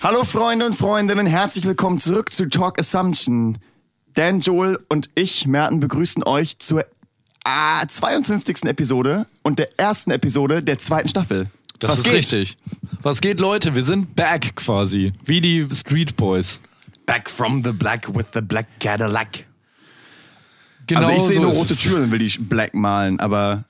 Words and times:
Hallo 0.00 0.22
Freunde 0.22 0.64
und 0.64 0.76
Freundinnen, 0.76 1.26
herzlich 1.26 1.64
willkommen 1.64 1.98
zurück 1.98 2.32
zu 2.32 2.48
Talk 2.48 2.78
Assumption. 2.78 3.58
Dan, 4.14 4.38
Joel 4.40 4.78
und 4.88 5.10
ich, 5.16 5.46
Merten, 5.48 5.80
begrüßen 5.80 6.22
euch 6.22 6.60
zur 6.60 6.86
ah, 7.44 7.86
52. 7.86 8.64
Episode 8.66 9.26
und 9.42 9.58
der 9.58 9.68
ersten 9.76 10.12
Episode 10.12 10.62
der 10.62 10.78
zweiten 10.78 11.08
Staffel. 11.08 11.48
Das 11.78 11.92
Was 11.92 11.98
ist 11.98 12.04
geht? 12.04 12.14
richtig. 12.14 12.56
Was 13.02 13.20
geht, 13.20 13.38
Leute? 13.40 13.74
Wir 13.74 13.84
sind 13.84 14.16
back 14.16 14.56
quasi. 14.56 15.12
Wie 15.24 15.40
die 15.40 15.66
Street 15.72 16.16
Boys. 16.16 16.60
Back 17.06 17.30
from 17.30 17.62
the 17.64 17.72
black 17.72 18.08
with 18.14 18.26
the 18.34 18.40
black 18.40 18.66
Cadillac. 18.80 19.46
Genau 20.86 21.06
Also 21.06 21.12
ich 21.12 21.22
sehe 21.22 21.34
so 21.34 21.42
nur 21.42 21.52
rote. 21.52 21.76
Türen 21.76 22.10
will 22.10 22.18
die 22.18 22.38
black 22.38 22.74
malen, 22.74 23.20
aber 23.20 23.64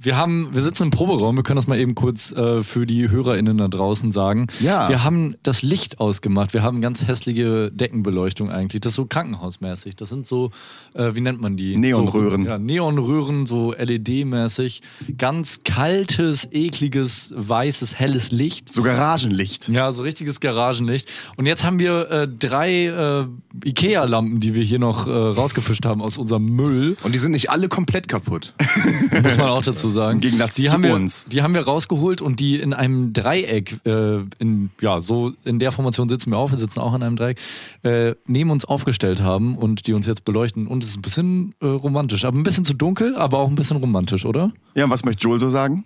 Wir 0.00 0.16
haben, 0.16 0.50
wir 0.52 0.62
sitzen 0.62 0.84
im 0.84 0.90
Proberaum, 0.92 1.36
wir 1.36 1.42
können 1.42 1.56
das 1.56 1.66
mal 1.66 1.76
eben 1.76 1.96
kurz 1.96 2.30
äh, 2.30 2.62
für 2.62 2.86
die 2.86 3.10
HörerInnen 3.10 3.58
da 3.58 3.66
draußen 3.66 4.12
sagen. 4.12 4.46
Ja. 4.60 4.88
Wir 4.88 5.02
haben 5.02 5.34
das 5.42 5.62
Licht 5.62 5.98
ausgemacht, 5.98 6.54
wir 6.54 6.62
haben 6.62 6.80
ganz 6.80 7.08
hässliche 7.08 7.72
Deckenbeleuchtung 7.72 8.48
eigentlich. 8.48 8.80
Das 8.80 8.92
ist 8.92 8.96
so 8.96 9.06
krankenhausmäßig. 9.06 9.96
Das 9.96 10.08
sind 10.08 10.24
so, 10.24 10.52
äh, 10.94 11.16
wie 11.16 11.20
nennt 11.20 11.40
man 11.40 11.56
die? 11.56 11.76
Neonröhren. 11.76 12.44
So, 12.44 12.50
ja, 12.50 12.58
Neonröhren, 12.58 13.46
so 13.46 13.72
LED-mäßig. 13.72 14.82
Ganz 15.18 15.64
kaltes, 15.64 16.48
ekliges, 16.52 17.34
weißes, 17.36 17.98
helles 17.98 18.30
Licht. 18.30 18.72
so 18.72 18.84
Garagenlicht. 18.84 19.68
Ja, 19.68 19.90
so 19.90 20.02
richtiges 20.02 20.38
Garagenlicht. 20.38 21.08
Und 21.36 21.46
jetzt 21.46 21.64
haben 21.64 21.80
wir 21.80 22.08
äh, 22.08 22.28
drei 22.28 22.86
äh, 22.86 23.26
Ikea-Lampen, 23.64 24.38
die 24.38 24.54
wir 24.54 24.62
hier 24.62 24.78
noch 24.78 25.08
äh, 25.08 25.10
rausgefischt 25.10 25.84
haben 25.86 26.02
aus 26.02 26.18
unserem 26.18 26.44
Müll. 26.44 26.96
Und 27.02 27.16
die 27.16 27.18
sind 27.18 27.32
nicht 27.32 27.50
alle 27.50 27.68
komplett 27.68 28.06
kaputt. 28.06 28.54
Muss 29.24 29.36
man 29.36 29.48
auch 29.48 29.62
dazu 29.62 29.87
sagen. 29.90 30.16
Im 30.16 30.20
Gegensatz 30.20 30.54
die 30.54 30.64
zu 30.64 30.72
haben 30.72 30.82
wir, 30.82 30.94
uns. 30.94 31.24
Die 31.26 31.42
haben 31.42 31.54
wir 31.54 31.62
rausgeholt 31.62 32.20
und 32.20 32.40
die 32.40 32.56
in 32.60 32.72
einem 32.74 33.12
Dreieck, 33.12 33.78
äh, 33.84 34.18
in, 34.38 34.70
ja, 34.80 35.00
so 35.00 35.32
in 35.44 35.58
der 35.58 35.72
Formation 35.72 36.08
sitzen 36.08 36.30
wir 36.30 36.38
auch, 36.38 36.50
wir 36.50 36.58
sitzen 36.58 36.80
auch 36.80 36.94
in 36.94 37.02
einem 37.02 37.16
Dreieck, 37.16 37.38
äh, 37.82 38.14
neben 38.26 38.50
uns 38.50 38.64
aufgestellt 38.64 39.22
haben 39.22 39.56
und 39.56 39.86
die 39.86 39.92
uns 39.92 40.06
jetzt 40.06 40.24
beleuchten. 40.24 40.66
Und 40.66 40.82
es 40.82 40.90
ist 40.90 40.96
ein 40.98 41.02
bisschen 41.02 41.54
äh, 41.60 41.66
romantisch, 41.66 42.24
aber 42.24 42.36
ein 42.38 42.42
bisschen 42.42 42.64
zu 42.64 42.74
dunkel, 42.74 43.16
aber 43.16 43.38
auch 43.38 43.48
ein 43.48 43.54
bisschen 43.54 43.78
romantisch, 43.78 44.24
oder? 44.24 44.52
Ja, 44.74 44.84
und 44.84 44.90
was 44.90 45.04
möchte 45.04 45.22
Joel 45.24 45.40
so 45.40 45.48
sagen? 45.48 45.84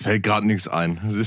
Fällt 0.00 0.22
gerade 0.22 0.46
nichts 0.46 0.68
ein. 0.68 1.00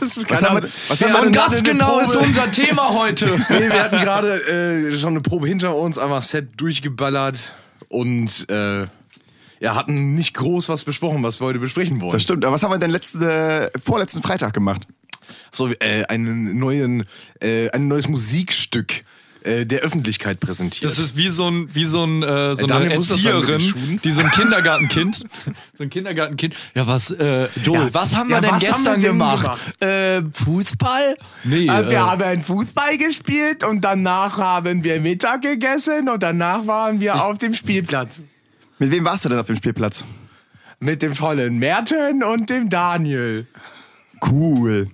das 0.00 0.16
ist 0.16 0.30
Was 0.30 0.42
haben 0.42 0.62
wir, 0.62 0.68
was 0.88 1.02
haben 1.02 1.12
wir 1.12 1.30
gerade 1.30 1.50
das 1.52 1.62
genau 1.62 2.00
Probe- 2.00 2.50
Thema 2.52 2.88
heute. 2.94 3.26
Nee, 3.50 3.68
wir 3.68 3.82
hatten 3.84 4.00
gerade 4.00 4.88
äh, 4.90 4.96
schon 4.96 5.10
eine 5.10 5.20
Probe 5.20 5.46
hinter 5.46 5.76
uns, 5.76 5.98
einfach 5.98 6.22
Set 6.22 6.58
durchgeballert 6.58 7.36
und 7.88 8.48
äh, 8.48 8.86
ja, 9.62 9.76
hatten 9.76 10.14
nicht 10.14 10.34
groß 10.34 10.68
was 10.68 10.82
besprochen, 10.82 11.22
was 11.22 11.40
wir 11.40 11.46
heute 11.46 11.60
besprechen 11.60 12.00
wollen. 12.00 12.10
Das 12.10 12.22
stimmt, 12.24 12.44
aber 12.44 12.54
was 12.54 12.62
haben 12.64 12.72
wir 12.72 12.78
denn 12.78 12.90
letzte, 12.90 13.70
vorletzten 13.82 14.20
Freitag 14.20 14.52
gemacht? 14.54 14.82
So, 15.52 15.68
äh, 15.68 16.04
einen 16.08 16.58
neuen, 16.58 17.04
äh, 17.40 17.70
ein 17.70 17.86
neues 17.86 18.08
Musikstück 18.08 19.04
äh, 19.44 19.64
der 19.64 19.80
Öffentlichkeit 19.80 20.40
präsentiert. 20.40 20.90
Das 20.90 20.98
ist 20.98 21.16
wie 21.16 21.28
so 21.28 21.48
ein, 21.48 21.68
wie 21.72 21.84
so 21.84 22.04
ein, 22.04 22.22
äh, 22.22 22.56
so 22.56 22.66
Äh, 22.66 22.72
eine 22.72 22.94
Erzieherin, 22.94 24.00
die 24.04 24.10
so 24.10 24.20
ein 24.22 24.30
Kindergartenkind, 24.30 25.24
so 25.74 25.84
ein 25.84 25.90
Kindergartenkind. 25.90 26.54
Ja, 26.74 26.86
was, 26.88 27.10
äh, 27.12 27.48
Joel, 27.64 27.86
Ja. 27.86 27.94
was 27.94 28.16
haben 28.16 28.28
wir 28.30 28.36
Ja, 28.36 28.40
denn 28.40 28.56
gestern 28.58 28.84
wir 28.84 28.92
denn 28.94 29.02
gemacht? 29.02 29.60
Äh, 29.80 30.22
Fußball? 30.32 31.16
Nee, 31.44 31.66
Äh, 31.66 31.82
äh, 31.82 31.90
wir 31.90 32.06
haben 32.10 32.42
Fußball 32.42 32.98
gespielt 32.98 33.62
und 33.64 33.80
danach 33.82 34.38
haben 34.38 34.82
wir 34.84 35.00
Mittag 35.00 35.42
gegessen 35.42 36.08
und 36.08 36.22
danach 36.22 36.66
waren 36.66 37.00
wir 37.00 37.24
auf 37.24 37.38
dem 37.38 37.54
Spielplatz. 37.54 38.24
Mit 38.82 38.90
wem 38.90 39.04
warst 39.04 39.24
du 39.24 39.28
denn 39.28 39.38
auf 39.38 39.46
dem 39.46 39.54
Spielplatz? 39.54 40.04
Mit 40.80 41.02
dem 41.02 41.14
tollen 41.14 41.56
Merten 41.60 42.24
und 42.24 42.50
dem 42.50 42.68
Daniel. 42.68 43.46
Cool. 44.28 44.88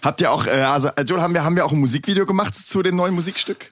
Habt 0.00 0.22
ihr 0.22 0.32
auch, 0.32 0.46
äh, 0.46 0.62
also 0.62 0.88
äh, 0.96 1.02
Joel, 1.02 1.20
haben 1.20 1.34
wir, 1.34 1.44
haben 1.44 1.54
wir 1.54 1.66
auch 1.66 1.72
ein 1.72 1.78
Musikvideo 1.78 2.24
gemacht 2.24 2.56
zu 2.56 2.82
dem 2.82 2.96
neuen 2.96 3.14
Musikstück? 3.14 3.68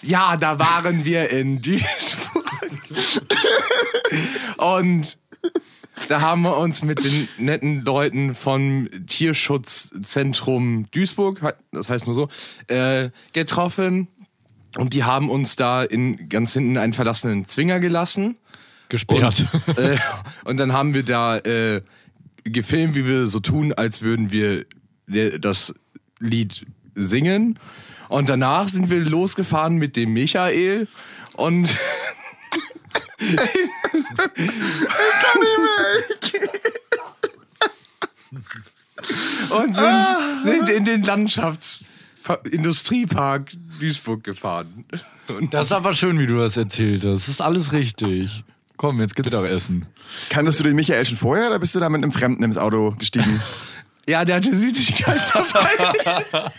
Ja, 0.00 0.36
da 0.36 0.60
waren 0.60 1.04
wir 1.04 1.28
in 1.30 1.60
Duisburg. 1.60 2.44
und 4.58 5.18
da 6.06 6.20
haben 6.20 6.42
wir 6.42 6.56
uns 6.56 6.84
mit 6.84 7.02
den 7.02 7.28
netten 7.36 7.80
Leuten 7.80 8.36
vom 8.36 8.88
Tierschutzzentrum 9.08 10.86
Duisburg, 10.92 11.56
das 11.72 11.90
heißt 11.90 12.06
nur 12.06 12.14
so, 12.14 12.28
äh, 12.68 13.10
getroffen. 13.32 14.06
Und 14.76 14.94
die 14.94 15.02
haben 15.02 15.30
uns 15.30 15.56
da 15.56 15.82
in 15.82 16.28
ganz 16.28 16.52
hinten 16.52 16.78
einen 16.78 16.92
verlassenen 16.92 17.44
Zwinger 17.44 17.80
gelassen. 17.80 18.36
Gesperrt. 18.90 19.46
äh, 19.76 19.96
und 20.44 20.58
dann 20.58 20.72
haben 20.74 20.92
wir 20.94 21.02
da 21.02 21.38
äh, 21.38 21.80
gefilmt, 22.44 22.94
wie 22.94 23.06
wir 23.06 23.26
so 23.26 23.40
tun, 23.40 23.72
als 23.72 24.02
würden 24.02 24.30
wir 24.32 24.66
der- 25.06 25.38
das 25.38 25.74
Lied 26.18 26.66
singen. 26.94 27.58
Und 28.08 28.28
danach 28.28 28.68
sind 28.68 28.90
wir 28.90 29.00
losgefahren 29.00 29.76
mit 29.76 29.96
dem 29.96 30.12
Michael 30.12 30.88
und. 31.34 31.74
und 39.50 39.74
sind, 39.74 40.06
sind 40.44 40.68
in 40.70 40.84
den 40.84 41.02
Landschaftsindustriepark 41.02 43.50
Duisburg 43.80 44.22
gefahren. 44.24 44.84
Und 45.28 45.52
Das 45.54 45.66
ist 45.66 45.72
aber 45.72 45.94
schön, 45.94 46.18
wie 46.18 46.26
du 46.26 46.36
das 46.36 46.56
erzählt 46.56 47.04
hast. 47.04 47.12
Das 47.14 47.28
ist 47.28 47.40
alles 47.40 47.72
richtig. 47.72 48.44
Komm, 48.80 48.98
jetzt 48.98 49.14
gibt's 49.14 49.30
doch 49.30 49.44
Essen. 49.44 49.84
Kanntest 50.30 50.58
du 50.58 50.64
den 50.64 50.74
Michael 50.74 51.04
schon 51.04 51.18
vorher 51.18 51.48
oder 51.48 51.58
bist 51.58 51.74
du 51.74 51.80
da 51.80 51.90
mit 51.90 52.02
einem 52.02 52.12
Fremden 52.12 52.42
ins 52.42 52.56
Auto 52.56 52.94
gestiegen? 52.98 53.38
ja, 54.08 54.24
der 54.24 54.36
hatte 54.36 54.56
Süßigkeiten 54.56 55.20
dabei. 55.34 56.24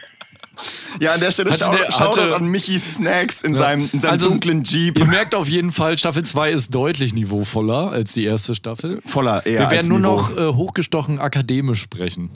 ja, 1.00 1.14
an 1.16 1.20
der 1.20 1.32
Stelle 1.32 1.52
schau, 1.58 1.76
der- 1.76 1.92
Shoutout 1.92 2.32
an 2.36 2.46
Michi 2.46 2.78
Snacks 2.78 3.42
in 3.42 3.56
seinem, 3.56 3.90
in 3.92 4.00
seinem 4.00 4.12
Also, 4.12 4.30
dunklen 4.30 4.62
Jeep. 4.64 5.00
Ihr 5.00 5.06
merkt 5.06 5.34
auf 5.34 5.50
jeden 5.50 5.72
Fall, 5.72 5.98
Staffel 5.98 6.22
2 6.24 6.52
ist 6.52 6.76
deutlich 6.76 7.12
niveauvoller 7.16 7.90
als 7.92 8.14
die 8.14 8.24
erste 8.24 8.54
Staffel. 8.54 9.02
Voller 9.04 9.44
eher 9.48 9.62
Wir 9.62 9.68
als 9.70 9.72
werden 9.72 9.88
nur 9.90 10.00
Niveau. 10.00 10.16
noch 10.18 10.38
äh, 10.38 10.54
hochgestochen 10.54 11.18
akademisch 11.18 11.82
sprechen. 11.82 12.30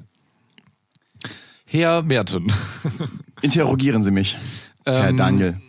Herr 1.70 2.02
Merten, 2.02 2.52
Interrogieren 3.44 4.02
Sie 4.02 4.10
mich, 4.10 4.36
Herr 4.84 5.10
Ähm, 5.10 5.18
Daniel. 5.18 5.62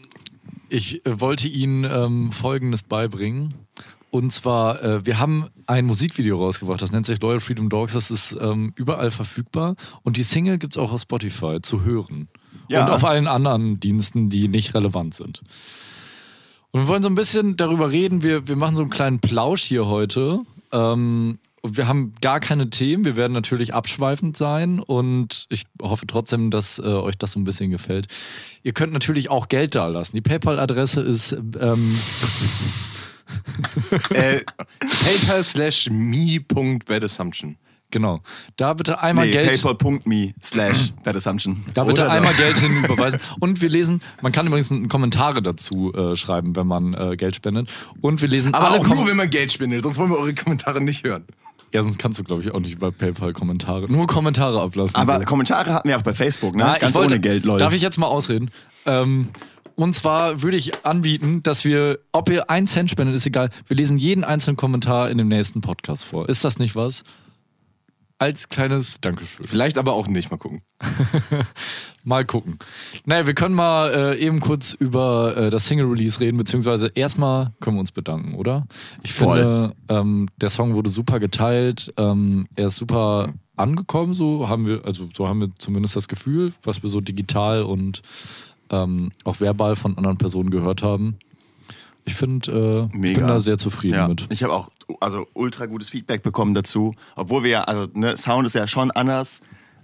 ich 0.71 1.04
äh, 1.04 1.21
wollte 1.21 1.48
Ihnen 1.48 1.84
ähm, 1.84 2.33
Folgendes 2.33 2.83
beibringen. 2.83 3.53
Und 4.16 4.31
zwar, 4.31 4.82
äh, 4.82 5.04
wir 5.04 5.19
haben 5.19 5.50
ein 5.66 5.84
Musikvideo 5.84 6.38
rausgebracht, 6.38 6.81
das 6.81 6.91
nennt 6.91 7.04
sich 7.04 7.21
Loyal 7.21 7.38
Freedom 7.38 7.69
Dogs. 7.69 7.93
Das 7.93 8.10
ist 8.10 8.34
ähm, 8.41 8.72
überall 8.75 9.10
verfügbar. 9.10 9.77
Und 10.04 10.16
die 10.16 10.22
Single 10.22 10.56
gibt 10.56 10.75
es 10.75 10.82
auch 10.82 10.91
auf 10.91 11.03
Spotify 11.03 11.59
zu 11.60 11.84
hören. 11.84 12.28
Ja. 12.71 12.87
Und 12.87 12.93
auf 12.93 13.04
allen 13.04 13.27
anderen 13.27 13.78
Diensten, 13.78 14.31
die 14.31 14.49
nicht 14.49 14.72
relevant 14.72 15.12
sind. 15.15 15.43
Und 16.71 16.81
wir 16.81 16.88
wollen 16.88 17.03
so 17.03 17.10
ein 17.10 17.15
bisschen 17.15 17.59
darüber 17.59 17.91
reden. 17.91 18.22
Wir, 18.22 18.49
wir 18.49 18.56
machen 18.56 18.75
so 18.75 18.81
einen 18.81 18.91
kleinen 18.91 19.21
Plausch 19.21 19.65
hier 19.65 19.84
heute. 19.84 20.41
Ähm, 20.72 21.38
und 21.60 21.77
wir 21.77 21.87
haben 21.87 22.15
gar 22.22 22.41
keine 22.41 22.71
Themen. 22.71 23.04
Wir 23.04 23.16
werden 23.16 23.34
natürlich 23.34 23.75
abschweifend 23.75 24.34
sein. 24.38 24.81
Und 24.81 25.44
ich 25.50 25.65
hoffe 25.83 26.06
trotzdem, 26.06 26.50
dass 26.50 26.78
äh, 26.78 26.84
euch 26.84 27.19
das 27.19 27.33
so 27.33 27.38
ein 27.38 27.44
bisschen 27.44 27.71
gefällt. 27.71 28.06
Ihr 28.62 28.72
könnt 28.72 28.94
natürlich 28.94 29.28
auch 29.28 29.48
Geld 29.48 29.75
da 29.75 29.88
lassen. 29.88 30.16
Die 30.16 30.22
PayPal-Adresse 30.22 31.03
ist 31.03 31.33
ähm, 31.33 31.94
äh, 34.10 34.41
PayPal 34.81 35.42
slash 35.42 35.89
me.badassumption. 35.91 37.56
Genau. 37.92 38.21
Da 38.56 38.74
bitte 38.74 39.00
einmal 39.00 39.27
Nee, 39.27 39.33
Geld. 39.33 39.62
paypal.me 39.62 40.33
slash 40.42 40.92
Bad 41.04 41.16
Assumption. 41.16 41.65
Da 41.72 41.84
bitte 41.84 42.03
Oder 42.03 42.10
einmal 42.10 42.33
das. 42.33 42.39
Geld 42.39 42.59
hin 42.59 42.84
überweisen. 42.84 43.21
Und 43.39 43.60
wir 43.62 43.68
lesen, 43.68 44.03
man 44.22 44.33
kann 44.33 44.47
übrigens 44.48 44.74
Kommentare 44.89 45.41
dazu 45.41 45.95
äh, 45.95 46.16
schreiben, 46.16 46.56
wenn 46.56 46.66
man 46.66 46.95
äh, 46.95 47.16
Geld 47.16 47.36
spendet. 47.36 47.71
Und 48.00 48.21
wir 48.21 48.28
lesen 48.28 48.54
Aber 48.54 48.72
auch 48.72 48.86
nur, 48.86 48.97
Kom- 48.97 49.06
wenn 49.09 49.16
man 49.16 49.30
Geld 49.30 49.53
spendet, 49.53 49.84
sonst 49.84 49.98
wollen 49.98 50.10
wir 50.10 50.18
eure 50.18 50.34
Kommentare 50.34 50.80
nicht 50.83 51.04
hören. 51.04 51.24
Ja, 51.72 51.83
sonst 51.83 51.98
kannst 51.98 52.18
du, 52.18 52.24
glaube 52.24 52.42
ich, 52.42 52.50
auch 52.53 52.60
nicht 52.60 52.78
bei 52.80 52.91
PayPal 52.91 53.33
Kommentare. 53.33 53.91
Nur 53.91 54.06
Kommentare 54.09 54.60
ablassen. 54.60 54.97
Aber 54.97 55.21
so. 55.21 55.24
Kommentare 55.24 55.72
hatten 55.72 55.89
wir 55.89 55.97
auch 55.97 56.03
bei 56.03 56.15
Facebook, 56.15 56.56
ne? 56.56 56.65
Na, 56.65 56.78
Ganz 56.78 56.91
ich 56.91 56.97
wollte, 56.97 57.15
ohne 57.15 57.21
Geld, 57.21 57.45
Leute. 57.45 57.62
Darf 57.65 57.72
ich 57.72 57.83
jetzt 57.83 57.98
mal 57.98 58.06
ausreden? 58.06 58.50
Ähm, 58.86 59.28
und 59.76 59.94
zwar 59.94 60.42
würde 60.42 60.56
ich 60.56 60.84
anbieten, 60.84 61.42
dass 61.42 61.64
wir, 61.64 62.00
ob 62.12 62.30
ihr 62.30 62.50
einen 62.50 62.66
Cent 62.66 62.90
spendet, 62.90 63.14
ist 63.14 63.26
egal, 63.26 63.50
wir 63.66 63.76
lesen 63.76 63.98
jeden 63.98 64.24
einzelnen 64.24 64.56
Kommentar 64.56 65.10
in 65.10 65.18
dem 65.18 65.28
nächsten 65.28 65.60
Podcast 65.60 66.04
vor. 66.04 66.28
Ist 66.28 66.44
das 66.44 66.58
nicht 66.58 66.74
was? 66.74 67.04
Als 68.18 68.48
kleines 68.48 68.98
Dankeschön. 69.02 69.46
Vielleicht 69.46 69.76
aber 69.76 69.92
auch 69.92 70.08
nicht, 70.08 70.30
mal 70.30 70.38
gucken. 70.38 70.62
Mal 72.04 72.24
gucken. 72.24 72.60
Naja, 73.04 73.26
wir 73.26 73.34
können 73.34 73.56
mal 73.56 73.92
äh, 73.92 74.18
eben 74.24 74.38
kurz 74.38 74.74
über 74.74 75.36
äh, 75.36 75.50
das 75.50 75.66
Single-Release 75.66 76.20
reden, 76.20 76.36
beziehungsweise 76.36 76.86
erstmal 76.94 77.52
können 77.60 77.76
wir 77.76 77.80
uns 77.80 77.90
bedanken, 77.90 78.36
oder? 78.36 78.68
Ich 79.02 79.12
Voll. 79.12 79.38
finde, 79.38 79.74
ähm, 79.88 80.28
der 80.36 80.50
Song 80.50 80.74
wurde 80.74 80.88
super 80.88 81.18
geteilt, 81.18 81.92
ähm, 81.96 82.46
er 82.54 82.66
ist 82.66 82.76
super 82.76 83.34
angekommen, 83.56 84.14
so 84.14 84.48
haben 84.48 84.66
wir, 84.66 84.84
also 84.84 85.08
so 85.16 85.26
haben 85.26 85.40
wir 85.40 85.48
zumindest 85.58 85.96
das 85.96 86.06
Gefühl, 86.06 86.52
was 86.62 86.80
wir 86.82 86.90
so 86.90 87.00
digital 87.00 87.64
und 87.64 88.02
ähm, 88.71 89.13
auch 89.24 89.41
verbal 89.41 89.77
von 89.77 89.97
anderen 89.97 90.18
Personen 90.18 90.51
gehört 90.51 90.83
haben. 90.83 91.16
Ich 92.04 92.15
finde, 92.15 92.89
äh, 92.92 93.09
ich 93.09 93.15
bin 93.15 93.27
da 93.27 93.41
sehr 93.41 93.59
zufrieden 93.59 93.95
Ja, 93.95 94.09
mit. 94.09 94.27
ich 94.30 94.42
habe 94.42 94.53
auch 94.53 94.71
also 95.01 95.27
ultra 95.34 95.66
gutes 95.66 95.89
Feedback 95.91 96.22
bekommen 96.22 96.54
dazu, 96.54 96.95
obwohl 97.16 97.42
wir 97.42 97.51
ja, 97.51 97.65
also 97.65 97.89
ne, 97.95 98.16
Sound 98.16 98.47
ist 98.47 98.54
ja 98.54 98.68
schon 98.68 98.91
anders 98.92 99.41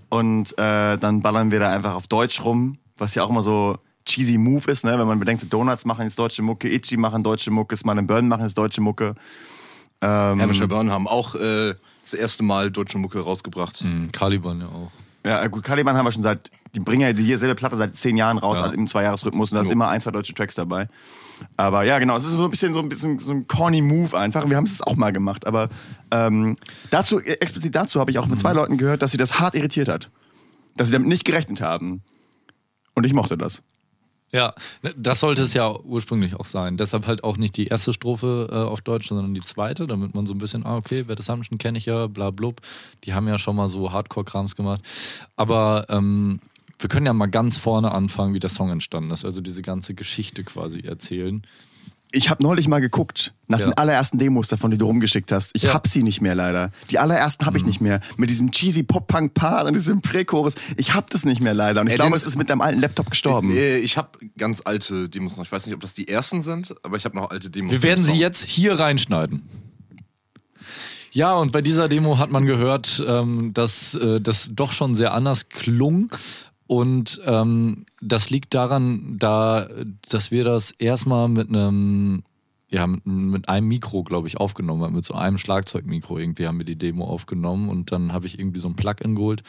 und 0.08 0.56
äh, 0.58 0.96
dann 0.98 1.20
ballern 1.22 1.50
wir 1.50 1.58
da 1.58 1.72
einfach 1.72 1.94
auf 1.94 2.06
Deutsch 2.06 2.44
rum, 2.44 2.78
was 2.96 3.14
ja 3.16 3.24
auch 3.24 3.30
immer 3.30 3.42
so 3.42 3.76
cheesy 4.04 4.38
Move 4.38 4.70
ist, 4.70 4.84
ne? 4.84 4.98
wenn 4.98 5.06
man 5.06 5.18
bedenkt, 5.18 5.42
so 5.42 5.48
Donuts 5.48 5.84
machen 5.84 6.04
jetzt 6.04 6.18
deutsche 6.18 6.42
Mucke, 6.42 6.68
Itchy 6.68 6.96
machen 6.96 7.22
deutsche 7.22 7.50
Mucke, 7.50 7.76
Smart 7.76 7.98
and 7.98 8.08
Burn 8.08 8.28
machen 8.28 8.42
jetzt 8.42 8.56
deutsche 8.58 8.80
Mucke. 8.80 9.14
Ähm, 10.00 10.38
Hermischer 10.38 10.66
Burn 10.66 10.90
haben 10.90 11.06
auch 11.06 11.34
äh, 11.34 11.74
das 12.02 12.14
erste 12.14 12.42
Mal 12.42 12.70
deutsche 12.70 12.98
Mucke 12.98 13.20
rausgebracht. 13.20 13.82
Mhm, 13.84 14.10
Caliban 14.12 14.60
ja 14.60 14.66
auch. 14.66 14.90
Ja, 15.24 15.46
gut, 15.46 15.62
Caliban 15.62 15.96
haben 15.96 16.04
wir 16.04 16.12
schon 16.12 16.22
seit, 16.22 16.50
die 16.74 16.80
bringen 16.80 17.02
ja 17.02 17.12
dieselbe 17.12 17.54
Platte 17.54 17.76
seit 17.76 17.94
zehn 17.96 18.16
Jahren 18.16 18.38
raus, 18.38 18.56
Ja. 18.58 18.64
halt 18.64 18.74
im 18.74 18.86
Zweijahresrhythmus 18.86 19.52
und 19.52 19.56
da 19.56 19.62
sind 19.62 19.72
immer 19.72 19.88
ein, 19.88 20.00
zwei 20.00 20.10
deutsche 20.10 20.32
Tracks 20.34 20.54
dabei. 20.54 20.88
Aber 21.56 21.84
ja, 21.84 21.98
genau, 21.98 22.16
es 22.16 22.24
ist 22.24 22.32
so 22.32 22.44
ein 22.44 22.50
bisschen 22.50 22.72
so 22.72 22.80
ein 22.80 22.88
bisschen 22.88 23.18
so 23.18 23.32
ein 23.32 23.46
corny 23.48 23.82
Move 23.82 24.16
einfach. 24.16 24.44
Und 24.44 24.50
wir 24.50 24.56
haben 24.56 24.64
es 24.64 24.80
auch 24.80 24.96
mal 24.96 25.12
gemacht. 25.12 25.46
Aber 25.46 25.68
ähm, 26.10 26.56
dazu, 26.90 27.18
äh, 27.20 27.32
explizit 27.40 27.74
dazu 27.74 28.00
habe 28.00 28.10
ich 28.10 28.18
auch 28.18 28.26
mit 28.26 28.38
zwei 28.38 28.52
Leuten 28.52 28.76
gehört, 28.78 29.02
dass 29.02 29.10
sie 29.10 29.18
das 29.18 29.40
hart 29.40 29.54
irritiert 29.56 29.88
hat. 29.88 30.08
Dass 30.76 30.88
sie 30.88 30.92
damit 30.92 31.08
nicht 31.08 31.24
gerechnet 31.24 31.60
haben. 31.60 32.02
Und 32.94 33.04
ich 33.04 33.12
mochte 33.12 33.36
das. 33.36 33.62
Ja, 34.30 34.54
ne, 34.82 34.94
das 34.96 35.20
sollte 35.20 35.42
es 35.42 35.52
ja 35.52 35.78
ursprünglich 35.80 36.36
auch 36.36 36.46
sein. 36.46 36.78
Deshalb 36.78 37.06
halt 37.06 37.22
auch 37.22 37.36
nicht 37.36 37.56
die 37.58 37.66
erste 37.66 37.92
Strophe 37.92 38.48
äh, 38.50 38.54
auf 38.54 38.80
Deutsch, 38.80 39.08
sondern 39.08 39.34
die 39.34 39.42
zweite, 39.42 39.86
damit 39.86 40.14
man 40.14 40.24
so 40.26 40.32
ein 40.32 40.38
bisschen, 40.38 40.64
ah, 40.64 40.76
okay, 40.76 41.06
Wette 41.06 41.20
Assumption 41.20 41.58
kenne 41.58 41.76
ich 41.76 41.84
ja, 41.86 42.06
bla 42.06 42.30
blub. 42.30 42.60
Die 43.04 43.12
haben 43.12 43.28
ja 43.28 43.38
schon 43.38 43.56
mal 43.56 43.68
so 43.68 43.92
Hardcore-Krams 43.92 44.56
gemacht. 44.56 44.80
Aber 45.36 45.86
ähm, 45.90 46.40
wir 46.82 46.88
können 46.88 47.06
ja 47.06 47.12
mal 47.12 47.26
ganz 47.26 47.56
vorne 47.58 47.92
anfangen, 47.92 48.34
wie 48.34 48.40
der 48.40 48.50
Song 48.50 48.70
entstanden 48.70 49.10
ist. 49.10 49.24
Also 49.24 49.40
diese 49.40 49.62
ganze 49.62 49.94
Geschichte 49.94 50.44
quasi 50.44 50.80
erzählen. 50.80 51.42
Ich 52.14 52.28
habe 52.28 52.42
neulich 52.42 52.68
mal 52.68 52.80
geguckt 52.82 53.32
nach 53.48 53.58
Ja. 53.60 53.66
den 53.68 53.78
allerersten 53.78 54.18
Demos 54.18 54.48
davon, 54.48 54.70
die 54.70 54.76
du 54.76 54.84
rumgeschickt 54.84 55.32
hast. 55.32 55.52
Ich 55.54 55.62
Ja. 55.62 55.72
hab 55.72 55.86
sie 55.86 56.02
nicht 56.02 56.20
mehr 56.20 56.34
leider. 56.34 56.70
Die 56.90 56.98
allerersten 56.98 57.46
habe 57.46 57.56
ich 57.56 57.64
nicht 57.64 57.80
mehr. 57.80 58.00
Mit 58.18 58.28
diesem 58.28 58.50
cheesy 58.50 58.82
Pop-Punk-Paar 58.82 59.64
und 59.64 59.72
diesem 59.72 60.02
Prä-Chorus. 60.02 60.56
Ich 60.76 60.92
hab 60.92 61.08
das 61.08 61.24
nicht 61.24 61.40
mehr 61.40 61.54
leider. 61.54 61.80
Und 61.80 61.86
ich 61.86 61.94
Äh, 61.94 61.96
glaube, 61.96 62.14
es 62.16 62.26
ist 62.26 62.36
mit 62.36 62.50
deinem 62.50 62.60
alten 62.60 62.80
Laptop 62.80 63.08
gestorben. 63.08 63.50
Äh, 63.52 63.78
Ich 63.78 63.96
habe 63.96 64.18
ganz 64.36 64.60
alte 64.62 65.08
Demos 65.08 65.38
noch. 65.38 65.44
Ich 65.46 65.52
weiß 65.52 65.64
nicht, 65.64 65.74
ob 65.74 65.80
das 65.80 65.94
die 65.94 66.06
ersten 66.06 66.42
sind, 66.42 66.74
aber 66.82 66.98
ich 66.98 67.06
habe 67.06 67.16
noch 67.16 67.30
alte 67.30 67.48
Demos. 67.48 67.72
Wir 67.72 67.82
werden 67.82 68.04
sie 68.04 68.18
jetzt 68.18 68.44
hier 68.44 68.78
reinschneiden. 68.78 69.42
Ja, 71.12 71.34
und 71.36 71.52
bei 71.52 71.60
dieser 71.62 71.88
Demo 71.88 72.18
hat 72.18 72.30
man 72.30 72.46
gehört, 72.46 73.02
ähm, 73.06 73.52
dass 73.54 73.94
äh, 73.94 74.20
das 74.20 74.50
doch 74.54 74.72
schon 74.72 74.96
sehr 74.96 75.12
anders 75.12 75.48
klung. 75.50 76.10
Und 76.72 77.20
ähm, 77.26 77.84
das 78.00 78.30
liegt 78.30 78.54
daran, 78.54 79.18
da, 79.18 79.68
dass 80.08 80.30
wir 80.30 80.42
das 80.42 80.70
erstmal 80.70 81.28
mit 81.28 81.50
einem, 81.50 82.22
ja, 82.70 82.86
mit, 82.86 83.04
mit 83.04 83.46
einem 83.50 83.68
Mikro, 83.68 84.02
glaube 84.04 84.26
ich, 84.26 84.38
aufgenommen 84.38 84.80
haben. 84.80 84.94
Mit 84.94 85.04
so 85.04 85.12
einem 85.12 85.36
Schlagzeugmikro 85.36 86.16
irgendwie 86.16 86.46
haben 86.46 86.56
wir 86.56 86.64
die 86.64 86.78
Demo 86.78 87.04
aufgenommen 87.04 87.68
und 87.68 87.92
dann 87.92 88.14
habe 88.14 88.24
ich 88.24 88.38
irgendwie 88.38 88.58
so 88.58 88.68
ein 88.68 88.74
Plugin 88.74 89.16
geholt. 89.16 89.42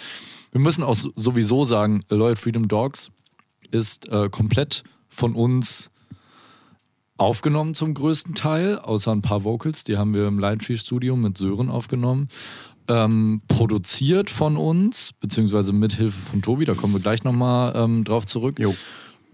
Wir 0.52 0.60
müssen 0.60 0.84
auch 0.84 0.98
sowieso 1.16 1.64
sagen, 1.64 2.04
Loyal 2.10 2.36
Freedom 2.36 2.68
Dogs 2.68 3.10
ist 3.72 4.10
äh, 4.10 4.28
komplett 4.30 4.84
von 5.08 5.34
uns 5.34 5.92
aufgenommen 7.16 7.74
zum 7.74 7.94
größten 7.94 8.36
Teil, 8.36 8.80
außer 8.80 9.14
ein 9.14 9.22
paar 9.22 9.46
Vocals, 9.46 9.86
die 9.86 9.96
haben 9.96 10.14
wir 10.14 10.28
im 10.28 10.40
Lightree 10.40 10.76
Studio 10.76 11.16
mit 11.16 11.38
Sören 11.38 11.70
aufgenommen. 11.70 12.28
Ähm, 12.88 13.42
produziert 13.48 14.30
von 14.30 14.58
uns, 14.58 15.14
beziehungsweise 15.14 15.72
mit 15.72 15.94
Hilfe 15.94 16.20
von 16.20 16.42
Tobi, 16.42 16.66
da 16.66 16.74
kommen 16.74 16.94
wir 16.94 17.00
gleich 17.00 17.24
nochmal 17.24 17.74
ähm, 17.76 18.04
drauf 18.04 18.26
zurück. 18.26 18.60
Jo. 18.60 18.76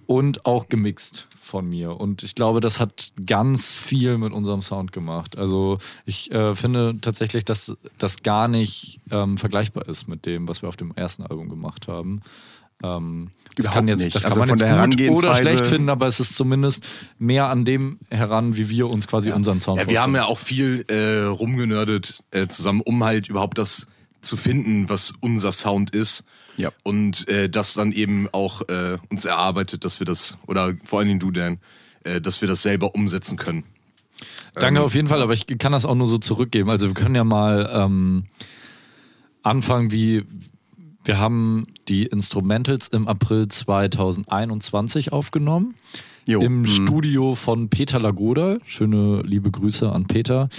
Und 0.06 0.46
auch 0.46 0.70
gemixt 0.70 1.28
von 1.50 1.68
mir. 1.68 2.00
Und 2.00 2.24
ich 2.24 2.36
glaube, 2.36 2.62
das 2.62 2.80
hat 2.80 3.12
ganz 3.26 3.78
viel 3.78 4.18
mit 4.18 4.32
unserem 4.32 4.62
Sound 4.62 4.92
gemacht. 4.92 5.38
Also 5.38 5.80
ich 6.06 6.32
äh, 6.32 6.56
finde 6.56 6.98
tatsächlich, 7.02 7.44
dass 7.44 7.76
das 7.98 8.24
gar 8.24 8.48
nicht 8.48 9.02
ähm, 9.12 9.38
vergleichbar 9.38 9.88
ist 9.88 10.08
mit 10.08 10.26
dem, 10.26 10.48
was 10.48 10.62
wir 10.62 10.70
auf 10.70 10.78
dem 10.78 10.94
ersten 10.96 11.24
Album 11.24 11.50
gemacht 11.50 11.88
haben. 11.88 12.22
Ähm, 12.84 13.32
das 13.56 13.66
Überhaupt 13.66 13.76
kann 13.76 13.88
jetzt, 13.90 14.00
nicht. 14.00 14.16
das 14.16 14.24
kann 14.24 14.32
Also 14.32 14.40
man 14.40 14.50
von 14.50 14.58
jetzt 14.58 14.98
der 14.98 15.10
gut 15.10 15.18
oder 15.18 15.36
schlecht 15.36 15.66
finden, 15.66 15.90
aber 15.90 16.08
es 16.08 16.20
ist 16.20 16.36
zumindest 16.36 16.88
mehr 17.18 17.48
an 17.48 17.66
dem 17.66 18.00
heran, 18.10 18.56
wie 18.56 18.70
wir 18.70 18.88
uns 18.88 19.08
quasi 19.08 19.32
unseren 19.32 19.60
Sound 19.60 19.82
Ja, 19.82 19.90
wir 19.90 20.02
haben 20.02 20.16
ja 20.16 20.26
auch 20.26 20.38
viel 20.38 20.86
äh, 20.88 21.26
rumgenördet 21.26 22.24
äh, 22.32 22.48
zusammen, 22.48 22.82
um 22.82 23.04
halt 23.04 23.28
überhaupt 23.28 23.58
das 23.58 23.88
zu 24.22 24.38
finden, 24.38 24.88
was 24.90 25.14
unser 25.20 25.52
Sound 25.52 25.94
ist. 25.94 26.24
Ja. 26.56 26.72
Und 26.84 27.28
äh, 27.28 27.50
das 27.50 27.74
dann 27.74 27.92
eben 27.92 28.28
auch 28.32 28.68
äh, 28.70 28.98
uns 29.10 29.26
erarbeitet, 29.26 29.86
dass 29.86 30.00
wir 30.00 30.06
das, 30.06 30.38
oder 30.48 30.74
vor 30.84 31.00
allen 31.00 31.08
Dingen 31.08 31.20
du, 31.20 31.32
Dan, 31.32 31.60
äh, 32.04 32.22
dass 32.22 32.42
wir 32.42 32.48
das 32.48 32.62
selber 32.62 32.96
umsetzen 32.96 33.38
können. 33.38 33.64
Danke 34.56 34.82
auf 34.82 34.96
jeden 34.96 35.08
Fall, 35.08 35.22
aber 35.22 35.34
ich 35.34 35.48
kann 35.58 35.72
das 35.72 35.86
auch 35.86 35.96
nur 35.96 36.08
so 36.08 36.18
zurückgeben. 36.18 36.70
Also 36.70 36.88
wir 36.88 36.94
können 36.94 37.16
ja 37.16 37.24
mal 37.24 37.70
ähm, 37.74 38.26
anfangen, 39.42 39.92
wie 39.92 40.26
wir 41.10 41.18
haben 41.18 41.66
die 41.88 42.06
Instrumentals 42.06 42.88
im 42.90 43.08
April 43.08 43.48
2021 43.48 45.12
aufgenommen. 45.12 45.74
Jo. 46.28 46.40
Im 46.40 46.60
Mhm. 46.62 46.66
Studio 46.68 47.34
von 47.34 47.68
Peter 47.68 48.00
Lagoda. 48.00 48.60
Schöne 48.66 49.24
liebe 49.24 49.50
Grüße 49.50 49.92
an 49.92 50.06
Peter. 50.06 50.50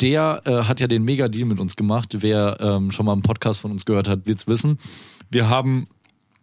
Der 0.00 0.42
äh, 0.44 0.62
hat 0.68 0.78
ja 0.78 0.86
den 0.86 1.02
Mega-Deal 1.02 1.46
mit 1.48 1.58
uns 1.58 1.74
gemacht. 1.74 2.14
Wer 2.20 2.58
ähm, 2.60 2.92
schon 2.92 3.06
mal 3.06 3.12
einen 3.12 3.22
Podcast 3.22 3.58
von 3.58 3.72
uns 3.72 3.84
gehört 3.86 4.06
hat, 4.06 4.24
wird 4.28 4.38
es 4.38 4.46
wissen. 4.46 4.78
Wir 5.32 5.48
haben 5.48 5.88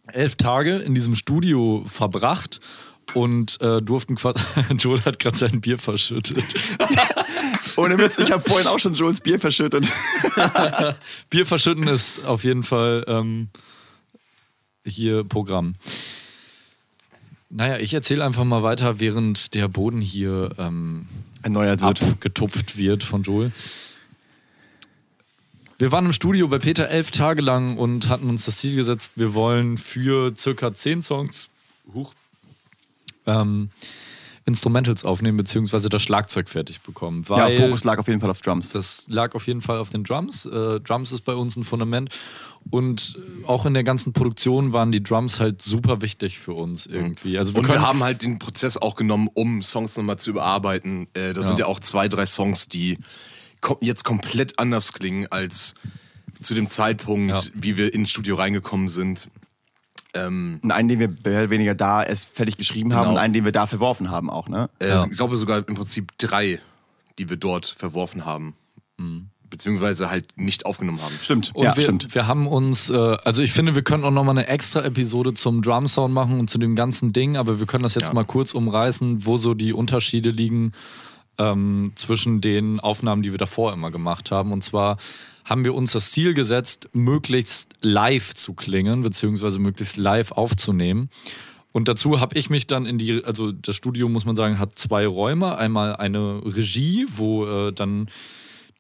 elf 0.08 0.36
Tage 0.36 0.76
in 0.76 0.94
diesem 0.94 1.16
Studio 1.16 1.82
verbracht 1.86 2.60
und 3.14 3.60
äh, 3.62 3.82
durften 3.82 4.16
quasi. 4.16 4.42
Joel 4.78 5.04
hat 5.06 5.20
gerade 5.20 5.38
sein 5.38 5.62
Bier 5.62 5.78
verschüttet. 5.78 6.44
Ohne 7.78 7.98
Witz, 7.98 8.18
ich 8.18 8.32
habe 8.32 8.42
vorhin 8.42 8.68
auch 8.68 8.80
schon 8.80 8.94
Jules 8.94 9.22
Bier 9.22 9.40
verschüttet. 9.40 9.92
Bier 11.30 11.46
verschütten 11.46 11.88
ist 11.88 12.24
auf 12.24 12.44
jeden 12.44 12.64
Fall 12.64 13.04
ähm, 13.08 13.50
hier 14.86 15.24
Programm. 15.24 15.76
Naja, 17.50 17.78
ich 17.78 17.94
erzähle 17.94 18.24
einfach 18.26 18.44
mal 18.44 18.64
weiter, 18.64 19.00
während 19.00 19.54
der 19.54 19.68
Boden 19.68 20.02
hier 20.02 20.52
ähm, 20.58 21.08
Erneuert 21.42 21.82
wird. 21.82 22.04
abgetupft 22.04 22.78
wird 22.78 23.04
von 23.04 23.24
Joel. 23.24 23.52
Wir 25.78 25.92
waren 25.92 26.06
im 26.06 26.14
Studio 26.14 26.48
bei 26.48 26.58
Peter 26.58 26.88
elf 26.88 27.12
Tage 27.12 27.42
lang 27.42 27.78
und 27.78 28.08
hatten 28.08 28.30
uns 28.30 28.46
das 28.46 28.60
Ziel 28.60 28.76
gesetzt, 28.78 29.14
wir 29.16 29.34
wollen 29.34 29.78
für 29.78 30.34
circa 30.36 30.74
zehn 30.74 31.04
Songs 31.04 31.50
hoch, 31.94 32.14
ähm, 33.26 33.70
Instrumentals 34.48 35.04
aufnehmen, 35.04 35.38
beziehungsweise 35.38 35.90
das 35.90 36.04
Schlagzeug 36.04 36.50
fertig 36.50 36.82
bekommen. 36.82 37.26
Ja, 37.30 37.50
Fokus 37.50 37.84
lag 37.84 37.98
auf 37.98 38.08
jeden 38.08 38.22
Fall 38.22 38.30
auf 38.30 38.42
Drums. 38.42 38.70
das 38.70 39.08
lag 39.10 39.34
auf 39.34 39.48
jeden 39.48 39.62
Fall 39.62 39.80
auf 39.80 39.90
den 39.90 40.04
Drums. 40.04 40.46
Äh, 40.46 40.80
Drums 40.82 41.12
ist 41.12 41.22
bei 41.22 41.34
uns 41.34 41.56
ein 41.56 41.64
Fundament. 41.64 42.10
Und 42.70 43.18
äh, 43.44 43.46
auch 43.48 43.66
in 43.66 43.74
der 43.74 43.84
ganzen 43.84 44.14
Produktion 44.14 44.72
waren 44.72 44.92
die 44.92 45.02
Drums 45.02 45.40
halt 45.40 45.62
super 45.64 46.02
wichtig 46.02 46.38
für 46.40 46.54
uns 46.54 46.86
irgendwie. 46.86 47.38
Also 47.40 47.54
wir 47.56 47.62
Und 47.62 47.68
wir 47.70 47.82
haben 47.82 48.04
halt 48.04 48.22
den 48.22 48.38
Prozess 48.38 48.78
auch 48.78 48.96
genommen, 48.96 49.30
um 49.34 49.64
Songs 49.64 49.98
nochmal 49.98 50.18
zu 50.20 50.30
überarbeiten. 50.32 51.08
Äh, 51.14 51.34
das 51.34 51.48
sind 51.48 51.58
ja 51.58 51.66
auch 51.66 51.80
zwei, 51.80 52.08
drei 52.08 52.26
Songs, 52.28 52.70
die 52.70 53.00
kom 53.62 53.78
jetzt 53.82 54.04
komplett 54.04 54.60
anders 54.60 54.94
klingen 54.94 55.26
als 55.32 55.74
zu 56.42 56.54
dem 56.54 56.70
Zeitpunkt, 56.70 57.30
Ja. 57.32 57.42
wie 57.56 57.78
wir 57.78 57.94
ins 57.94 58.12
Studio 58.12 58.36
reingekommen 58.36 58.90
sind. 58.90 59.30
Ähm, 60.16 60.60
Und 60.64 60.72
einen, 60.72 60.88
den 60.90 61.00
wir 61.00 61.10
mehr 61.10 61.42
oder 61.44 61.50
weniger 61.50 61.76
da 61.76 62.02
erst 62.04 62.36
fertig 62.36 62.58
geschrieben 62.58 62.94
haben 62.94 63.04
Genau. 63.04 63.12
und 63.16 63.18
einen, 63.20 63.34
den 63.34 63.46
wir 63.46 63.52
da 63.52 63.68
verworfen 63.68 64.10
haben 64.10 64.30
auch, 64.30 64.48
ne? 64.50 64.70
äh, 64.80 64.88
Ja. 64.90 65.06
Ich 65.06 65.18
glaube 65.18 65.38
sogar 65.38 65.68
im 65.68 65.76
Prinzip 65.76 66.12
drei, 66.18 66.60
die 67.20 67.30
wir 67.30 67.38
dort 67.38 67.66
verworfen 67.68 68.26
haben. 68.26 68.56
Beziehungsweise 69.50 70.10
halt 70.10 70.26
nicht 70.38 70.66
aufgenommen 70.66 71.02
haben. 71.02 71.14
Stimmt, 71.22 71.54
und 71.54 71.64
ja, 71.64 71.76
wir, 71.76 71.84
stimmt. 71.84 72.16
wir 72.16 72.28
haben 72.28 72.48
uns, 72.48 72.90
äh, 72.90 72.96
also 73.24 73.44
ich 73.44 73.54
finde, 73.54 73.76
wir 73.76 73.84
können 73.84 74.04
auch 74.04 74.12
nochmal 74.12 74.38
eine 74.38 74.48
extra 74.48 74.84
Episode 74.84 75.34
zum 75.34 75.62
Drum 75.62 75.88
Sound 75.88 76.14
machen 76.14 76.40
und 76.40 76.50
zu 76.50 76.58
dem 76.58 76.76
ganzen 76.76 77.14
Ding, 77.14 77.38
aber 77.38 77.60
wir 77.60 77.68
können 77.68 77.84
das 77.84 77.96
jetzt 77.96 78.08
Ja. 78.08 78.14
mal 78.14 78.26
kurz 78.26 78.54
umreißen, 78.54 79.26
wo 79.26 79.38
so 79.38 79.54
die 79.54 79.72
Unterschiede 79.74 80.32
liegen 80.32 80.72
ähm, 81.38 81.92
zwischen 81.96 82.42
den 82.42 82.80
Aufnahmen, 82.80 83.22
die 83.22 83.32
wir 83.32 83.38
davor 83.38 83.74
immer 83.74 83.92
gemacht 83.92 84.32
haben. 84.32 84.52
Und 84.52 84.64
zwar 84.64 84.98
haben 85.44 85.64
wir 85.64 85.74
uns 85.76 85.92
das 85.92 86.12
Ziel 86.12 86.34
gesetzt, 86.34 86.90
möglichst 86.94 87.74
live 87.82 88.34
zu 88.34 88.54
klingen, 88.54 89.04
beziehungsweise 89.04 89.60
möglichst 89.60 89.98
live 89.98 90.32
aufzunehmen. 90.32 91.10
Und 91.72 91.88
dazu 91.88 92.22
habe 92.22 92.38
ich 92.38 92.50
mich 92.50 92.68
dann 92.68 92.86
in 92.86 92.98
die, 92.98 93.24
also 93.24 93.52
das 93.52 93.76
Studio, 93.76 94.08
muss 94.08 94.26
man 94.26 94.36
sagen, 94.36 94.60
hat 94.60 94.80
zwei 94.80 95.06
Räume. 95.06 95.58
Einmal 95.58 95.98
eine 95.98 96.42
Regie, 96.46 97.06
wo 97.16 97.46
äh, 97.46 97.74
dann 97.74 98.08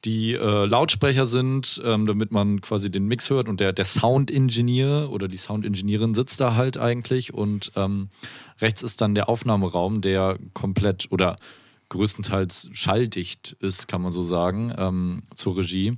die 0.05 0.33
äh, 0.33 0.65
Lautsprecher 0.65 1.25
sind, 1.25 1.81
ähm, 1.83 2.05
damit 2.05 2.31
man 2.31 2.61
quasi 2.61 2.91
den 2.91 3.05
Mix 3.07 3.29
hört 3.29 3.49
und 3.49 3.59
der, 3.59 3.73
der 3.73 3.85
Sound-Engineer 3.85 5.09
oder 5.11 5.27
die 5.27 5.37
Sound-Engineerin 5.37 6.13
sitzt 6.13 6.39
da 6.39 6.55
halt 6.55 6.77
eigentlich 6.77 7.33
und 7.33 7.71
ähm, 7.75 8.09
rechts 8.61 8.83
ist 8.83 9.01
dann 9.01 9.15
der 9.15 9.27
Aufnahmeraum, 9.29 10.01
der 10.01 10.37
komplett 10.53 11.07
oder 11.11 11.35
größtenteils 11.95 12.69
schalldicht 12.73 13.55
ist, 13.59 13.87
kann 13.87 14.01
man 14.01 14.11
so 14.11 14.23
sagen, 14.23 14.73
ähm, 14.77 15.23
zur 15.35 15.57
Regie, 15.57 15.97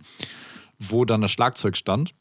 wo 0.79 1.05
dann 1.05 1.21
das 1.21 1.31
Schlagzeug 1.31 1.77
stand. 1.77 2.13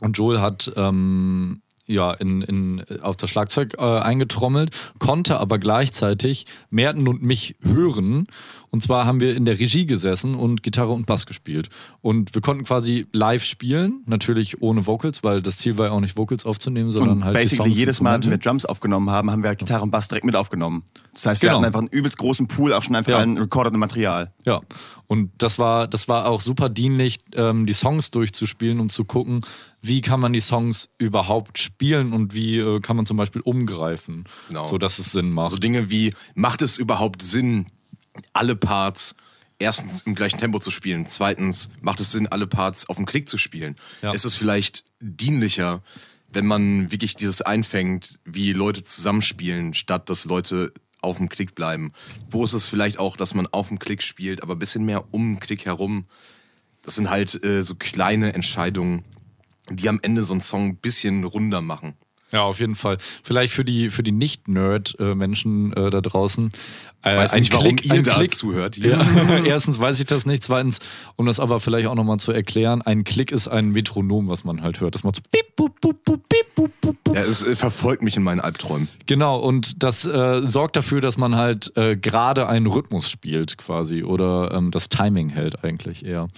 Und 0.00 0.16
Joel 0.18 0.40
hat 0.40 0.72
ähm, 0.76 1.62
ja, 1.88 2.12
in, 2.12 2.42
in, 2.42 2.84
auf 3.00 3.16
das 3.16 3.30
Schlagzeug 3.30 3.76
äh, 3.78 3.82
eingetrommelt, 3.82 4.70
konnte 4.98 5.40
aber 5.40 5.58
gleichzeitig 5.58 6.46
Merten 6.70 7.08
und 7.08 7.22
mich 7.22 7.56
hören. 7.62 8.26
Und 8.70 8.82
zwar 8.82 9.06
haben 9.06 9.20
wir 9.20 9.34
in 9.36 9.44
der 9.44 9.58
Regie 9.58 9.86
gesessen 9.86 10.34
und 10.34 10.62
Gitarre 10.62 10.92
und 10.92 11.06
Bass 11.06 11.26
gespielt. 11.26 11.68
Und 12.02 12.34
wir 12.34 12.42
konnten 12.42 12.64
quasi 12.64 13.06
live 13.12 13.42
spielen, 13.44 14.02
natürlich 14.06 14.60
ohne 14.62 14.86
Vocals, 14.86 15.24
weil 15.24 15.40
das 15.42 15.58
Ziel 15.58 15.78
war 15.78 15.86
ja 15.86 15.92
auch 15.92 16.00
nicht 16.00 16.16
Vocals 16.16 16.44
aufzunehmen, 16.44 16.90
sondern 16.90 17.18
Und 17.18 17.24
halt. 17.24 17.36
die 17.36 17.40
basically 17.40 17.68
Songs, 17.70 17.78
jedes 17.78 18.00
Mal, 18.00 18.22
wenn 18.22 18.30
wir. 18.30 18.38
Drums 18.38 18.64
aufgenommen 18.66 19.10
haben, 19.10 19.30
haben 19.30 19.42
wir 19.42 19.48
halt 19.48 19.58
Gitarre 19.58 19.82
und 19.82 19.90
Bass 19.90 20.08
direkt 20.08 20.26
mit 20.26 20.36
aufgenommen. 20.36 20.82
Das 21.12 21.26
heißt, 21.26 21.42
wir 21.42 21.48
Genau. 21.48 21.58
hatten 21.58 21.66
einfach 21.66 21.80
einen 21.80 21.88
übelst 21.88 22.18
großen 22.18 22.46
Pool, 22.48 22.72
auch 22.72 22.82
schon 22.82 22.94
einfach 22.96 23.12
Ja. 23.12 23.18
an 23.18 23.36
recordedem 23.38 23.80
Material. 23.80 24.32
Ja, 24.46 24.60
und 25.06 25.30
das 25.38 25.58
war, 25.58 25.88
das 25.88 26.06
war 26.08 26.26
auch 26.26 26.40
super 26.40 26.68
dienlich, 26.68 27.20
ähm, 27.34 27.64
die 27.66 27.72
Songs 27.72 28.10
durchzuspielen 28.10 28.78
und 28.80 28.92
zu 28.92 29.04
gucken, 29.04 29.40
wie 29.80 30.00
kann 30.02 30.20
man 30.20 30.32
die 30.32 30.40
Songs 30.40 30.88
überhaupt 30.98 31.58
spielen 31.58 32.12
und 32.12 32.34
wie 32.34 32.58
äh, 32.58 32.80
kann 32.80 32.96
man 32.96 33.06
zum 33.06 33.16
Beispiel 33.16 33.40
umgreifen, 33.42 34.24
Genau. 34.48 34.64
so 34.64 34.76
dass 34.78 34.98
es 34.98 35.12
Sinn 35.12 35.30
macht. 35.30 35.50
So 35.50 35.56
Dinge 35.56 35.90
wie, 35.90 36.12
macht 36.34 36.62
es 36.62 36.76
überhaupt 36.78 37.22
Sinn, 37.22 37.66
alle 38.32 38.56
Parts 38.56 39.16
erstens 39.58 40.02
im 40.02 40.14
gleichen 40.14 40.38
Tempo 40.38 40.58
zu 40.58 40.70
spielen? 40.70 41.06
Zweitens, 41.06 41.70
macht 41.80 42.00
es 42.00 42.12
Sinn, 42.12 42.26
alle 42.26 42.46
Parts 42.46 42.88
auf 42.88 42.96
dem 42.96 43.06
Klick 43.06 43.28
zu 43.28 43.38
spielen? 43.38 43.76
Ja. 44.02 44.12
Ist 44.12 44.24
es 44.24 44.36
vielleicht 44.36 44.84
dienlicher, 45.00 45.82
wenn 46.32 46.46
man 46.46 46.90
wirklich 46.90 47.16
dieses 47.16 47.42
einfängt, 47.42 48.20
wie 48.24 48.52
Leute 48.52 48.82
zusammenspielen, 48.82 49.74
statt 49.74 50.10
dass 50.10 50.24
Leute 50.24 50.72
auf 51.00 51.18
dem 51.18 51.28
Klick 51.28 51.54
bleiben? 51.54 51.92
Wo 52.30 52.44
ist 52.44 52.52
es 52.52 52.68
vielleicht 52.68 52.98
auch, 52.98 53.16
dass 53.16 53.34
man 53.34 53.46
auf 53.46 53.68
dem 53.68 53.78
Klick 53.78 54.02
spielt, 54.02 54.42
aber 54.42 54.54
ein 54.54 54.58
bisschen 54.58 54.84
mehr 54.84 55.12
um 55.12 55.34
den 55.34 55.40
Klick 55.40 55.64
herum? 55.64 56.06
Das 56.82 56.94
sind 56.94 57.10
halt 57.10 57.42
äh, 57.44 57.62
so 57.62 57.74
kleine 57.74 58.34
Entscheidungen, 58.34 59.04
die 59.70 59.88
am 59.88 60.00
Ende 60.02 60.24
so 60.24 60.32
einen 60.32 60.40
Song 60.40 60.68
ein 60.68 60.76
bisschen 60.76 61.24
runder 61.24 61.60
machen. 61.60 61.94
Ja, 62.30 62.42
auf 62.42 62.60
jeden 62.60 62.74
Fall. 62.74 62.98
Vielleicht 63.22 63.52
für 63.54 63.64
die, 63.64 63.88
für 63.88 64.02
die 64.02 64.12
Nicht-Nerd-Menschen 64.12 65.72
äh, 65.72 65.90
da 65.90 66.00
draußen. 66.00 66.52
Äh, 67.02 67.16
Weiß 67.16 67.32
ein 67.32 67.40
nicht, 67.40 67.52
warum 67.52 67.76
Klick, 67.76 67.86
ihr 67.86 67.94
ein 67.94 68.04
da 68.04 68.14
Klick, 68.14 68.34
zuhört. 68.34 68.76
Ja. 68.88 69.00
Erstens 69.44 69.78
weiß 69.80 69.98
ich 70.00 70.06
das 70.06 70.26
nicht. 70.26 70.42
Zweitens, 70.42 70.78
um 71.16 71.26
das 71.26 71.40
aber 71.40 71.60
vielleicht 71.60 71.88
auch 71.88 71.94
nochmal 71.94 72.18
zu 72.18 72.32
erklären, 72.32 72.82
ein 72.82 73.04
Klick 73.04 73.32
ist 73.32 73.48
ein 73.48 73.70
Metronom, 73.70 74.28
was 74.28 74.44
man 74.44 74.62
halt 74.62 74.80
hört. 74.80 74.94
Das 74.94 75.04
macht 75.04 75.16
so 75.16 75.22
piep, 75.30 75.56
bup, 75.56 75.80
bup, 75.80 76.04
bup, 76.04 76.28
piep, 76.28 76.54
bup, 76.54 76.70
bup, 76.80 76.96
bup. 77.04 77.16
Ja, 77.16 77.22
es 77.22 77.42
äh, 77.42 77.56
verfolgt 77.56 78.02
mich 78.02 78.16
in 78.16 78.22
meinen 78.22 78.40
Albträumen. 78.40 78.88
Genau, 79.06 79.38
und 79.38 79.82
das 79.82 80.06
äh, 80.06 80.42
sorgt 80.46 80.76
dafür, 80.76 81.00
dass 81.00 81.16
man 81.16 81.36
halt 81.36 81.74
äh, 81.76 81.96
gerade 81.96 82.46
einen 82.48 82.66
Rhythmus 82.66 83.10
spielt 83.10 83.56
quasi 83.56 84.02
oder 84.02 84.52
ähm, 84.52 84.70
das 84.70 84.88
Timing 84.88 85.30
hält 85.30 85.64
eigentlich 85.64 86.04
eher. 86.04 86.28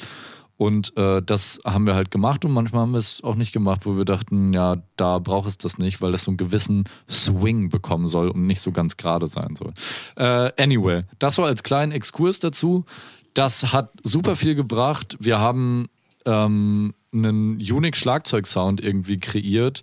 Und 0.61 0.95
äh, 0.99 1.23
das 1.23 1.59
haben 1.65 1.87
wir 1.87 1.95
halt 1.95 2.11
gemacht 2.11 2.45
und 2.45 2.53
manchmal 2.53 2.83
haben 2.83 2.91
wir 2.91 2.99
es 2.99 3.25
auch 3.25 3.35
nicht 3.35 3.51
gemacht, 3.51 3.87
wo 3.87 3.97
wir 3.97 4.05
dachten, 4.05 4.53
ja, 4.53 4.77
da 4.97 5.19
braucht 5.19 5.49
es 5.49 5.57
das 5.57 5.79
nicht, 5.79 6.03
weil 6.03 6.13
das 6.13 6.25
so 6.25 6.33
einen 6.33 6.37
gewissen 6.37 6.85
Swing 7.09 7.71
bekommen 7.71 8.07
soll 8.07 8.29
und 8.29 8.47
nicht 8.47 8.61
so 8.61 8.71
ganz 8.71 8.99
gerade 8.99 9.27
sein 9.27 9.57
soll. 9.57 9.73
Äh, 10.17 10.53
anyway, 10.63 11.05
das 11.19 11.37
so 11.37 11.45
als 11.45 11.63
kleinen 11.63 11.93
Exkurs 11.93 12.41
dazu. 12.41 12.85
Das 13.33 13.73
hat 13.73 13.91
super 14.03 14.37
viel 14.37 14.55
gebracht. 14.55 15.17
Wir 15.19 15.39
haben 15.39 15.87
ähm, 16.27 16.93
einen 17.11 17.53
unique 17.57 17.97
Schlagzeugsound 17.97 18.83
irgendwie 18.83 19.19
kreiert, 19.19 19.83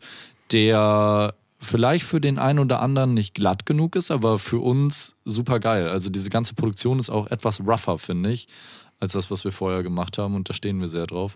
der 0.51 1.33
vielleicht 1.59 2.05
für 2.05 2.21
den 2.21 2.37
einen 2.37 2.59
oder 2.59 2.81
anderen 2.81 3.15
nicht 3.15 3.33
glatt 3.33 3.65
genug 3.65 3.95
ist, 3.95 4.11
aber 4.11 4.37
für 4.37 4.59
uns 4.59 5.15
super 5.25 5.59
geil. 5.59 5.89
Also 5.89 6.11
diese 6.11 6.29
ganze 6.29 6.53
Produktion 6.53 6.99
ist 6.99 7.09
auch 7.09 7.25
etwas 7.31 7.61
rougher, 7.61 7.97
finde 7.97 8.31
ich, 8.31 8.47
als 8.99 9.13
das, 9.13 9.29
was 9.31 9.43
wir 9.43 9.51
vorher 9.51 9.83
gemacht 9.83 10.17
haben 10.17 10.35
und 10.35 10.49
da 10.49 10.53
stehen 10.53 10.79
wir 10.79 10.87
sehr 10.87 11.07
drauf. 11.07 11.35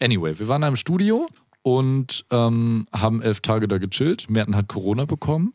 Anyway, 0.00 0.38
wir 0.38 0.48
waren 0.48 0.62
da 0.62 0.68
im 0.68 0.76
Studio 0.76 1.28
und 1.62 2.24
ähm, 2.30 2.86
haben 2.92 3.22
elf 3.22 3.40
Tage 3.40 3.68
da 3.68 3.78
gechillt. 3.78 4.28
Merten 4.28 4.56
hat 4.56 4.68
Corona 4.68 5.04
bekommen. 5.04 5.52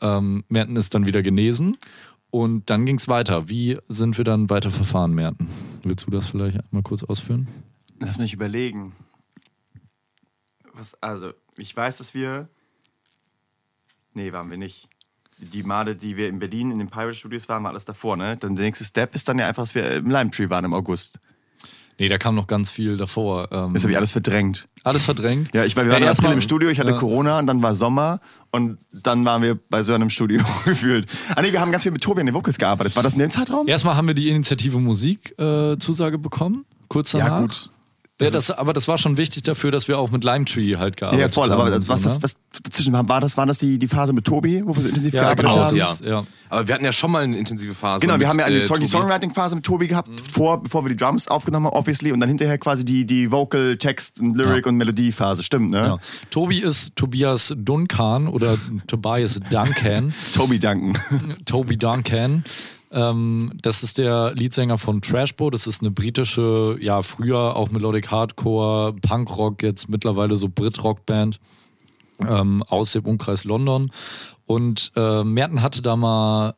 Ähm, 0.00 0.44
Merten 0.48 0.76
ist 0.76 0.94
dann 0.94 1.06
wieder 1.06 1.22
genesen. 1.22 1.76
Und 2.30 2.68
dann 2.68 2.84
ging 2.84 2.96
es 2.96 3.08
weiter. 3.08 3.48
Wie 3.48 3.78
sind 3.88 4.18
wir 4.18 4.24
dann 4.24 4.50
weiter 4.50 4.70
verfahren, 4.70 5.14
Merten? 5.14 5.48
Willst 5.84 6.06
du 6.06 6.10
das 6.10 6.28
vielleicht 6.28 6.72
mal 6.72 6.82
kurz 6.82 7.02
ausführen? 7.04 7.48
Lass 8.00 8.18
mich 8.18 8.34
überlegen. 8.34 8.92
Was, 10.74 11.00
also, 11.02 11.32
ich 11.56 11.74
weiß, 11.74 11.98
dass 11.98 12.12
wir. 12.12 12.48
Nee, 14.12 14.32
waren 14.32 14.50
wir 14.50 14.58
nicht. 14.58 14.88
Die 15.38 15.62
Male, 15.62 15.94
die 15.94 16.16
wir 16.16 16.28
in 16.28 16.38
Berlin 16.38 16.70
in 16.70 16.78
den 16.78 16.88
Pirate 16.88 17.14
Studios 17.14 17.48
waren, 17.48 17.62
war 17.62 17.70
alles 17.70 17.84
davor, 17.84 18.16
ne? 18.16 18.36
Dann 18.40 18.56
der 18.56 18.64
nächste 18.64 18.84
Step 18.84 19.14
ist 19.14 19.28
dann 19.28 19.38
ja 19.38 19.46
einfach, 19.46 19.64
dass 19.64 19.74
wir 19.74 19.90
im 19.96 20.10
Lime 20.10 20.30
Tree 20.30 20.48
waren 20.48 20.64
im 20.64 20.72
August. 20.72 21.18
Nee, 21.98 22.08
da 22.08 22.18
kam 22.18 22.34
noch 22.34 22.46
ganz 22.46 22.68
viel 22.68 22.96
davor. 22.98 23.48
Ähm, 23.52 23.72
Das 23.72 23.82
habe 23.82 23.92
ich 23.92 23.96
alles 23.96 24.12
verdrängt. 24.12 24.66
alles 24.84 25.04
verdrängt. 25.06 25.50
Ja, 25.54 25.64
ich 25.64 25.76
war, 25.76 25.84
wir 25.84 25.92
waren 25.92 26.02
im 26.02 26.08
erstmal- 26.08 26.28
April 26.28 26.36
im 26.38 26.40
Studio, 26.42 26.68
ich 26.68 26.78
hatte 26.78 26.90
ja. 26.90 26.98
Corona 26.98 27.38
und 27.38 27.46
dann 27.46 27.62
war 27.62 27.74
Sommer 27.74 28.20
und 28.50 28.78
dann 28.92 29.24
waren 29.24 29.40
wir 29.42 29.58
bei 29.70 29.82
Sören 29.82 30.02
im 30.02 30.10
Studio 30.10 30.42
gefühlt. 30.64 31.06
Ah 31.34 31.40
nee, 31.42 31.52
wir 31.52 31.60
haben 31.60 31.70
ganz 31.72 31.84
viel 31.84 31.92
mit 31.92 32.02
Tobi 32.02 32.20
an 32.20 32.26
den 32.26 32.34
Vocals 32.34 32.58
gearbeitet. 32.58 32.94
War 32.96 33.02
das 33.02 33.14
in 33.14 33.18
dem 33.18 33.30
Zeitraum? 33.30 33.66
Erstmal 33.66 33.96
haben 33.96 34.06
wir 34.08 34.14
die 34.14 34.28
Initiative 34.28 34.78
Musik 34.78 35.38
äh, 35.38 35.78
Zusage 35.78 36.18
bekommen, 36.18 36.66
kurz 36.88 37.12
danach. 37.12 37.28
Ja, 37.28 37.40
gut. 37.40 37.70
Ja, 38.18 38.24
Das 38.28 38.32
das, 38.32 38.48
ist- 38.48 38.54
aber 38.58 38.72
das 38.72 38.88
war 38.88 38.96
schon 38.96 39.18
wichtig 39.18 39.42
dafür, 39.42 39.70
dass 39.70 39.88
wir 39.88 39.98
auch 39.98 40.10
mit 40.10 40.24
Lime 40.24 40.46
Tree 40.46 40.76
halt 40.76 40.98
Ja, 40.98 41.10
gearbeitet 41.10 41.20
ja, 41.20 41.28
voll. 41.28 41.50
haben. 41.50 41.60
Aber 41.60 41.70
das, 41.70 41.86
was, 41.90 42.00
so, 42.02 42.08
das, 42.08 42.16
ne? 42.16 42.22
was 42.22 42.36
dazwischen 42.62 42.92
war, 42.94 43.06
war 43.10 43.20
das, 43.20 43.36
war 43.36 43.44
das 43.44 43.58
die, 43.58 43.78
die 43.78 43.88
Phase 43.88 44.14
mit 44.14 44.24
Tobi, 44.24 44.62
wo 44.64 44.74
wir 44.74 44.82
so 44.82 44.88
intensiv 44.88 45.12
ja, 45.12 45.20
gearbeitet 45.24 45.50
genau, 45.52 45.64
haben? 45.64 45.76
das, 45.78 46.00
ja. 46.00 46.26
Aber 46.48 46.66
wir 46.66 46.74
hatten 46.74 46.84
ja 46.86 46.92
schon 46.92 47.10
mal 47.10 47.24
eine 47.24 47.36
intensive 47.36 47.74
Phase. 47.74 48.00
Genau, 48.00 48.14
wir 48.14 48.18
mit, 48.20 48.28
haben 48.28 48.38
ja 48.38 48.46
eine 48.46 48.56
äh, 48.56 48.60
Song, 48.62 48.80
die 48.80 48.86
Tobi. 48.86 49.02
Songwriting-Phase 49.02 49.56
mit 49.56 49.64
Tobi 49.66 49.88
gehabt, 49.88 50.08
vor, 50.30 50.62
bevor 50.62 50.82
wir 50.84 50.88
die 50.88 50.96
Drums 50.96 51.28
aufgenommen 51.28 51.66
haben, 51.66 51.74
obviously, 51.76 52.10
und 52.12 52.20
dann 52.20 52.30
hinterher 52.30 52.56
quasi 52.56 52.86
die, 52.86 53.04
die 53.04 53.30
Vocal, 53.30 53.76
Text, 53.76 54.18
und 54.20 54.34
Lyric 54.34 54.64
Ja. 54.64 54.70
und 54.70 54.76
Melodie-Phase, 54.78 55.42
stimmt, 55.42 55.70
ne? 55.72 55.78
Ja. 55.78 55.98
Tobi 56.30 56.60
ist 56.60 56.96
Tobias 56.96 57.52
Duncan 57.54 58.28
oder 58.28 58.56
Tobias 58.86 59.38
Duncan. 59.50 60.14
Tobi 60.34 60.58
danken. 60.58 60.94
Toby 61.44 61.76
Duncan. 61.76 62.44
Ähm, 62.90 63.52
das 63.60 63.82
ist 63.82 63.98
der 63.98 64.32
Leadsänger 64.34 64.78
von 64.78 65.02
Trashbow. 65.02 65.50
Das 65.50 65.66
ist 65.66 65.82
eine 65.82 65.90
britische, 65.90 66.76
ja, 66.80 67.02
früher 67.02 67.56
auch 67.56 67.70
Melodic 67.70 68.10
Hardcore, 68.10 68.94
Punkrock, 68.94 69.62
jetzt 69.62 69.88
mittlerweile 69.88 70.36
so 70.36 70.48
Brit-Rock-Band 70.48 71.40
ähm, 72.20 72.62
aus 72.62 72.92
dem 72.92 73.04
Umkreis 73.04 73.44
London. 73.44 73.90
Und 74.46 74.92
äh, 74.94 75.24
Merten 75.24 75.60
hatte 75.60 75.82
da 75.82 75.96
mal 75.96 76.54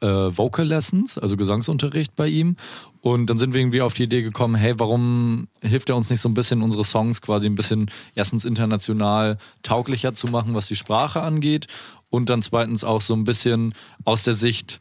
äh, 0.00 0.06
Vocal 0.06 0.64
Lessons, 0.64 1.18
also 1.18 1.36
Gesangsunterricht 1.36 2.14
bei 2.14 2.28
ihm. 2.28 2.56
Und 3.00 3.30
dann 3.30 3.36
sind 3.36 3.52
wir 3.52 3.60
irgendwie 3.60 3.82
auf 3.82 3.94
die 3.94 4.04
Idee 4.04 4.22
gekommen, 4.22 4.54
hey, 4.54 4.74
warum 4.78 5.48
hilft 5.60 5.88
er 5.88 5.96
uns 5.96 6.10
nicht 6.10 6.20
so 6.20 6.28
ein 6.28 6.34
bisschen 6.34 6.62
unsere 6.62 6.84
Songs 6.84 7.22
quasi 7.22 7.46
ein 7.46 7.54
bisschen 7.54 7.90
erstens 8.14 8.44
international 8.44 9.38
tauglicher 9.62 10.14
zu 10.14 10.28
machen, 10.28 10.54
was 10.54 10.68
die 10.68 10.76
Sprache 10.76 11.22
angeht 11.22 11.66
und 12.10 12.30
dann 12.30 12.42
zweitens 12.42 12.84
auch 12.84 13.00
so 13.00 13.14
ein 13.14 13.24
bisschen 13.24 13.74
aus 14.04 14.24
der 14.24 14.34
Sicht 14.34 14.80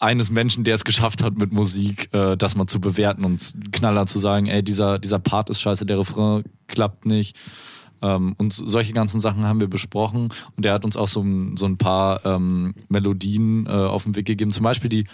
eines 0.00 0.30
Menschen, 0.30 0.64
der 0.64 0.74
es 0.74 0.84
geschafft 0.84 1.22
hat 1.22 1.36
mit 1.36 1.52
Musik, 1.52 2.08
äh, 2.14 2.36
das 2.36 2.56
mal 2.56 2.66
zu 2.66 2.80
bewerten 2.80 3.24
und 3.24 3.54
knaller 3.72 4.06
zu 4.06 4.18
sagen, 4.18 4.46
ey, 4.46 4.62
dieser, 4.62 4.98
dieser 4.98 5.18
Part 5.18 5.50
ist 5.50 5.60
scheiße, 5.60 5.86
der 5.86 5.98
Refrain 5.98 6.44
klappt 6.66 7.04
nicht. 7.06 7.36
Ähm, 8.00 8.34
und 8.38 8.52
so- 8.52 8.66
solche 8.66 8.92
ganzen 8.92 9.20
Sachen 9.20 9.44
haben 9.44 9.60
wir 9.60 9.68
besprochen 9.68 10.28
und 10.56 10.64
er 10.64 10.72
hat 10.74 10.84
uns 10.84 10.96
auch 10.96 11.08
so, 11.08 11.24
so 11.56 11.66
ein 11.66 11.78
paar 11.78 12.24
ähm, 12.24 12.74
Melodien 12.88 13.66
äh, 13.66 13.70
auf 13.70 14.04
den 14.04 14.14
Weg 14.14 14.26
gegeben. 14.26 14.52
Zum 14.52 14.62
Beispiel 14.62 14.88
die 14.88 15.06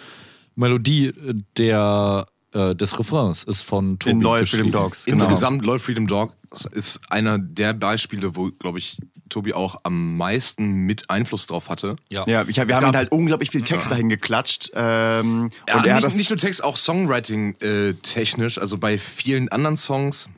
Melodie 0.55 1.07
äh, 1.07 1.35
der, 1.57 2.27
äh, 2.55 2.75
des 2.75 2.99
Refrains 2.99 3.45
ist 3.45 3.63
von 3.63 3.99
Tobi 3.99 4.13
In 4.13 4.21
Loyal. 4.23 4.47
Freedom 4.47 4.71
Dogs. 4.71 5.05
Genau. 5.05 5.17
Insgesamt 5.19 5.65
Loyal 5.65 5.79
Freedom 5.79 6.07
Dog 6.07 6.33
ist 6.73 7.01
einer 7.11 7.39
der 7.39 7.73
Beispiele, 7.75 8.37
wo, 8.37 8.51
glaube 8.53 8.79
ich, 8.79 8.99
Tobi 9.29 9.53
auch 9.55 9.81
am 9.83 10.17
meisten 10.17 10.71
mit 10.87 11.11
Einfluss 11.11 11.47
drauf 11.47 11.69
hatte. 11.69 11.97
Ja. 12.09 12.25
Ja, 12.29 12.43
ich, 12.47 12.57
wir 12.57 12.69
Es 12.69 12.77
haben 12.77 12.83
gab- 12.85 12.95
halt 12.97 13.11
unglaublich 13.13 13.51
viel 13.51 13.63
Text 13.63 13.91
dahin 13.91 14.09
geklatscht. 14.09 14.71
Ähm, 14.75 15.51
Ja, 15.69 15.77
und 15.79 15.87
er 15.87 15.95
hat 15.95 16.03
nicht, 16.03 16.05
das. 16.05 16.17
nicht 16.17 16.31
nur 16.31 16.39
Text, 16.39 16.63
auch 16.63 16.77
Songwriting 16.77 17.57
äh, 17.61 17.95
technisch. 17.95 18.59
Also 18.59 18.79
bei 18.79 18.99
vielen 18.99 19.49
anderen 19.49 19.77
Songs, 19.77 20.29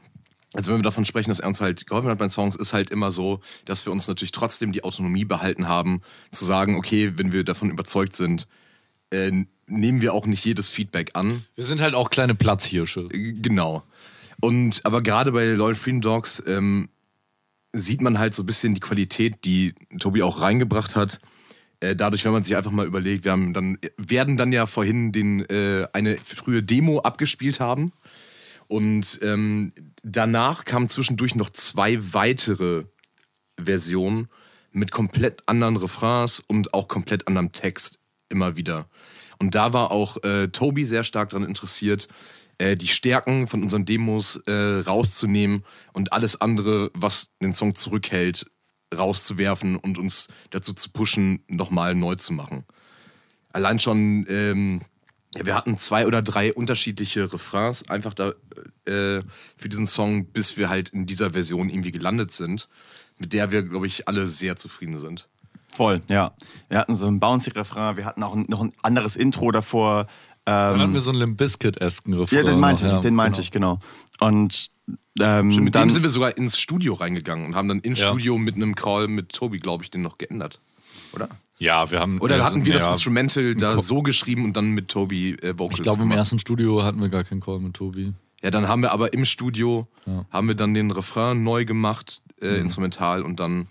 also 0.54 0.70
wenn 0.70 0.78
wir 0.78 0.82
davon 0.84 1.04
sprechen, 1.04 1.28
dass 1.30 1.40
er 1.40 1.48
uns 1.48 1.60
halt 1.60 1.86
geholfen 1.86 2.08
hat 2.08 2.16
bei 2.18 2.24
den 2.26 2.30
Songs, 2.30 2.56
ist 2.56 2.72
halt 2.72 2.88
immer 2.90 3.10
so, 3.10 3.40
dass 3.66 3.84
wir 3.84 3.92
uns 3.92 4.08
natürlich 4.08 4.32
trotzdem 4.32 4.72
die 4.72 4.84
Autonomie 4.84 5.24
behalten 5.26 5.68
haben, 5.68 6.00
zu 6.30 6.44
sagen, 6.46 6.76
okay, 6.76 7.12
wenn 7.16 7.32
wir 7.32 7.44
davon 7.44 7.68
überzeugt 7.70 8.16
sind, 8.16 8.46
äh, 9.10 9.30
nehmen 9.66 10.00
wir 10.00 10.14
auch 10.14 10.26
nicht 10.26 10.44
jedes 10.44 10.70
Feedback 10.70 11.10
an. 11.14 11.44
Wir 11.54 11.64
sind 11.64 11.80
halt 11.80 11.94
auch 11.94 12.10
kleine 12.10 12.34
Platzhirsche. 12.34 13.08
Äh, 13.12 13.32
Genau. 13.32 13.82
Und 14.40 14.84
aber 14.84 15.02
gerade 15.02 15.32
bei 15.32 15.46
Loyal 15.46 15.74
Freedom 15.74 16.02
Dogs 16.02 16.42
ähm, 16.46 16.90
sieht 17.72 18.00
man 18.00 18.18
halt 18.18 18.34
so 18.34 18.42
ein 18.42 18.46
bisschen 18.46 18.74
die 18.74 18.80
Qualität, 18.80 19.44
die 19.44 19.74
Tobi 19.98 20.22
auch 20.22 20.40
reingebracht 20.40 20.94
hat. 20.94 21.20
Äh, 21.80 21.96
dadurch, 21.96 22.24
wenn 22.24 22.32
man 22.32 22.44
sich 22.44 22.56
einfach 22.56 22.70
mal 22.70 22.86
überlegt, 22.86 23.24
wir 23.24 23.32
haben 23.32 23.52
dann, 23.52 23.78
werden 23.96 24.36
dann 24.36 24.52
ja 24.52 24.66
vorhin 24.66 25.12
den, 25.12 25.40
äh, 25.48 25.86
eine 25.92 26.16
frühe 26.18 26.62
Demo 26.62 27.00
abgespielt 27.00 27.60
haben. 27.60 27.92
Und 28.68 29.20
ähm, 29.22 29.72
danach 30.02 30.64
kamen 30.64 30.88
zwischendurch 30.88 31.34
noch 31.34 31.50
zwei 31.50 31.98
weitere 32.12 32.84
Versionen 33.62 34.28
mit 34.72 34.90
komplett 34.90 35.42
anderen 35.46 35.76
Refrains 35.76 36.40
und 36.40 36.74
auch 36.74 36.88
komplett 36.88 37.28
anderem 37.28 37.52
Text 37.52 38.00
immer 38.28 38.56
wieder. 38.56 38.86
Und 39.38 39.54
da 39.54 39.72
war 39.72 39.90
auch 39.90 40.22
äh, 40.22 40.48
Tobi 40.48 40.84
sehr 40.84 41.04
stark 41.04 41.30
daran 41.30 41.46
interessiert, 41.46 42.08
äh, 42.58 42.76
die 42.76 42.88
Stärken 42.88 43.46
von 43.46 43.62
unseren 43.62 43.84
Demos 43.84 44.36
äh, 44.46 44.80
rauszunehmen 44.86 45.64
und 45.92 46.12
alles 46.12 46.40
andere, 46.40 46.90
was 46.94 47.32
den 47.42 47.52
Song 47.52 47.74
zurückhält, 47.74 48.46
rauszuwerfen 48.96 49.76
und 49.76 49.98
uns 49.98 50.28
dazu 50.50 50.72
zu 50.72 50.90
pushen, 50.90 51.44
nochmal 51.48 51.94
neu 51.94 52.14
zu 52.14 52.32
machen. 52.32 52.64
Allein 53.52 53.78
schon, 53.78 54.26
ähm, 54.28 54.80
ja, 55.34 55.44
wir 55.44 55.54
hatten 55.54 55.76
zwei 55.76 56.06
oder 56.06 56.22
drei 56.22 56.52
unterschiedliche 56.52 57.32
Refrains 57.32 57.90
einfach 57.90 58.14
da 58.14 58.30
äh, 58.86 59.20
für 59.56 59.68
diesen 59.68 59.86
Song, 59.86 60.26
bis 60.26 60.56
wir 60.56 60.68
halt 60.68 60.90
in 60.90 61.06
dieser 61.06 61.30
Version 61.32 61.68
irgendwie 61.68 61.92
gelandet 61.92 62.32
sind, 62.32 62.68
mit 63.18 63.32
der 63.32 63.50
wir, 63.50 63.62
glaube 63.62 63.86
ich, 63.86 64.08
alle 64.08 64.26
sehr 64.28 64.56
zufrieden 64.56 64.98
sind. 64.98 65.28
Voll, 65.76 66.00
ja. 66.08 66.32
Wir 66.68 66.78
hatten 66.78 66.96
so 66.96 67.06
ein 67.06 67.20
bouncy 67.20 67.50
Refrain, 67.50 67.96
wir 67.96 68.04
hatten 68.04 68.22
auch 68.22 68.34
ein, 68.34 68.46
noch 68.48 68.60
ein 68.62 68.72
anderes 68.82 69.16
Intro 69.16 69.50
davor. 69.50 70.06
Dann 70.46 70.74
Ähm, 70.76 70.80
hatten 70.80 70.92
wir 70.94 71.00
so 71.00 71.10
einen 71.10 71.18
Limp 71.18 71.38
Bizkit-esken 71.38 72.14
Refrain. 72.14 72.38
ja, 72.38 72.44
den 72.50 72.60
meinte 72.60 72.86
noch, 72.86 72.94
ich, 72.94 73.00
den 73.00 73.14
meinte 73.14 73.40
ich, 73.40 73.50
genau. 73.50 73.78
Und 74.20 74.70
ähm, 75.20 75.48
Mit 75.64 75.74
dann, 75.74 75.88
dem 75.88 75.90
sind 75.90 76.02
wir 76.04 76.10
sogar 76.10 76.36
ins 76.36 76.58
Studio 76.58 76.94
reingegangen 76.94 77.44
und 77.46 77.54
haben 77.56 77.68
dann 77.68 77.80
im 77.80 77.94
Ja. 77.94 78.06
Studio 78.08 78.38
mit 78.38 78.54
einem 78.54 78.74
Call 78.76 79.08
mit 79.08 79.30
Tobi, 79.32 79.58
glaube 79.58 79.82
ich, 79.84 79.90
den 79.90 80.02
noch 80.02 80.18
geändert. 80.18 80.60
Oder? 81.12 81.28
Ja, 81.58 81.90
wir 81.90 81.98
haben. 82.00 82.20
Oder 82.20 82.38
äh, 82.38 82.40
hatten 82.42 82.64
wir 82.64 82.74
das 82.74 82.84
ja, 82.84 82.92
Instrumental 82.92 83.54
da 83.56 83.74
Ko- 83.74 83.80
so 83.80 84.02
geschrieben 84.02 84.44
und 84.44 84.56
dann 84.56 84.70
mit 84.70 84.88
Tobi 84.88 85.32
äh, 85.32 85.54
Vocals 85.58 85.78
Ich 85.80 85.82
glaube, 85.82 86.02
im 86.02 86.10
ersten 86.12 86.38
Studio 86.38 86.82
hatten 86.84 87.00
wir 87.00 87.08
gar 87.08 87.24
keinen 87.24 87.40
Call 87.40 87.58
mit 87.58 87.74
Tobi. 87.74 88.12
Ja, 88.42 88.50
dann 88.50 88.68
haben 88.68 88.82
wir 88.82 88.92
aber 88.92 89.12
im 89.14 89.24
Studio, 89.24 89.88
haben 90.30 90.46
wir 90.48 90.54
dann 90.54 90.74
den 90.74 90.90
Refrain 90.92 91.42
neu 91.42 91.64
gemacht, 91.64 92.20
äh, 92.40 92.60
instrumental 92.60 93.22
und 93.22 93.40
dann 93.40 93.66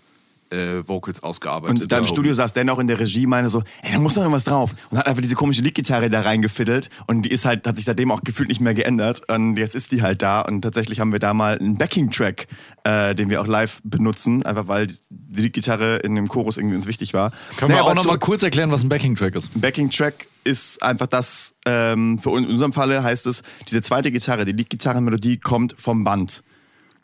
äh, 0.50 0.86
Vocals 0.86 1.22
ausgearbeitet. 1.22 1.82
und 1.82 1.92
da 1.92 1.98
im. 1.98 2.06
Studio 2.06 2.32
saß 2.34 2.52
Dan 2.52 2.68
auch 2.70 2.78
in 2.78 2.86
der 2.86 2.98
Regie, 3.00 3.26
meine 3.26 3.48
so, 3.50 3.62
ey, 3.82 3.92
da 3.92 3.98
muss 3.98 4.14
noch 4.16 4.22
irgendwas 4.22 4.44
drauf. 4.44 4.74
Und 4.90 4.98
hat 4.98 5.06
einfach 5.06 5.22
diese 5.22 5.34
komische 5.34 5.62
Lead-Gitarre 5.62 6.08
da 6.10 6.20
reingefiddelt. 6.22 6.88
Und 7.06 7.22
die 7.22 7.30
ist 7.30 7.44
halt, 7.44 7.66
hat 7.66 7.76
sich 7.76 7.84
seitdem 7.84 8.10
auch 8.10 8.22
gefühlt 8.22 8.48
nicht 8.48 8.60
mehr 8.60 8.74
geändert. 8.74 9.22
Und 9.28 9.56
jetzt 9.58 9.74
ist 9.74 9.92
die 9.92 10.02
halt 10.02 10.22
da. 10.22 10.40
Und 10.42 10.62
tatsächlich 10.62 11.00
haben 11.00 11.12
wir 11.12 11.18
da 11.18 11.34
mal 11.34 11.58
einen 11.58 11.76
Backing-Track, 11.76 12.46
äh, 12.84 13.14
den 13.14 13.30
wir 13.30 13.40
auch 13.40 13.46
live 13.46 13.80
benutzen. 13.84 14.44
Einfach 14.46 14.68
weil 14.68 14.86
die 14.86 15.42
Lead-Gitarre 15.42 15.96
in 15.96 16.14
dem 16.14 16.28
Chorus 16.28 16.56
irgendwie 16.56 16.76
uns 16.76 16.86
wichtig 16.86 17.12
war. 17.14 17.30
Können 17.56 17.70
Naja, 17.72 17.80
wir 17.80 17.84
auch 17.84 17.86
aber 17.86 17.94
noch 17.96 18.04
mal 18.04 18.10
zurück- 18.12 18.20
kurz 18.22 18.42
erklären, 18.42 18.70
was 18.70 18.82
ein 18.82 18.88
Backing-Track 18.88 19.34
ist? 19.34 19.54
Ein 19.56 19.60
Backing-Track 19.60 20.28
ist 20.44 20.82
einfach 20.82 21.08
das, 21.08 21.54
ähm, 21.66 22.18
für 22.18 22.30
uns, 22.30 22.46
in 22.46 22.52
unserem 22.52 22.72
Falle 22.72 23.02
heißt 23.02 23.26
es, 23.26 23.42
diese 23.68 23.82
zweite 23.82 24.12
Gitarre, 24.12 24.44
die 24.44 24.52
Lead-Gitarrenmelodie 24.52 25.38
kommt 25.38 25.74
vom 25.76 26.04
Band. 26.04 26.42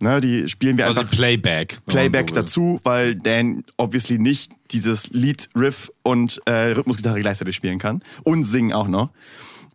Ne, 0.02 0.20
die 0.20 0.48
spielen 0.48 0.76
wir 0.76 0.86
Also 0.86 1.00
einfach 1.00 1.12
Playback. 1.12 1.78
Playback 1.86 2.30
so 2.30 2.34
dazu, 2.34 2.80
weil 2.82 3.14
Dan 3.14 3.62
obviously 3.76 4.18
nicht 4.18 4.50
dieses 4.72 5.10
Lead, 5.10 5.48
Riff 5.56 5.92
und 6.02 6.42
äh, 6.44 6.72
Rhythmusgitarre 6.72 7.20
gleichzeitig 7.20 7.54
spielen 7.54 7.78
kann. 7.78 8.02
Und 8.24 8.42
singen 8.42 8.72
auch 8.72 8.88
noch. 8.88 9.10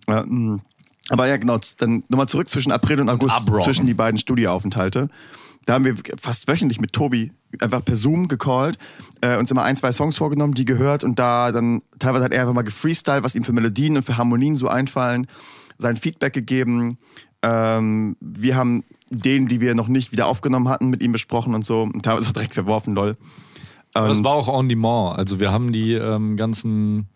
Ja, 0.06 0.26
mh. 0.28 0.60
aber 1.08 1.28
ja, 1.28 1.38
genau, 1.38 1.60
dann 1.78 2.04
nochmal 2.10 2.28
zurück 2.28 2.50
zwischen 2.50 2.74
April 2.74 3.00
und 3.00 3.08
August, 3.08 3.38
abrocken. 3.38 3.64
zwischen 3.64 3.88
die 3.88 3.94
beiden 3.94 4.20
Studioaufenthalte. 4.20 5.08
Da 5.66 5.76
haben 5.76 5.86
wir 5.86 5.96
fast 6.20 6.50
wöchentlich 6.50 6.82
mit 6.82 6.92
Tobi 6.92 7.32
einfach 7.62 7.86
per 7.86 7.96
Zoom 7.96 8.28
gecallt, 8.28 8.78
äh, 9.22 9.38
uns 9.38 9.50
immer 9.50 9.64
ein, 9.64 9.78
zwei 9.78 9.94
Songs 9.94 10.18
vorgenommen, 10.18 10.56
die 10.56 10.66
gehört 10.66 11.06
und 11.06 11.20
da 11.20 11.54
dann 11.54 11.84
teilweise 12.00 12.26
hat 12.26 12.34
er 12.34 12.42
einfach 12.42 12.54
mal 12.54 12.64
gefreestylt, 12.64 13.24
was 13.24 13.34
ihm 13.34 13.46
für 13.46 13.54
Melodien 13.54 13.96
und 13.96 14.04
für 14.04 14.18
Harmonien 14.18 14.58
so 14.58 14.68
einfallen, 14.68 15.28
sein 15.78 15.96
Feedback 15.96 16.34
gegeben. 16.34 16.98
Ähm, 17.42 18.18
wir 18.20 18.56
haben 18.56 18.84
Ideen, 19.10 19.48
die 19.48 19.62
wir 19.62 19.76
noch 19.76 19.88
nicht 19.88 20.12
wieder 20.12 20.28
aufgenommen 20.28 20.70
hatten, 20.70 20.90
mit 20.90 21.02
ihm 21.02 21.12
besprochen 21.12 21.54
und 21.54 21.66
so. 21.66 21.82
Und 21.82 22.04
teilweise 22.04 22.30
auch 22.30 22.34
direkt 22.34 22.54
verworfen, 22.54 22.96
lol. 22.96 23.18
Und- 23.94 24.24
war 24.26 24.36
auch 24.36 24.48
on 24.48 24.70
demand. 24.70 25.18
Also 25.18 25.40
wir 25.40 25.52
haben 25.52 25.72
die 25.72 25.94
ähm, 25.94 26.38
ganzen. 26.38 27.08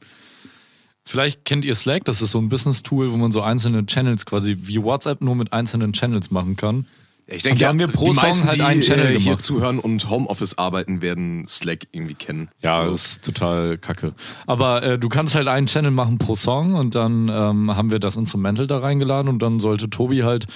Vielleicht 1.04 1.46
kennt 1.46 1.66
ihr 1.66 1.76
Slack, 1.76 2.06
das 2.06 2.22
ist 2.22 2.32
so 2.32 2.40
ein 2.40 2.50
Business-Tool, 2.50 3.12
wo 3.12 3.18
man 3.18 3.32
so 3.32 3.42
einzelne 3.42 3.86
Channels 3.86 4.26
quasi 4.26 4.58
wie 4.62 4.82
WhatsApp 4.82 5.22
nur 5.22 5.36
mit 5.36 5.52
einzelnen 5.52 5.94
Channels 5.94 6.32
machen 6.32 6.56
kann. 6.56 6.86
Ich 7.32 7.44
denke, 7.44 7.62
ja, 7.62 7.70
haben 7.70 7.80
wir 7.80 7.88
pro 7.88 8.06
die 8.06 8.14
Song 8.14 8.24
meisten, 8.24 8.48
halt 8.48 8.58
die 8.58 8.62
einen 8.62 8.82
Channel 8.82 9.06
äh, 9.06 9.10
hier 9.12 9.20
gemacht. 9.20 9.42
zuhören 9.42 9.80
und 9.80 10.10
Homeoffice 10.10 10.58
arbeiten, 10.58 11.02
werden 11.02 11.46
Slack 11.48 11.88
irgendwie 11.92 12.16
kennen. 12.16 12.50
Ja, 12.62 12.78
Also, 12.78 12.92
das 12.92 13.06
ist 13.06 13.26
total 13.26 13.78
kacke. 13.78 14.14
Aber 14.46 14.84
äh, 14.84 15.00
du 15.00 15.08
kannst 15.10 15.36
halt 15.36 15.48
einen 15.48 15.68
Channel 15.68 15.92
machen 15.92 16.18
pro 16.18 16.36
Song 16.36 16.76
und 16.76 16.96
dann 16.96 17.30
ähm, 17.30 17.76
haben 17.76 17.92
wir 17.92 18.00
das 18.00 18.18
Instrumental 18.18 18.68
da 18.68 18.80
reingeladen 18.80 19.30
und 19.30 19.42
dann 19.42 19.60
sollte 19.60 19.90
Tobi 19.90 20.24
halt 20.24 20.48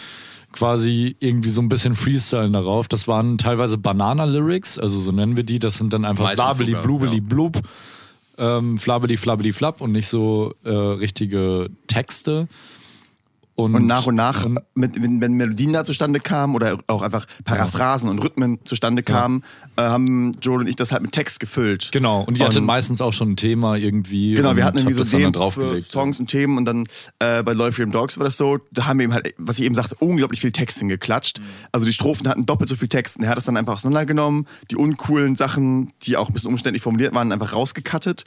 quasi 0.52 1.16
irgendwie 1.20 1.50
so 1.50 1.62
ein 1.62 1.70
bisschen 1.70 1.96
freestylen 1.96 2.54
darauf. 2.54 2.88
Das 2.88 3.08
waren 3.08 3.38
teilweise 3.38 3.78
Banana-Lyrics, 3.78 4.80
also 4.80 5.00
so 5.00 5.12
nennen 5.12 5.38
wir 5.38 5.44
die. 5.44 5.60
Das 5.60 5.78
sind 5.78 5.94
dann 5.94 6.06
einfach 6.06 6.34
blabeli, 6.34 6.76
blubeli, 6.82 7.18
ja. 7.18 7.24
blub, 7.24 7.62
ähm, 8.38 8.80
flabeli, 8.80 9.18
flabeli, 9.18 9.54
flap 9.54 9.82
und 9.82 9.92
nicht 9.92 10.08
so 10.08 10.54
äh, 10.64 10.70
richtige 10.70 11.70
Texte. 11.88 12.48
Und, 13.56 13.74
Und 13.74 13.86
nach 13.86 14.06
und 14.06 14.16
nach, 14.16 14.46
und- 14.46 14.60
mit, 14.74 15.02
wenn, 15.02 15.34
Melodien 15.34 15.72
da 15.72 15.86
zustande 15.86 16.20
kamen 16.20 16.56
oder 16.56 16.78
auch 16.88 17.02
einfach 17.02 17.26
Paraphrasen 17.46 18.10
und 18.10 18.20
Rhythmen 18.20 18.60
zustande 18.66 19.02
kamen, 19.02 19.44
äh, 19.78 19.82
haben 19.82 20.36
Joel 20.42 20.60
und 20.60 20.68
ich 20.68 20.76
das 20.76 20.92
halt 20.92 21.04
mit 21.04 21.14
Text 21.14 21.40
gefüllt. 21.40 21.90
Genau, 21.94 22.24
und 22.24 22.38
die 22.38 22.44
Und- 22.44 22.66
meistens 22.66 23.00
auch 23.00 23.14
schon 23.14 23.32
ein 23.32 23.38
Thema 23.38 23.78
irgendwie. 23.78 24.34
Genau, 24.34 24.58
wir 24.58 24.66
hatten 24.66 24.78
irgendwie 24.80 24.94
so 24.94 25.04
Themen 25.06 25.32
für 25.32 25.40
draufgelegt. 25.40 25.90
Songs 25.90 26.20
und 26.20 26.28
Themen 26.28 26.58
und 26.58 26.66
dann 26.66 26.86
äh, 27.20 27.44
bei 27.44 27.54
Loyal 27.54 27.72
Dogs 27.88 28.18
war 28.18 28.26
das 28.26 28.36
so, 28.36 28.60
da 28.72 28.88
haben 28.88 29.00
wir 29.00 29.06
eben 29.06 29.14
halt, 29.14 29.34
was 29.38 29.58
ich 29.58 29.64
eben 29.64 29.76
sagte, 29.76 29.96
unglaublich 30.00 30.42
viel 30.42 30.52
Text 30.52 30.80
hingeklatscht. 30.80 31.40
Mhm. 31.40 31.46
Also 31.72 31.86
die 31.86 31.94
Strophen 31.94 32.28
hatten 32.28 32.46
doppelt 32.46 32.68
so 32.68 32.76
viel 32.76 32.90
Text 32.90 33.16
und 33.16 33.24
er 33.24 33.30
hat 33.30 33.38
das 33.38 33.46
dann 33.46 33.56
einfach 33.56 33.76
auseinandergenommen, 33.76 34.48
die 34.70 34.76
uncoolen 34.76 35.38
Sachen, 35.38 35.94
die 36.04 36.18
auch 36.18 36.28
ein 36.28 36.34
bisschen 36.34 36.50
umständlich 36.52 36.84
formuliert 36.84 37.14
waren, 37.14 37.32
einfach 37.32 37.54
rausgekattet 37.54 38.26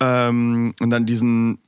ähm, 0.00 0.74
und 0.80 0.88
dann 0.88 1.04
diesen 1.04 1.58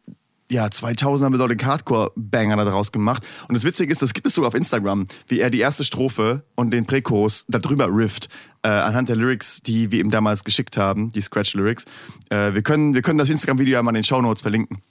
ja, 0.53 0.67
2000er 0.67 1.31
Melodic 1.31 1.65
Hardcore-Banger 1.65 2.57
da 2.57 2.65
draus 2.65 2.93
gemacht. 2.93 3.27
Und 3.49 3.55
das 3.55 3.65
Witzige 3.65 3.91
ist, 3.91 4.03
das 4.03 4.13
gibt 4.13 4.27
es 4.27 4.35
sogar 4.35 4.49
auf 4.49 4.55
Instagram, 4.55 5.09
wie 5.27 5.41
er 5.41 5.51
die 5.51 5.61
erste 5.61 5.85
Strophe 5.85 6.45
und 6.55 6.71
den 6.71 6.85
Prächorus 6.85 7.47
darüber 7.49 7.89
rifft, 7.89 8.29
äh, 8.63 8.69
anhand 8.69 9.09
der 9.09 9.17
Lyrics, 9.17 9.63
die 9.63 9.91
wir 9.91 10.01
ihm 10.01 10.11
damals 10.11 10.45
geschickt 10.45 10.77
haben, 10.77 11.11
die 11.13 11.23
Scratch-Lyrics. 11.23 11.87
Äh, 12.29 12.53
wir, 12.55 12.63
können, 12.63 12.95
wir 12.95 13.03
können 13.03 13.19
das 13.19 13.31
Instagram-Video 13.31 13.75
ja 13.75 13.83
mal 13.83 13.91
in 13.91 13.97
den 13.97 14.05
Shownotes 14.05 14.43
verlinken. 14.43 14.83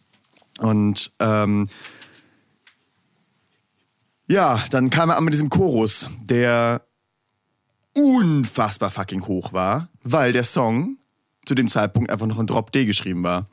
Und 0.60 1.14
ähm, 1.20 1.70
ja, 4.28 4.64
dann 4.72 4.90
kam 4.90 5.10
er 5.10 5.18
an 5.18 5.24
mit 5.24 5.34
diesem 5.34 5.50
Chorus, 5.50 6.10
der 6.24 6.82
unfassbar 7.96 8.90
fucking 8.90 9.28
hoch 9.28 9.54
war, 9.54 9.90
weil 10.04 10.34
der 10.34 10.44
Song 10.44 10.98
zu 11.46 11.56
dem 11.56 11.70
Zeitpunkt 11.70 12.10
einfach 12.12 12.28
noch 12.28 12.40
in 12.40 12.48
Drop 12.48 12.72
D 12.72 12.86
geschrieben 12.86 13.24
war. 13.24 13.48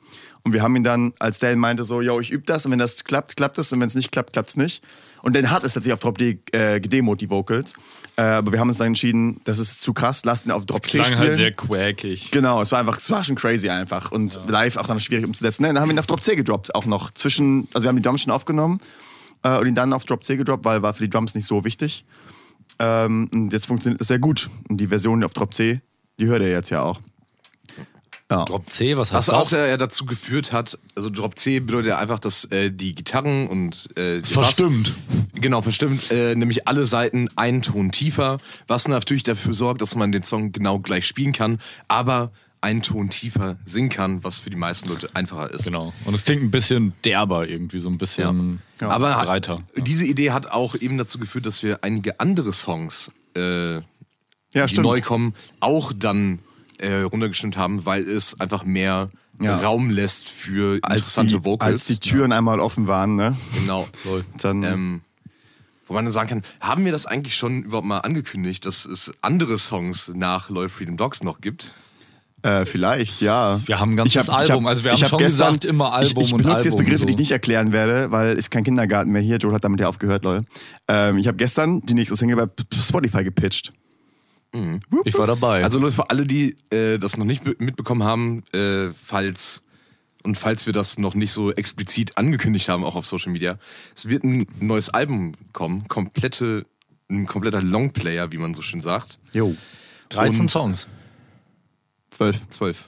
Und 0.49 0.53
wir 0.53 0.63
haben 0.63 0.75
ihn 0.75 0.83
dann, 0.83 1.13
als 1.19 1.37
Dan 1.37 1.59
meinte 1.59 1.83
so, 1.83 2.01
yo, 2.01 2.19
ich 2.19 2.31
übe 2.31 2.43
das 2.43 2.65
und 2.65 2.71
wenn 2.71 2.79
das 2.79 3.03
klappt, 3.03 3.37
klappt 3.37 3.59
es 3.59 3.71
und 3.71 3.79
wenn 3.81 3.87
es 3.87 3.93
nicht 3.93 4.11
klappt, 4.11 4.33
klappt 4.33 4.49
es 4.49 4.57
nicht. 4.57 4.83
Und 5.21 5.35
Dan 5.35 5.51
hat 5.51 5.63
es 5.63 5.73
tatsächlich 5.73 5.93
auf 5.93 5.99
Drop 5.99 6.17
D 6.17 6.39
äh, 6.53 6.79
gedemot, 6.79 7.21
die 7.21 7.29
Vocals. 7.29 7.75
Äh, 8.15 8.21
aber 8.21 8.51
wir 8.51 8.59
haben 8.59 8.69
uns 8.69 8.79
dann 8.79 8.87
entschieden, 8.87 9.41
das 9.43 9.59
ist 9.59 9.83
zu 9.83 9.93
krass, 9.93 10.25
lasst 10.25 10.47
ihn 10.47 10.51
auf 10.51 10.65
Drop 10.65 10.83
C 10.83 10.97
Klang 10.97 11.05
spielen. 11.05 11.19
halt 11.19 11.35
sehr 11.35 11.51
quackig. 11.51 12.31
Genau, 12.31 12.63
es 12.63 12.71
war 12.71 12.79
einfach, 12.79 12.97
es 12.97 13.11
war 13.11 13.23
schon 13.23 13.35
crazy 13.35 13.69
einfach 13.69 14.11
und 14.11 14.41
live 14.47 14.77
auch 14.77 14.87
dann 14.87 14.99
schwierig 14.99 15.23
umzusetzen. 15.23 15.61
Ne, 15.61 15.67
dann 15.67 15.81
haben 15.81 15.89
wir 15.89 15.93
ihn 15.93 15.99
auf 15.99 16.07
Drop 16.07 16.23
C 16.23 16.35
gedroppt, 16.35 16.73
auch 16.73 16.87
noch 16.87 17.11
zwischen, 17.11 17.67
also 17.75 17.83
wir 17.83 17.89
haben 17.89 17.97
die 17.97 18.01
Drums 18.01 18.21
schon 18.21 18.33
aufgenommen 18.33 18.79
äh, 19.43 19.55
und 19.55 19.67
ihn 19.67 19.75
dann 19.75 19.93
auf 19.93 20.03
Drop 20.05 20.23
C 20.23 20.35
gedroppt, 20.35 20.65
weil 20.65 20.81
war 20.81 20.95
für 20.95 21.03
die 21.03 21.11
Drums 21.11 21.35
nicht 21.35 21.45
so 21.45 21.63
wichtig. 21.63 22.05
Ähm, 22.79 23.29
und 23.31 23.53
jetzt 23.53 23.67
funktioniert 23.67 24.01
es 24.01 24.07
sehr 24.07 24.17
gut. 24.17 24.49
Und 24.67 24.77
die 24.77 24.87
Version 24.87 25.23
auf 25.23 25.33
Drop 25.33 25.53
C, 25.53 25.81
die 26.19 26.25
hört 26.25 26.41
ihr 26.41 26.49
jetzt 26.49 26.71
ja 26.71 26.81
auch. 26.81 26.99
Ja. 28.31 28.45
Drop 28.45 28.69
C, 28.71 28.95
was 28.95 29.11
Was 29.11 29.27
heißt 29.27 29.33
auch 29.35 29.41
das? 29.49 29.51
ja 29.53 29.75
dazu 29.77 30.05
geführt 30.05 30.53
hat, 30.53 30.77
also 30.95 31.09
Drop 31.09 31.39
C 31.39 31.59
bedeutet 31.59 31.89
ja 31.89 31.97
einfach, 31.97 32.19
dass 32.19 32.45
äh, 32.45 32.71
die 32.71 32.93
Gitarren 32.93 33.47
und 33.47 33.89
äh, 33.97 34.17
die 34.21 34.21
Bass- 34.21 34.31
Verstimmt. 34.33 34.93
Genau, 35.33 35.63
verstimmt. 35.63 36.11
Äh, 36.11 36.35
nämlich 36.35 36.67
alle 36.67 36.85
Seiten 36.85 37.27
einen 37.35 37.63
Ton 37.63 37.91
tiefer, 37.91 38.37
was 38.67 38.87
natürlich 38.87 39.23
dafür 39.23 39.53
sorgt, 39.55 39.81
dass 39.81 39.95
man 39.95 40.11
den 40.11 40.21
Song 40.21 40.51
genau 40.51 40.77
gleich 40.79 41.07
spielen 41.07 41.33
kann, 41.33 41.59
aber 41.87 42.31
einen 42.61 42.83
Ton 42.83 43.09
tiefer 43.09 43.57
singen 43.65 43.89
kann, 43.89 44.23
was 44.23 44.39
für 44.39 44.49
die 44.51 44.57
meisten 44.57 44.89
Leute 44.89 45.09
einfacher 45.15 45.49
ist. 45.51 45.63
Genau. 45.65 45.91
Und 46.05 46.13
es 46.13 46.23
klingt 46.25 46.43
ein 46.43 46.51
bisschen 46.51 46.93
derber 47.05 47.47
irgendwie, 47.47 47.79
so 47.79 47.89
ein 47.89 47.97
bisschen 47.97 48.61
aber 48.79 49.15
hat- 49.17 49.25
breiter. 49.25 49.63
diese 49.75 50.05
Idee 50.05 50.31
hat 50.31 50.51
auch 50.51 50.75
eben 50.75 50.99
dazu 50.99 51.17
geführt, 51.17 51.45
dass 51.47 51.63
wir 51.63 51.83
einige 51.83 52.19
andere 52.19 52.53
Songs, 52.53 53.11
äh, 53.35 53.75
Ja, 53.75 53.81
die 54.53 54.67
stimmt. 54.69 54.83
neu 54.85 55.01
kommen, 55.01 55.33
auch 55.61 55.93
dann 55.95 56.39
äh, 56.79 57.01
runtergestimmt 57.01 57.55
haben, 57.57 57.85
weil 57.85 58.07
es 58.09 58.39
einfach 58.39 58.63
mehr 58.65 59.09
Ja. 59.41 59.57
Raum 59.59 59.89
lässt 59.89 60.27
für 60.27 60.79
als 60.81 60.97
interessante 60.97 61.37
die, 61.37 61.45
Vocals. 61.45 61.71
als 61.71 61.85
die 61.85 61.97
Türen 61.99 62.31
einmal 62.33 62.59
offen 62.59 62.87
waren, 62.87 63.15
ne? 63.15 63.37
Genau. 63.61 63.87
Dann, 64.41 64.63
Ähm, 64.63 65.01
wo 65.87 65.93
man 65.95 66.05
dann 66.05 66.11
sagen 66.11 66.29
kann, 66.29 66.41
haben 66.59 66.85
wir 66.85 66.91
das 66.91 67.05
eigentlich 67.07 67.35
schon 67.35 67.63
überhaupt 67.63 67.87
mal 67.87 67.99
angekündigt, 67.99 68.65
dass 68.67 68.85
es 68.85 69.11
andere 69.21 69.57
Songs 69.57 70.11
nach 70.13 70.49
Loyal 70.51 70.69
Freedom 70.69 70.97
Dogs 70.97 71.23
noch 71.23 71.41
gibt? 71.41 71.73
Äh, 72.43 72.65
vielleicht, 72.65 73.21
ja. 73.21 73.59
Wir 73.65 73.79
haben 73.79 73.93
ein 73.93 73.97
ganzes 73.97 74.23
Ich 74.23 74.29
hab- 74.29 74.37
Album. 74.37 74.65
hab- 74.65 74.69
also 74.69 74.83
wir 74.83 74.91
haben 74.91 74.97
schon 74.99 75.17
gestern- 75.17 75.47
gesagt, 75.53 75.65
immer 75.65 75.91
Album 75.91 76.21
ich, 76.21 76.27
ich 76.27 76.33
und 76.33 76.43
benutze 76.43 76.65
jetzt 76.65 76.77
Begriffe, 76.77 76.99
so. 76.99 77.05
die 77.05 77.13
ich 77.13 77.17
nicht 77.19 77.31
erklären 77.31 77.71
werde, 77.71 78.11
weil 78.11 78.37
ist 78.37 78.51
kein 78.51 78.63
Kindergarten 78.63 79.11
mehr 79.11 79.21
hier. 79.21 79.37
Joel 79.37 79.55
hat 79.55 79.63
damit 79.63 79.79
ja 79.79 79.87
aufgehört, 79.89 80.23
Leute. 80.23 80.45
Ähm, 80.87 81.17
ich 81.17 81.27
habe 81.27 81.37
gestern 81.37 81.81
die 81.81 81.95
nächste 81.95 82.15
Single 82.15 82.35
bei 82.37 82.47
Spotify 82.79 83.23
gepitcht. 83.23 83.73
Ich 85.05 85.17
war 85.17 85.27
dabei. 85.27 85.63
Also 85.63 85.79
Leute, 85.79 85.95
für 85.95 86.09
alle, 86.09 86.25
die 86.25 86.55
äh, 86.71 86.97
das 86.97 87.17
noch 87.17 87.25
nicht 87.25 87.43
be- 87.43 87.55
mitbekommen 87.59 88.03
haben, 88.03 88.43
äh, 88.53 88.91
falls 88.91 89.61
Und 90.23 90.37
falls 90.37 90.65
wir 90.65 90.73
das 90.73 90.97
noch 90.97 91.15
nicht 91.15 91.31
so 91.31 91.51
explizit 91.51 92.17
angekündigt 92.17 92.67
haben, 92.67 92.83
auch 92.83 92.95
auf 92.95 93.05
Social 93.05 93.31
Media, 93.31 93.57
es 93.95 94.09
wird 94.09 94.23
ein 94.23 94.47
neues 94.59 94.89
Album 94.89 95.33
kommen, 95.53 95.87
komplette, 95.87 96.65
ein 97.09 97.25
kompletter 97.25 97.61
Longplayer, 97.61 98.31
wie 98.33 98.37
man 98.37 98.53
so 98.53 98.61
schön 98.61 98.81
sagt. 98.81 99.17
Jo. 99.33 99.55
13 100.09 100.41
Und- 100.41 100.47
Songs. 100.49 100.87
Zwölf. 102.09 102.49
Zwölf. 102.49 102.85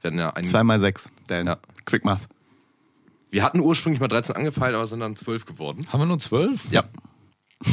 Wir 0.00 0.08
hatten 0.08 0.18
ja 0.18 0.30
einen. 0.30 0.46
Zwei 0.46 0.62
mal 0.62 0.78
sechs. 0.80 1.10
Dan. 1.26 1.46
Ja. 1.48 1.58
Quick 1.84 2.04
Math. 2.04 2.20
Wir 3.30 3.42
hatten 3.42 3.60
ursprünglich 3.60 4.00
mal 4.00 4.08
13 4.08 4.36
angepeilt, 4.36 4.74
aber 4.74 4.86
sind 4.86 5.00
dann 5.00 5.16
12 5.16 5.44
geworden. 5.44 5.86
Haben 5.92 6.00
wir 6.00 6.06
nur 6.06 6.18
12? 6.20 6.70
Ja. 6.70 6.84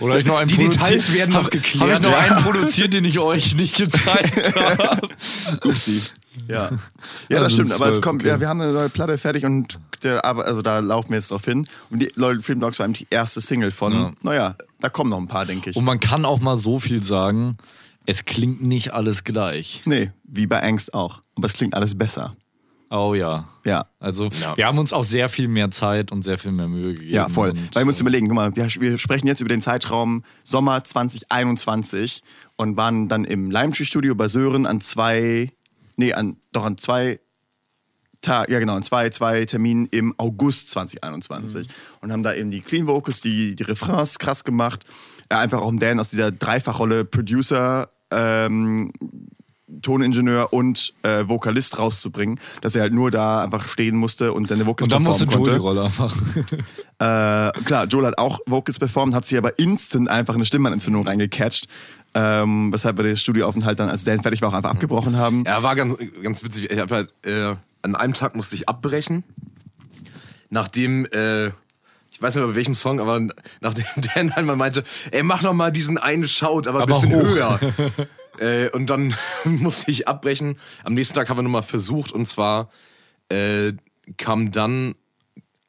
Oder 0.00 0.18
ich 0.18 0.24
noch 0.26 0.38
einen 0.38 0.48
Die 0.48 0.56
Details 0.56 1.12
werden 1.12 1.34
noch 1.34 1.44
hab- 1.44 1.50
geklärt. 1.50 1.82
Habe 1.82 1.92
ich 2.04 2.10
noch 2.10 2.36
einen 2.36 2.44
produziert, 2.44 2.94
den 2.94 3.04
ich 3.04 3.18
euch 3.18 3.54
nicht 3.54 3.76
gezeigt 3.76 4.54
habe? 4.56 5.08
Upsi. 5.64 6.00
Ja. 6.48 6.70
Ja, 7.28 7.38
Also 7.38 7.42
das 7.44 7.52
stimmt. 7.52 7.72
Aber 7.72 7.86
es 7.88 7.96
12, 7.96 8.00
kommt, 8.04 8.22
okay. 8.22 8.28
ja, 8.30 8.40
wir 8.40 8.48
haben 8.48 8.60
eine 8.60 8.72
neue 8.72 8.88
Platte 8.88 9.18
fertig 9.18 9.44
und 9.44 9.78
der, 10.02 10.24
also 10.24 10.62
da 10.62 10.78
laufen 10.78 11.10
wir 11.10 11.16
jetzt 11.16 11.30
drauf 11.30 11.44
hin. 11.44 11.66
Und 11.90 12.00
die 12.00 12.10
Loyal 12.14 12.40
Freedom 12.40 12.60
Dogs 12.62 12.78
war 12.78 12.86
eben 12.86 12.94
die 12.94 13.06
erste 13.10 13.40
Single 13.40 13.70
von, 13.70 13.92
Ja. 13.92 14.12
naja, 14.22 14.56
da 14.80 14.88
kommen 14.88 15.10
noch 15.10 15.18
ein 15.18 15.28
paar, 15.28 15.44
denke 15.46 15.70
ich. 15.70 15.76
Und 15.76 15.84
man 15.84 16.00
kann 16.00 16.24
auch 16.24 16.40
mal 16.40 16.56
so 16.56 16.80
viel 16.80 17.02
sagen, 17.04 17.58
es 18.06 18.24
klingt 18.24 18.62
nicht 18.62 18.94
alles 18.94 19.24
gleich. 19.24 19.82
nee, 19.84 20.10
wie 20.24 20.46
bei 20.46 20.62
Angst 20.62 20.94
auch. 20.94 21.20
Aber 21.36 21.46
es 21.46 21.52
klingt 21.52 21.74
alles 21.74 21.96
besser. 21.96 22.34
Oh 22.94 23.14
ja. 23.14 23.48
Ja. 23.64 23.84
Also 24.00 24.28
Ja. 24.42 24.54
wir 24.56 24.66
haben 24.66 24.76
uns 24.78 24.92
auch 24.92 25.02
sehr 25.02 25.30
viel 25.30 25.48
mehr 25.48 25.70
Zeit 25.70 26.12
und 26.12 26.22
sehr 26.22 26.36
viel 26.36 26.52
mehr 26.52 26.68
Mühe 26.68 26.92
gegeben. 26.92 27.10
Ja, 27.14 27.28
voll. 27.30 27.50
Und, 27.50 27.74
Weil 27.74 27.82
ihr 27.82 27.86
müsst 27.86 28.00
überlegen, 28.02 28.26
guck 28.28 28.36
mal, 28.36 28.54
wir, 28.54 28.66
wir 28.66 28.98
sprechen 28.98 29.26
jetzt 29.26 29.40
über 29.40 29.48
den 29.48 29.62
Zeitraum 29.62 30.24
Sommer 30.44 30.84
2021 30.84 32.22
und 32.56 32.76
waren 32.76 33.08
dann 33.08 33.24
im 33.24 33.50
Lime 33.50 33.72
Tree 33.72 33.84
Studio 33.84 34.14
bei 34.14 34.28
Sören 34.28 34.66
an 34.66 34.82
zwei, 34.82 35.50
nee, 35.96 36.12
an, 36.12 36.36
doch 36.52 36.64
an 36.64 36.76
zwei 36.76 37.18
Tag, 38.20 38.50
ja 38.50 38.58
genau, 38.60 38.74
an 38.76 38.82
zwei, 38.82 39.08
zwei 39.08 39.46
Terminen 39.46 39.86
im 39.86 40.14
August 40.18 40.68
2021 40.70 41.66
und 42.02 42.12
haben 42.12 42.22
da 42.22 42.34
eben 42.34 42.50
die 42.50 42.60
Clean 42.60 42.86
Vocals, 42.86 43.22
die, 43.22 43.56
die 43.56 43.62
Refrains 43.62 44.18
krass 44.18 44.44
gemacht. 44.44 44.84
Ja, 45.30 45.38
einfach 45.38 45.62
auch 45.62 45.68
um 45.68 45.78
Dan 45.78 45.98
aus 45.98 46.08
dieser 46.08 46.30
Dreifachrolle 46.30 47.04
Producer, 47.06 47.88
ähm, 48.10 48.92
Toningenieur 49.80 50.52
und 50.52 50.92
äh, 51.02 51.26
Vokalist 51.26 51.78
rauszubringen, 51.78 52.38
dass 52.60 52.74
er 52.74 52.82
halt 52.82 52.92
nur 52.92 53.10
da 53.10 53.42
einfach 53.42 53.66
stehen 53.66 53.96
musste 53.96 54.32
und 54.32 54.48
seine 54.48 54.66
Vocals 54.66 54.86
und 54.86 54.92
dann 54.92 55.02
musste 55.02 55.24
Joel 55.24 55.52
die 55.52 55.58
Rolle 55.58 55.90
machen. 55.98 56.44
Äh, 56.98 57.50
klar, 57.64 57.86
Joel 57.86 58.06
hat 58.06 58.18
auch 58.18 58.38
Vocals 58.46 58.78
performt, 58.78 59.12
hat 59.12 59.26
sich 59.26 59.36
aber 59.36 59.58
instant 59.58 60.08
einfach 60.08 60.36
eine 60.36 60.44
Stimmbandentzündung 60.44 61.04
reingecatcht. 61.04 61.66
Ähm, 62.14 62.72
weshalb 62.72 62.96
wir 62.96 63.10
das 63.10 63.20
Studioaufenthalt 63.20 63.80
dann, 63.80 63.88
als 63.88 64.04
Dan 64.04 64.20
fertig 64.20 64.40
war, 64.40 64.50
auch 64.50 64.54
einfach 64.54 64.70
abgebrochen 64.70 65.16
haben. 65.16 65.42
Ja, 65.44 65.64
war 65.64 65.74
ganz, 65.74 65.96
ganz 66.22 66.44
witzig. 66.44 66.70
Ich 66.70 66.78
hab 66.78 66.92
halt, 66.92 67.12
äh, 67.24 67.56
an 67.82 67.96
einem 67.96 68.14
Tag 68.14 68.36
musste 68.36 68.54
ich 68.54 68.68
abbrechen. 68.68 69.24
Nachdem, 70.50 71.06
äh, 71.06 71.46
ich 71.46 72.20
weiß 72.20 72.36
nicht 72.36 72.44
mehr 72.44 72.48
bei 72.52 72.54
welchem 72.54 72.74
Song, 72.76 73.00
aber 73.00 73.18
nachdem 73.60 73.84
Dan 74.14 74.30
einmal 74.30 74.54
meinte, 74.56 74.84
ey, 75.10 75.24
mach 75.24 75.42
noch 75.42 75.54
mal 75.54 75.72
diesen 75.72 75.98
einen 75.98 76.28
Shout, 76.28 76.68
aber 76.68 76.80
ein 76.80 76.82
Aber 76.82 76.86
bisschen 76.86 77.14
hoch. 77.14 77.24
höher. 77.24 77.58
äh, 78.38 78.68
und 78.70 78.88
dann 78.88 79.14
musste 79.44 79.90
ich 79.90 80.08
abbrechen. 80.08 80.58
Am 80.84 80.94
nächsten 80.94 81.14
Tag 81.14 81.28
haben 81.28 81.38
wir 81.38 81.42
nochmal 81.42 81.62
versucht 81.62 82.12
und 82.12 82.26
zwar 82.26 82.70
äh, 83.28 83.72
kam 84.16 84.52
dann, 84.52 84.94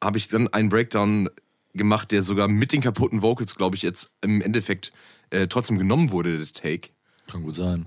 habe 0.02 0.18
ich 0.18 0.28
dann 0.28 0.48
einen 0.48 0.68
Breakdown 0.68 1.30
gemacht, 1.74 2.12
der 2.12 2.22
sogar 2.22 2.48
mit 2.48 2.72
den 2.72 2.80
kaputten 2.80 3.22
Vocals, 3.22 3.56
glaube 3.56 3.76
ich, 3.76 3.82
jetzt 3.82 4.10
im 4.20 4.40
Endeffekt 4.40 4.92
äh, 5.30 5.46
trotzdem 5.48 5.78
genommen 5.78 6.10
wurde, 6.10 6.38
der 6.38 6.46
Take. 6.46 6.90
Kann 7.26 7.42
gut 7.42 7.56
sein. 7.56 7.86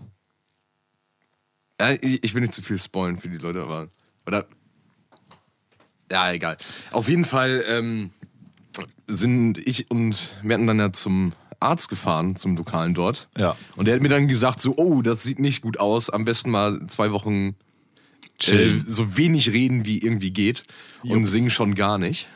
Ja, 1.79 1.91
ich 1.91 2.23
ich 2.23 2.33
will 2.33 2.41
nicht 2.41 2.53
zu 2.53 2.61
viel 2.61 2.79
spoilen 2.79 3.17
für 3.17 3.29
die 3.29 3.37
Leute, 3.37 3.61
aber. 3.61 3.87
Oder. 4.25 4.47
Ja, 6.11 6.31
egal. 6.31 6.57
Auf 6.91 7.09
jeden 7.09 7.25
Fall 7.25 7.63
ähm, 7.67 8.11
sind 9.07 9.57
ich 9.57 9.91
und 9.91 10.35
wir 10.41 10.55
hatten 10.55 10.67
dann 10.67 10.79
ja 10.79 10.91
zum 10.91 11.33
Arzt 11.59 11.89
gefahren, 11.89 12.35
zum 12.35 12.55
Lokalen 12.55 12.93
dort. 12.93 13.27
Ja. 13.37 13.55
Und 13.75 13.85
der 13.87 13.95
hat 13.95 14.01
mir 14.01 14.09
dann 14.09 14.27
gesagt: 14.27 14.61
so, 14.61 14.75
oh, 14.77 15.01
das 15.01 15.23
sieht 15.23 15.39
nicht 15.39 15.61
gut 15.61 15.79
aus. 15.79 16.09
Am 16.09 16.25
besten 16.25 16.51
mal 16.51 16.85
zwei 16.87 17.11
Wochen 17.11 17.49
äh, 17.49 17.53
Chill. 18.39 18.83
so 18.85 19.17
wenig 19.17 19.51
reden, 19.51 19.85
wie 19.85 19.99
irgendwie 19.99 20.31
geht. 20.31 20.63
Und 21.03 21.25
singen 21.25 21.49
schon 21.49 21.75
gar 21.75 21.97
nicht. 21.97 22.27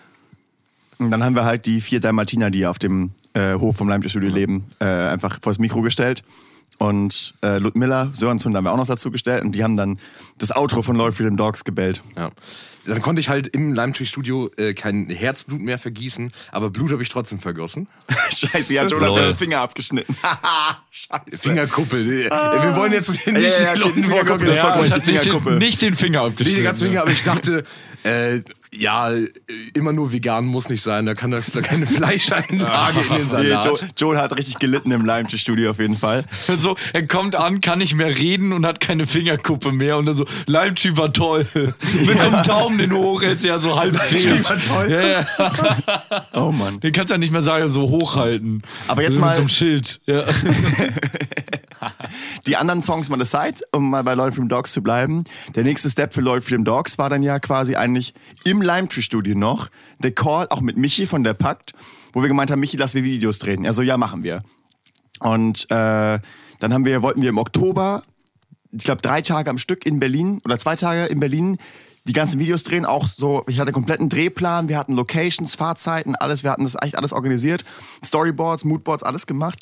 Und 0.98 1.12
dann 1.12 1.24
haben 1.24 1.36
wir 1.36 1.46
halt 1.46 1.66
die 1.66 1.82
vier 1.82 2.00
Dalmatiner, 2.00 2.52
die 2.52 2.66
auf 2.66 2.80
dem 2.80 3.12
äh, 3.34 3.56
Hof 3.56 3.76
vom 3.76 3.90
Lime 3.90 4.02
Tree 4.02 4.10
Studio 4.10 4.30
leben, 4.30 4.68
äh, 4.80 4.86
einfach 4.86 5.40
vors 5.42 5.60
Mikro 5.60 5.82
gestellt. 5.82 6.24
Und 6.82 7.36
äh, 7.44 7.60
Ludmilla, 7.60 8.10
Sörens 8.12 8.44
Hund 8.44 8.56
haben 8.56 8.64
wir 8.64 8.72
auch 8.72 8.78
noch 8.78 8.88
dazu 8.88 9.12
gestellt. 9.12 9.44
Und 9.44 9.52
die 9.52 9.64
haben 9.64 9.78
dann 9.78 10.00
das 10.40 10.52
Outro 10.52 10.82
von 10.82 10.96
Loyal 10.96 11.12
Freedom 11.12 11.38
Dogs 11.38 11.64
gebellt. 11.64 12.02
Ja. 12.18 12.32
Dann 12.88 13.04
konnte 13.04 13.20
ich 13.20 13.30
halt 13.30 13.50
im 13.50 13.72
Lime 13.72 13.94
Tree 13.94 14.06
Studio 14.06 14.50
äh, 14.58 14.74
kein 14.74 15.08
Herzblut 15.08 15.62
mehr 15.62 15.78
vergießen, 15.78 16.32
aber 16.52 16.72
Blut 16.72 16.92
habe 16.92 17.04
ich 17.04 17.10
trotzdem 17.10 17.38
vergossen. 17.38 17.88
Scheiße, 18.32 18.74
ja, 18.74 18.88
Joel 18.88 19.06
hat 19.06 19.14
seinen 19.14 19.36
Finger 19.36 19.60
abgeschnitten. 19.60 20.16
Scheiße. 20.90 21.38
Fingerkuppel. 21.38 22.10
Wir 22.10 22.76
wollen 22.76 22.94
jetzt 22.94 23.12
nicht 23.12 23.28
ja, 23.28 23.76
ja, 23.76 23.86
okay, 23.86 24.02
Fingerkuppel, 24.02 24.56
Ja, 24.56 24.82
ich 24.82 25.60
nicht, 25.60 25.82
den, 25.84 25.90
den 25.90 25.96
Finger 25.96 26.22
Nee, 26.22 26.28
abgeschnitten. 26.30 26.62
die 26.62 26.66
ganze 26.66 26.86
Finger, 26.86 26.96
ja. 26.96 27.02
aber 27.04 27.12
ich 27.12 27.22
dachte, 27.22 27.64
äh, 28.02 28.40
ja, 28.74 29.12
immer 29.74 29.92
nur 29.94 30.12
vegan 30.14 30.46
muss 30.46 30.70
nicht 30.70 30.82
sein, 30.82 31.06
da 31.06 31.14
kann 31.14 31.32
da 31.32 31.42
keine 31.62 31.86
Fleischeinlage 31.86 33.00
in 33.00 33.08
den 33.10 33.42
Nee, 33.44 33.50
Salat. 33.50 33.66
Joel, 33.66 33.78
Joel 33.98 34.18
hat 34.18 34.38
richtig 34.38 34.60
gelitten 34.60 34.92
im 34.92 35.06
Lime 35.06 35.28
Tree 35.28 35.38
Studio 35.38 35.72
auf 35.72 35.80
jeden 35.80 35.98
Fall. 35.98 36.24
So, 36.58 36.76
er 36.94 37.08
kommt 37.08 37.36
an, 37.36 37.60
kann 37.62 37.80
nicht 37.80 37.96
mehr 37.96 38.16
reden 38.18 38.52
und 38.54 38.66
hat 38.66 38.80
keine 38.80 39.08
Fingerkuppe 39.08 39.72
mehr. 39.72 39.98
Und 39.98 40.06
dann 40.06 40.16
so, 40.16 40.26
Leimtree 40.48 40.96
war 40.96 41.12
toll. 41.12 41.46
Mit 41.54 42.20
so 42.20 42.28
einem 42.28 42.44
Daumen, 42.44 42.78
den 42.78 42.90
du 42.92 42.98
hochhältst, 42.98 43.44
ja 43.46 43.58
so 43.60 43.80
halb 43.80 43.98
fehlt. 44.00 44.50
war 44.50 44.60
toll. 44.60 44.92
Ja. 44.92 45.26
Oh 46.34 46.52
Mann. 46.52 46.80
Den 46.82 46.92
kannst 46.94 47.10
du 47.10 47.16
ja 47.16 47.18
nicht 47.18 47.32
mehr 47.32 47.42
sagen, 47.42 47.68
so 47.68 47.90
hochhalten. 47.90 48.62
Aber 48.88 49.02
jetzt 49.02 49.16
so 49.16 49.22
mal- 49.22 49.28
Mit 49.28 49.36
so 49.36 49.42
einem 49.42 49.50
Schild. 49.50 50.02
Ja. 50.06 50.24
Die 52.48 52.58
anderen 52.58 52.82
Songs 52.82 53.10
mal 53.10 53.22
aside, 53.22 53.62
um 53.72 53.90
mal 53.90 54.04
bei 54.04 54.14
Loyal 54.14 54.32
Freedom 54.32 54.50
Dogs 54.50 54.74
zu 54.74 54.82
bleiben. 54.82 55.24
Der 55.56 55.64
nächste 55.64 55.90
Step 55.90 56.14
für 56.14 56.22
Loyal 56.22 56.42
Freedom 56.42 56.64
Dogs 56.64 56.98
war 56.98 57.10
dann 57.10 57.24
ja 57.24 57.40
quasi 57.40 57.76
eigentlich 57.76 58.14
im 58.44 58.62
Lime 58.62 58.88
Tree 58.88 59.02
Studio 59.02 59.36
noch 59.36 59.70
der 60.00 60.12
Call, 60.12 60.48
auch 60.50 60.62
mit 60.62 60.78
Michi 60.78 61.08
von 61.08 61.24
der 61.24 61.34
Pakt, 61.34 61.74
wo 62.14 62.22
wir 62.22 62.28
gemeint 62.28 62.52
haben, 62.52 62.60
Michi, 62.60 62.78
lass 62.78 62.94
wir 62.94 63.04
Videos 63.04 63.40
drehen. 63.40 63.64
Er 63.66 63.74
so, 63.74 63.82
ja, 63.82 63.98
machen 63.98 64.24
wir. 64.24 64.42
Und 65.20 65.66
äh, 65.70 66.20
dann 66.60 66.74
haben 66.74 66.86
wir, 66.86 67.02
wollten 67.02 67.22
wir 67.22 67.30
im 67.30 67.38
Oktober, 67.38 68.04
ich 68.72 68.84
glaube 68.84 69.02
drei 69.02 69.22
Tage 69.22 69.50
am 69.50 69.58
Stück 69.58 69.86
in 69.86 70.00
Berlin 70.00 70.42
oder 70.46 70.58
zwei 70.58 70.76
Tage 70.76 71.06
in 71.06 71.20
Berlin 71.20 71.58
die 72.06 72.14
ganzen 72.14 72.40
Videos 72.40 72.64
drehen, 72.64 72.86
auch 72.86 73.08
so, 73.08 73.44
ich 73.48 73.60
hatte 73.60 73.72
kompletten 73.72 74.10
Drehplan, 74.10 74.70
wir 74.70 74.78
hatten 74.78 74.96
Locations, 74.96 75.54
Fahrzeiten, 75.54 76.16
alles, 76.16 76.44
wir 76.44 76.50
hatten 76.50 76.64
das 76.64 76.76
echt 76.82 76.98
alles 76.98 77.14
organisiert, 77.14 77.64
Storyboards, 78.04 78.66
Moodboards, 78.66 79.04
alles 79.04 79.28
gemacht. 79.28 79.60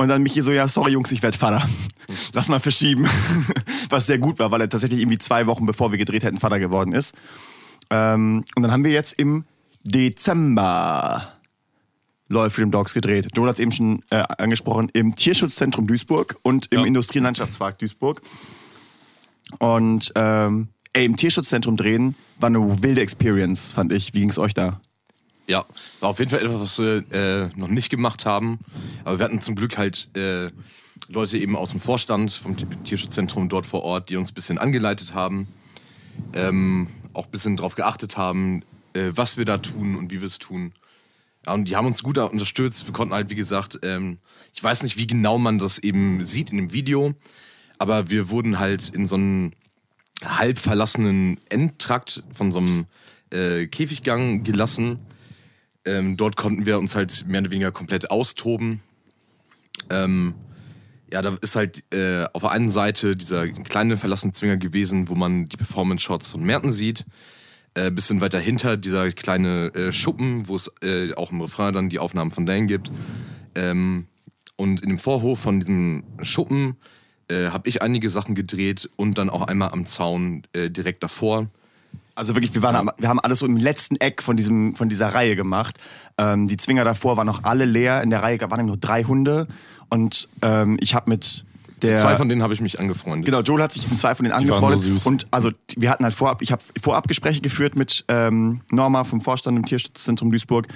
Und 0.00 0.08
dann 0.08 0.22
Michi 0.22 0.40
so, 0.40 0.50
ja, 0.50 0.66
sorry 0.66 0.92
Jungs, 0.92 1.12
ich 1.12 1.22
werd 1.22 1.36
Vater. 1.36 1.68
Lass 2.32 2.48
mal 2.48 2.58
verschieben. 2.58 3.06
Was 3.90 4.06
sehr 4.06 4.16
gut 4.18 4.38
war, 4.38 4.50
weil 4.50 4.62
er 4.62 4.68
tatsächlich 4.70 5.00
irgendwie 5.00 5.18
zwei 5.18 5.46
Wochen 5.46 5.66
bevor 5.66 5.90
wir 5.90 5.98
gedreht 5.98 6.24
hätten, 6.24 6.38
Vater 6.38 6.58
geworden 6.58 6.94
ist. 6.94 7.14
Ähm, 7.90 8.42
und 8.56 8.62
dann 8.62 8.72
haben 8.72 8.82
wir 8.82 8.92
jetzt 8.92 9.12
im 9.18 9.44
Dezember 9.82 11.34
Loyal 12.28 12.48
Freedom 12.48 12.70
Dogs 12.70 12.94
gedreht. 12.94 13.28
Joel 13.36 13.50
hat 13.50 13.56
es 13.56 13.60
eben 13.60 13.72
schon 13.72 14.02
äh, 14.08 14.22
angesprochen, 14.38 14.88
im 14.94 15.14
Tierschutzzentrum 15.16 15.86
Duisburg 15.86 16.36
und 16.40 16.72
im 16.72 16.80
Ja. 16.80 16.86
Industrie- 16.86 17.18
und 17.18 17.24
Landschaftspark 17.24 17.78
Duisburg. 17.78 18.22
Und 19.58 20.12
ähm, 20.14 20.68
ey, 20.94 21.04
im 21.04 21.18
Tierschutzzentrum 21.18 21.76
drehen 21.76 22.14
war 22.38 22.46
eine 22.46 22.82
wilde 22.82 23.02
Experience, 23.02 23.70
fand 23.72 23.92
ich. 23.92 24.14
Wie 24.14 24.20
ging's 24.20 24.38
euch 24.38 24.54
da? 24.54 24.80
Ja, 25.50 25.66
war 25.98 26.10
auf 26.10 26.20
jeden 26.20 26.30
Fall 26.30 26.42
etwas, 26.42 26.60
was 26.60 26.78
wir 26.78 27.12
äh, 27.12 27.50
noch 27.56 27.66
nicht 27.66 27.90
gemacht 27.90 28.24
haben. 28.24 28.60
Aber 29.02 29.18
wir 29.18 29.24
hatten 29.24 29.40
zum 29.40 29.56
Glück 29.56 29.78
halt 29.78 30.08
äh, 30.16 30.48
Leute 31.08 31.38
eben 31.38 31.56
aus 31.56 31.72
dem 31.72 31.80
Vorstand 31.80 32.30
vom 32.30 32.56
Tierschutzzentrum 32.84 33.48
dort 33.48 33.66
vor 33.66 33.82
Ort, 33.82 34.10
die 34.10 34.16
uns 34.16 34.30
ein 34.30 34.34
bisschen 34.34 34.58
angeleitet 34.58 35.12
haben, 35.12 35.48
ähm, 36.34 36.86
auch 37.14 37.24
ein 37.24 37.30
bisschen 37.32 37.56
drauf 37.56 37.74
geachtet 37.74 38.16
haben, 38.16 38.62
äh, 38.92 39.10
was 39.16 39.38
wir 39.38 39.44
da 39.44 39.58
tun 39.58 39.96
und 39.96 40.12
wie 40.12 40.20
wir 40.20 40.28
es 40.28 40.38
tun. 40.38 40.72
Ja, 41.44 41.54
und 41.54 41.64
die 41.64 41.74
haben 41.74 41.88
uns 41.88 42.04
gut 42.04 42.16
unterstützt. 42.16 42.86
Wir 42.86 42.92
konnten 42.92 43.12
halt, 43.12 43.28
wie 43.28 43.34
gesagt, 43.34 43.80
ähm, 43.82 44.18
ich 44.54 44.62
weiß 44.62 44.84
nicht, 44.84 44.98
wie 44.98 45.08
genau 45.08 45.36
man 45.36 45.58
das 45.58 45.80
eben 45.80 46.22
sieht 46.22 46.50
in 46.50 46.58
dem 46.58 46.72
Video, 46.72 47.14
aber 47.76 48.08
wir 48.08 48.30
wurden 48.30 48.60
halt 48.60 48.90
in 48.90 49.04
so 49.04 49.16
einen 49.16 49.56
halb 50.24 50.60
verlassenen 50.60 51.40
Endtrakt 51.48 52.22
von 52.32 52.52
so 52.52 52.60
einem 52.60 52.86
äh, 53.32 53.66
Käfiggang 53.66 54.44
gelassen. 54.44 55.00
Ähm, 55.84 56.16
dort 56.16 56.36
konnten 56.36 56.66
wir 56.66 56.78
uns 56.78 56.94
halt 56.94 57.26
mehr 57.26 57.40
oder 57.40 57.50
weniger 57.50 57.72
komplett 57.72 58.10
austoben. 58.10 58.80
Ähm, 59.88 60.34
ja, 61.12 61.22
da 61.22 61.36
ist 61.40 61.56
halt 61.56 61.82
äh, 61.92 62.26
auf 62.32 62.42
der 62.42 62.52
einen 62.52 62.68
Seite 62.68 63.16
dieser 63.16 63.48
kleine 63.48 63.96
verlassene 63.96 64.32
Zwinger 64.32 64.56
gewesen, 64.56 65.08
wo 65.08 65.14
man 65.14 65.48
die 65.48 65.56
Performance-Shots 65.56 66.30
von 66.30 66.42
Merten 66.42 66.70
sieht. 66.70 67.04
Äh, 67.74 67.90
bisschen 67.90 68.20
weiter 68.20 68.38
hinter 68.38 68.76
dieser 68.76 69.10
kleine 69.10 69.72
äh, 69.74 69.92
Schuppen, 69.92 70.48
wo 70.48 70.56
es 70.56 70.72
äh, 70.82 71.14
auch 71.14 71.32
im 71.32 71.40
Refrain 71.40 71.72
dann 71.72 71.88
die 71.88 71.98
Aufnahmen 71.98 72.30
von 72.30 72.46
Dan 72.46 72.66
gibt. 72.66 72.90
Ähm, 73.54 74.06
und 74.56 74.82
in 74.82 74.88
dem 74.88 74.98
Vorhof 74.98 75.40
von 75.40 75.60
diesem 75.60 76.04
Schuppen 76.20 76.76
äh, 77.28 77.48
habe 77.48 77.68
ich 77.68 77.80
einige 77.80 78.10
Sachen 78.10 78.34
gedreht 78.34 78.90
und 78.96 79.18
dann 79.18 79.30
auch 79.30 79.42
einmal 79.42 79.70
am 79.70 79.86
Zaun 79.86 80.42
äh, 80.52 80.68
direkt 80.68 81.02
davor. 81.02 81.48
Also 82.14 82.34
wirklich, 82.34 82.54
wir, 82.54 82.62
waren, 82.62 82.76
am- 82.76 82.90
wir 82.98 83.08
haben 83.08 83.20
alles 83.20 83.38
so 83.38 83.46
im 83.46 83.56
letzten 83.56 83.96
Eck 83.96 84.22
von, 84.22 84.36
diesem, 84.36 84.74
von 84.76 84.88
dieser 84.88 85.14
Reihe 85.14 85.36
gemacht. 85.36 85.78
Ähm, 86.18 86.46
die 86.46 86.56
Zwinger 86.56 86.84
davor 86.84 87.16
waren 87.16 87.26
noch 87.26 87.44
alle 87.44 87.64
leer. 87.64 88.02
In 88.02 88.10
der 88.10 88.22
Reihe 88.22 88.38
waren 88.40 88.66
nur 88.66 88.76
drei 88.76 89.04
Hunde. 89.04 89.46
Und 89.88 90.28
ähm, 90.42 90.76
ich 90.80 90.94
habe 90.94 91.08
mit 91.10 91.44
der... 91.82 91.96
Zwei 91.96 92.16
von 92.16 92.28
denen 92.28 92.42
habe 92.42 92.52
ich 92.52 92.60
mich 92.60 92.78
angefreundet. 92.78 93.24
Genau, 93.24 93.40
Joel 93.40 93.62
hat 93.62 93.72
sich 93.72 93.88
mit 93.88 93.98
zwei 93.98 94.14
von 94.14 94.24
denen 94.24 94.34
waren 94.34 94.46
so 94.46 94.54
angefreundet. 94.54 94.80
süß. 94.80 95.06
Und 95.06 95.26
also 95.30 95.50
wir 95.76 95.90
hatten 95.90 96.04
halt 96.04 96.14
vorab, 96.14 96.42
ich 96.42 96.52
habe 96.52 96.62
Vorabgespräche 96.80 97.40
geführt 97.40 97.74
mit 97.76 98.04
ähm, 98.08 98.60
Norma 98.70 99.04
vom 99.04 99.20
Vorstand 99.20 99.56
im 99.56 99.64
Tierschutzzentrum 99.64 100.30
Duisburg 100.30 100.68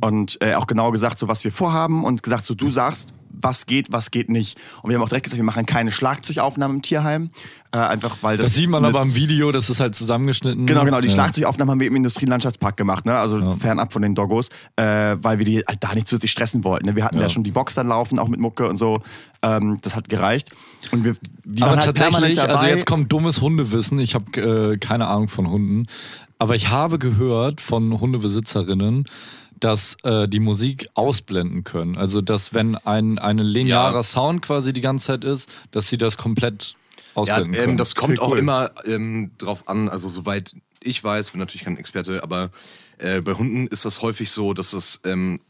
und 0.00 0.38
äh, 0.40 0.54
auch 0.54 0.66
genau 0.68 0.92
gesagt, 0.92 1.18
so 1.18 1.26
was 1.26 1.42
wir 1.42 1.50
vorhaben 1.50 2.04
und 2.04 2.22
gesagt, 2.22 2.44
so 2.46 2.54
du 2.54 2.70
sagst, 2.70 3.12
was 3.40 3.66
geht, 3.66 3.92
was 3.92 4.10
geht 4.10 4.28
nicht. 4.28 4.58
Und 4.82 4.90
wir 4.90 4.96
haben 4.96 5.04
auch 5.04 5.08
direkt 5.08 5.24
gesagt, 5.24 5.38
wir 5.38 5.44
machen 5.44 5.66
keine 5.66 5.92
Schlagzeugaufnahmen 5.92 6.78
im 6.78 6.82
Tierheim, 6.82 7.30
äh, 7.72 7.78
einfach 7.78 8.16
weil 8.22 8.36
das. 8.36 8.46
Das 8.48 8.56
sieht 8.56 8.68
man 8.68 8.84
aber 8.84 9.02
im 9.02 9.14
Video, 9.14 9.52
das 9.52 9.70
ist 9.70 9.80
halt 9.80 9.94
zusammengeschnitten. 9.94 10.66
Genau, 10.66 10.84
genau. 10.84 11.00
Die 11.00 11.08
Ja. 11.08 11.14
Schlagzeugaufnahmen 11.14 11.72
haben 11.72 11.80
wir 11.80 11.86
im 11.86 11.96
Industrielandschaftspark 11.96 12.76
gemacht, 12.76 13.04
ne? 13.06 13.14
also 13.14 13.50
fernab 13.50 13.92
von 13.92 14.02
den 14.02 14.14
Doggos, 14.14 14.48
äh, 14.76 15.16
weil 15.20 15.38
wir 15.38 15.44
die 15.44 15.58
halt 15.66 15.78
da 15.80 15.94
nicht 15.94 16.08
zusätzlich 16.08 16.30
stressen 16.30 16.64
wollten. 16.64 16.86
Ne? 16.86 16.96
Wir 16.96 17.04
hatten 17.04 17.16
ja. 17.16 17.22
Ja. 17.22 17.28
schon 17.28 17.44
die 17.44 17.52
Box 17.52 17.74
dann 17.74 17.88
laufen, 17.88 18.18
auch 18.18 18.28
mit 18.28 18.40
Mucke 18.40 18.68
und 18.68 18.76
so. 18.76 18.96
Ähm, 19.42 19.78
das 19.82 19.94
hat 19.94 20.08
gereicht. 20.08 20.50
Und 20.92 21.04
wir, 21.04 21.16
die 21.44 21.62
Aber 21.62 21.72
waren 21.72 21.80
halt 21.84 21.96
tatsächlich, 21.96 22.38
dabei. 22.38 22.54
also 22.54 22.66
jetzt 22.66 22.86
kommt 22.86 23.12
dummes 23.12 23.40
Hundewissen. 23.40 23.98
Ich 23.98 24.14
habe 24.14 24.72
äh, 24.74 24.78
keine 24.78 25.06
Ahnung 25.06 25.28
von 25.28 25.48
Hunden. 25.50 25.86
Aber 26.38 26.54
ich 26.54 26.68
habe 26.68 26.98
gehört 26.98 27.60
von 27.60 27.98
Hundebesitzerinnen, 27.98 29.04
dass 29.60 29.96
äh, 30.04 30.28
die 30.28 30.40
Musik 30.40 30.88
ausblenden 30.94 31.64
können. 31.64 31.96
Also, 31.96 32.20
dass 32.20 32.52
wenn 32.54 32.74
ein 32.76 33.18
eine 33.18 33.42
linearer 33.42 33.94
Ja. 33.96 34.02
Sound 34.02 34.42
quasi 34.42 34.72
die 34.72 34.80
ganze 34.82 35.06
Zeit 35.06 35.24
ist, 35.24 35.50
dass 35.70 35.88
sie 35.88 35.96
das 35.96 36.16
komplett 36.18 36.74
Ja, 36.74 37.12
ausblenden 37.14 37.52
können. 37.52 37.70
ähm, 37.72 37.76
das 37.76 37.94
kommt 37.94 38.18
Okay, 38.18 38.20
auch 38.26 38.32
cool. 38.32 38.38
immer 38.38 38.70
ähm, 38.84 39.30
drauf 39.38 39.68
an, 39.68 39.88
also 39.88 40.08
soweit 40.08 40.54
ich 40.82 41.02
weiß, 41.02 41.30
bin 41.30 41.40
natürlich 41.40 41.64
kein 41.64 41.78
Experte, 41.78 42.22
aber 42.22 42.50
äh, 42.98 43.20
bei 43.20 43.32
Hunden 43.34 43.66
ist 43.66 43.84
das 43.84 44.02
häufig 44.02 44.30
so, 44.30 44.52
dass 44.54 44.72
es 44.72 45.00
ähm, 45.04 45.40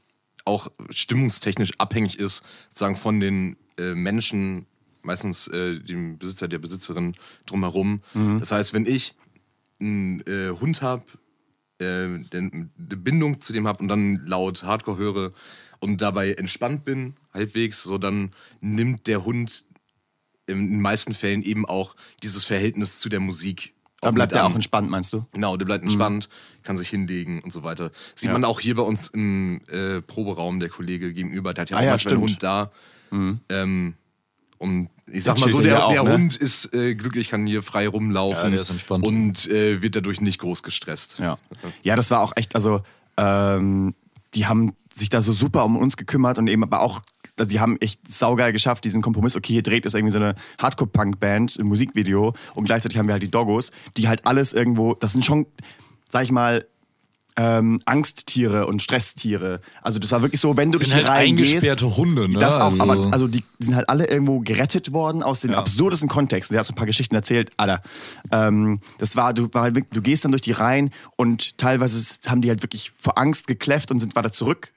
auch 0.44 0.68
stimmungstechnisch 0.88 1.72
abhängig 1.78 2.18
ist, 2.18 2.42
sagen 2.72 2.96
von 2.96 3.20
den 3.20 3.56
äh, 3.76 3.94
Menschen, 3.94 4.66
meistens 5.02 5.46
äh, 5.48 5.78
dem 5.80 6.16
Besitzer, 6.18 6.48
der 6.48 6.58
Besitzerin 6.58 7.16
drumherum. 7.44 8.00
Mhm. 8.14 8.38
Das 8.40 8.52
heißt, 8.52 8.72
wenn 8.72 8.86
ich 8.86 9.14
einen 9.80 10.20
äh, 10.26 10.50
Hund 10.58 10.80
habe, 10.82 11.02
äh, 11.80 12.04
eine 12.32 12.70
Bindung 12.76 13.40
zu 13.40 13.52
dem 13.52 13.66
habe 13.66 13.80
und 13.80 13.88
dann 13.88 14.16
laut 14.24 14.62
Hardcore 14.62 14.98
höre 14.98 15.32
und 15.80 16.00
dabei 16.00 16.32
entspannt 16.32 16.84
bin, 16.84 17.14
halbwegs, 17.32 17.82
so 17.82 17.98
dann 17.98 18.30
nimmt 18.60 19.06
der 19.06 19.24
Hund 19.24 19.64
in 20.46 20.70
den 20.70 20.80
meisten 20.80 21.12
Fällen 21.12 21.42
eben 21.42 21.66
auch 21.66 21.96
dieses 22.22 22.44
Verhältnis 22.44 23.00
zu 23.00 23.08
der 23.08 23.20
Musik. 23.20 23.74
Dann 24.00 24.14
bleibt 24.14 24.32
er 24.32 24.46
auch 24.46 24.54
entspannt, 24.54 24.88
meinst 24.90 25.12
du? 25.12 25.26
Genau, 25.32 25.56
der 25.56 25.64
bleibt 25.64 25.82
entspannt, 25.82 26.28
kann 26.62 26.76
sich 26.76 26.88
hinlegen 26.90 27.40
und 27.42 27.52
so 27.52 27.62
weiter. 27.62 27.90
Sieht 28.14 28.30
man 28.30 28.44
auch 28.44 28.60
hier 28.60 28.76
bei 28.76 28.82
uns 28.82 29.08
im 29.08 29.60
äh, 29.68 30.00
Proberaum, 30.02 30.60
der 30.60 30.68
Kollege 30.68 31.12
gegenüber, 31.12 31.54
der 31.54 31.62
hat 31.62 31.70
ja 31.70 31.76
Ah 31.76 31.80
auch 31.80 31.84
ja, 31.84 31.90
manchmal 31.90 32.14
einen. 32.14 32.22
Hund 32.22 32.42
da. 32.42 32.70
Ähm, 33.48 33.94
und 34.58 34.88
ich 35.10 35.24
sag 35.24 35.38
mal 35.38 35.48
so, 35.48 35.60
der, 35.60 35.86
auch, 35.86 35.92
der 35.92 36.02
ne? 36.02 36.12
Hund 36.12 36.36
ist 36.36 36.74
äh, 36.74 36.94
glücklich, 36.94 37.30
kann 37.30 37.46
hier 37.46 37.62
frei 37.62 37.86
rumlaufen 37.86 38.44
Ja, 38.44 38.50
der 38.50 38.60
ist 38.60 38.70
entspannt. 38.70 39.04
und 39.04 39.48
äh, 39.48 39.82
wird 39.82 39.94
dadurch 39.96 40.20
nicht 40.20 40.40
groß 40.40 40.62
gestresst. 40.62 41.18
Ja. 41.18 41.38
Ja, 41.82 41.96
das 41.96 42.10
war 42.10 42.20
auch 42.20 42.32
echt, 42.36 42.54
also 42.54 42.80
ähm, 43.16 43.94
die 44.34 44.46
haben 44.46 44.72
sich 44.92 45.10
da 45.10 45.22
so 45.22 45.32
super 45.32 45.64
um 45.64 45.76
uns 45.76 45.96
gekümmert 45.96 46.38
und 46.38 46.48
eben 46.48 46.62
aber 46.62 46.80
auch, 46.80 47.02
also 47.38 47.50
die 47.50 47.60
haben 47.60 47.76
echt 47.80 48.00
saugeil 48.12 48.52
geschafft, 48.52 48.84
diesen 48.84 49.02
Kompromiss, 49.02 49.36
okay, 49.36 49.52
hier 49.52 49.62
dreht 49.62 49.86
es 49.86 49.94
irgendwie 49.94 50.12
so 50.12 50.18
eine 50.18 50.34
Hardcore-Punk-Band 50.58 51.56
im 51.56 51.66
Musikvideo 51.66 52.34
und 52.54 52.64
gleichzeitig 52.64 52.98
haben 52.98 53.06
wir 53.06 53.12
halt 53.12 53.22
die 53.22 53.30
Doggos, 53.30 53.70
die 53.96 54.08
halt 54.08 54.26
alles 54.26 54.52
irgendwo, 54.52 54.94
das 54.94 55.12
sind 55.12 55.24
schon, 55.24 55.46
sag 56.10 56.24
ich 56.24 56.32
mal, 56.32 56.66
ähm, 57.36 57.80
Angsttiere 57.84 58.66
und 58.66 58.80
Stresstiere. 58.82 59.60
Also 59.82 59.98
das 59.98 60.10
war 60.12 60.22
wirklich 60.22 60.40
so, 60.40 60.56
wenn 60.56 60.72
du 60.72 60.78
sind 60.78 60.90
durch 60.90 61.00
die 61.02 61.06
halt 61.08 61.18
Reihen 61.20 61.36
gehst, 61.36 61.50
eingesperrte 61.52 61.96
Hunde, 61.96 62.28
ne? 62.28 62.38
das 62.38 62.54
auch, 62.54 62.64
also, 62.72 62.82
aber 62.82 63.12
also 63.12 63.28
die 63.28 63.44
sind 63.58 63.76
halt 63.76 63.88
alle 63.88 64.06
irgendwo 64.08 64.40
gerettet 64.40 64.92
worden 64.92 65.22
aus 65.22 65.40
den 65.40 65.52
Ja. 65.52 65.58
absurdesten 65.58 66.08
Kontexten. 66.08 66.54
Der 66.54 66.60
hat 66.60 66.66
so 66.66 66.72
ein 66.72 66.76
paar 66.76 66.86
Geschichten 66.86 67.14
erzählt, 67.14 67.50
Alter. 67.56 67.82
Ähm, 68.32 68.80
das 68.98 69.16
war, 69.16 69.34
du, 69.34 69.48
war 69.52 69.62
halt, 69.62 69.74
wirklich- 69.74 69.92
du 69.92 70.02
gehst 70.02 70.24
dann 70.24 70.32
durch 70.32 70.42
die 70.42 70.52
Reihen 70.52 70.90
und 71.16 71.58
teilweise 71.58 72.00
haben 72.26 72.40
die 72.42 72.48
halt 72.48 72.62
wirklich 72.62 72.92
vor 72.96 73.18
Angst 73.18 73.46
gekläfft 73.46 73.90
und 73.90 74.00
sind 74.00 74.16
weiter 74.16 74.32
zurück 74.32 74.72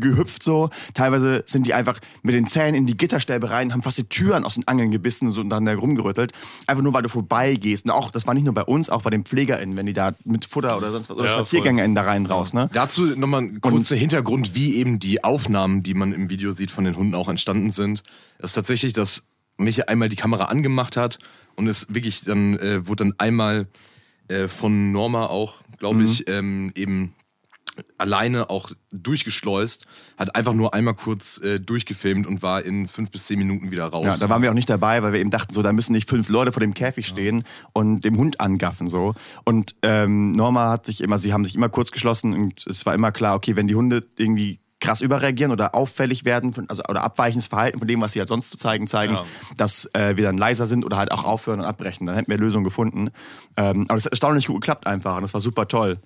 gehüpft 0.00 0.42
so. 0.42 0.70
Teilweise 0.94 1.44
sind 1.46 1.66
die 1.66 1.74
einfach 1.74 1.98
mit 2.22 2.34
den 2.34 2.46
Zähnen 2.46 2.74
in 2.74 2.86
die 2.86 2.96
Gitterstäbe 2.96 3.50
rein, 3.50 3.72
haben 3.72 3.82
fast 3.82 3.98
die 3.98 4.04
Türen 4.04 4.44
aus 4.44 4.54
den 4.54 4.66
Angeln 4.68 4.90
gebissen 4.90 5.30
so, 5.30 5.40
und 5.40 5.50
dann 5.50 5.64
da 5.64 5.74
rumgerüttelt. 5.74 6.32
Einfach 6.66 6.82
nur, 6.82 6.92
weil 6.94 7.02
du 7.02 7.08
vorbeigehst. 7.08 7.84
Und 7.84 7.90
auch, 7.90 8.10
das 8.10 8.26
war 8.26 8.34
nicht 8.34 8.44
nur 8.44 8.54
bei 8.54 8.62
uns, 8.62 8.90
auch 8.90 9.02
bei 9.02 9.10
den 9.10 9.24
PflegerInnen, 9.24 9.76
wenn 9.76 9.86
die 9.86 9.92
da 9.92 10.12
mit 10.24 10.44
Futter 10.44 10.76
oder 10.76 10.90
sonst 10.90 11.10
was, 11.10 11.16
oder 11.16 11.26
Ja, 11.26 11.32
SpaziergängerInnen 11.32 11.94
da 11.94 12.02
rein 12.02 12.26
raus, 12.26 12.52
ne? 12.52 12.68
Dazu 12.72 13.06
nochmal 13.06 13.42
ein 13.42 13.60
kurzer 13.60 13.96
Hintergrund, 13.96 14.54
wie 14.54 14.76
eben 14.76 14.98
die 14.98 15.24
Aufnahmen, 15.24 15.82
die 15.82 15.94
man 15.94 16.12
im 16.12 16.30
Video 16.30 16.52
sieht, 16.52 16.70
von 16.70 16.84
den 16.84 16.96
Hunden 16.96 17.14
auch 17.14 17.28
entstanden 17.28 17.70
sind. 17.70 18.02
Das 18.38 18.50
ist 18.50 18.54
tatsächlich, 18.54 18.92
dass 18.92 19.24
Michi 19.56 19.82
einmal 19.82 20.08
die 20.08 20.16
Kamera 20.16 20.46
angemacht 20.46 20.96
hat 20.96 21.18
und 21.56 21.68
es 21.68 21.92
wirklich 21.94 22.24
dann, 22.24 22.58
äh, 22.58 22.86
wurde 22.86 23.04
dann 23.04 23.14
einmal 23.18 23.68
äh, 24.28 24.48
von 24.48 24.92
Norma 24.92 25.26
auch, 25.26 25.56
glaube 25.78 26.04
ich, 26.04 26.28
ähm, 26.28 26.72
eben 26.74 27.14
alleine 27.98 28.50
auch 28.50 28.70
durchgeschleust, 28.90 29.86
hat 30.16 30.34
einfach 30.36 30.54
nur 30.54 30.74
einmal 30.74 30.94
kurz 30.94 31.38
äh, 31.38 31.60
durchgefilmt 31.60 32.26
und 32.26 32.42
war 32.42 32.62
in 32.62 32.88
fünf 32.88 33.10
bis 33.10 33.26
zehn 33.26 33.38
Minuten 33.38 33.70
wieder 33.70 33.86
raus. 33.86 34.04
Ja, 34.04 34.16
da 34.16 34.28
waren 34.28 34.42
wir 34.42 34.50
auch 34.50 34.54
nicht 34.54 34.70
dabei, 34.70 35.02
weil 35.02 35.12
wir 35.12 35.20
eben 35.20 35.30
dachten, 35.30 35.52
so, 35.52 35.62
da 35.62 35.72
müssen 35.72 35.92
nicht 35.92 36.08
fünf 36.08 36.28
Leute 36.28 36.52
vor 36.52 36.60
dem 36.60 36.74
Käfig 36.74 37.06
stehen 37.06 37.44
und 37.72 38.00
dem 38.04 38.16
Hund 38.16 38.40
angaffen, 38.40 38.88
so. 38.88 39.14
Und 39.44 39.74
ähm, 39.82 40.32
Norma 40.32 40.70
hat 40.70 40.86
sich 40.86 41.00
immer, 41.00 41.18
sie 41.18 41.32
haben 41.32 41.44
sich 41.44 41.54
immer 41.54 41.68
kurz 41.68 41.90
geschlossen 41.90 42.32
und 42.32 42.66
es 42.66 42.84
war 42.86 42.94
immer 42.94 43.12
klar, 43.12 43.34
okay, 43.36 43.56
wenn 43.56 43.68
die 43.68 43.74
Hunde 43.74 44.04
irgendwie 44.18 44.60
krass 44.80 45.00
überreagieren 45.00 45.52
oder 45.52 45.76
auffällig 45.76 46.24
werden, 46.24 46.52
von, 46.52 46.68
also 46.68 46.82
oder 46.88 47.04
abweichendes 47.04 47.46
Verhalten 47.46 47.78
von 47.78 47.86
dem, 47.86 48.00
was 48.00 48.14
sie 48.14 48.18
halt 48.18 48.28
sonst 48.28 48.50
zu 48.50 48.56
zeigen, 48.56 48.88
zeigen, 48.88 49.14
Ja. 49.14 49.24
dass 49.56 49.88
äh, 49.94 50.16
wir 50.16 50.24
dann 50.24 50.36
leiser 50.36 50.66
sind 50.66 50.84
oder 50.84 50.96
halt 50.96 51.12
auch 51.12 51.22
aufhören 51.22 51.60
und 51.60 51.66
abbrechen. 51.66 52.06
Dann 52.06 52.16
hätten 52.16 52.28
wir 52.28 52.36
Lösungen 52.36 52.64
gefunden. 52.64 53.10
Ähm, 53.56 53.82
aber 53.82 53.94
das 53.94 54.06
hat 54.06 54.12
erstaunlich 54.12 54.48
gut 54.48 54.60
geklappt 54.60 54.88
einfach 54.88 55.14
und 55.16 55.22
das 55.22 55.34
war 55.34 55.40
super 55.40 55.68
toll. 55.68 55.98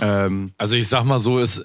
Ähm, 0.00 0.52
Also 0.58 0.76
ich 0.76 0.88
sag 0.88 1.04
mal 1.04 1.20
so, 1.20 1.38
ist, 1.38 1.62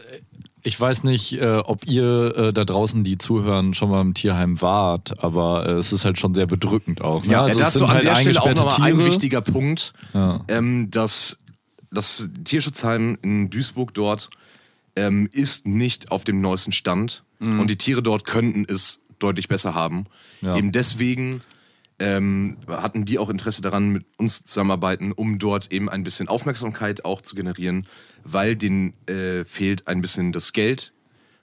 ich 0.64 0.80
weiß 0.80 1.04
nicht, 1.04 1.34
äh, 1.42 1.58
ob 1.58 1.86
ihr 1.88 2.36
äh, 2.38 2.54
da 2.54 2.64
draußen, 2.66 3.04
die 3.04 3.18
zuhören, 3.18 3.74
schon 3.74 3.90
mal 3.90 4.02
im 4.02 4.14
Tierheim 4.14 4.62
wart, 4.62 5.24
aber 5.24 5.66
äh, 5.68 5.72
es 5.74 5.92
ist 5.92 6.06
halt 6.06 6.20
schon 6.20 6.34
sehr 6.34 6.46
bedrückend 6.48 7.02
auch. 7.02 7.26
Ne? 7.26 7.32
Ja, 7.34 7.42
also 7.44 7.60
ja, 7.60 7.66
es 7.68 7.74
dazu 7.74 7.80
sind 7.80 7.88
an 7.90 7.94
halt 7.96 8.04
der 8.06 8.16
Stelle 8.16 8.42
auch 8.42 8.54
nochmal 8.56 8.92
ein 8.92 9.00
wichtiger 9.06 9.42
Punkt, 9.42 9.94
Ja. 10.14 10.44
ähm, 10.48 10.90
dass 10.92 11.38
das 11.92 12.30
Tierschutzheim 12.44 13.18
in 13.22 13.50
Duisburg 13.50 13.94
dort 13.94 14.30
ähm, 14.96 15.28
ist 15.32 15.68
nicht 15.68 16.12
auf 16.12 16.24
dem 16.24 16.42
neuesten 16.42 16.72
Stand 16.72 17.24
und 17.40 17.68
die 17.72 17.76
Tiere 17.76 18.04
dort 18.04 18.24
könnten 18.26 18.66
es 18.72 19.00
deutlich 19.18 19.48
besser 19.48 19.74
haben. 19.74 20.06
Ja. 20.42 20.56
Eben 20.56 20.72
deswegen 20.72 21.42
ähm, 22.02 22.58
hatten 22.68 23.06
die 23.06 23.20
auch 23.20 23.30
Interesse 23.30 23.62
daran, 23.62 23.90
mit 23.90 24.06
uns 24.18 24.44
zusammenarbeiten, 24.44 25.12
um 25.12 25.38
dort 25.40 25.72
eben 25.72 25.88
ein 25.88 26.04
bisschen 26.04 26.28
Aufmerksamkeit 26.28 27.06
auch 27.06 27.22
zu 27.22 27.36
generieren, 27.36 27.88
weil 28.24 28.56
denen 28.56 28.94
äh, 29.08 29.46
fehlt 29.46 29.88
ein 29.88 30.02
bisschen 30.02 30.32
das 30.32 30.52
Geld 30.52 30.94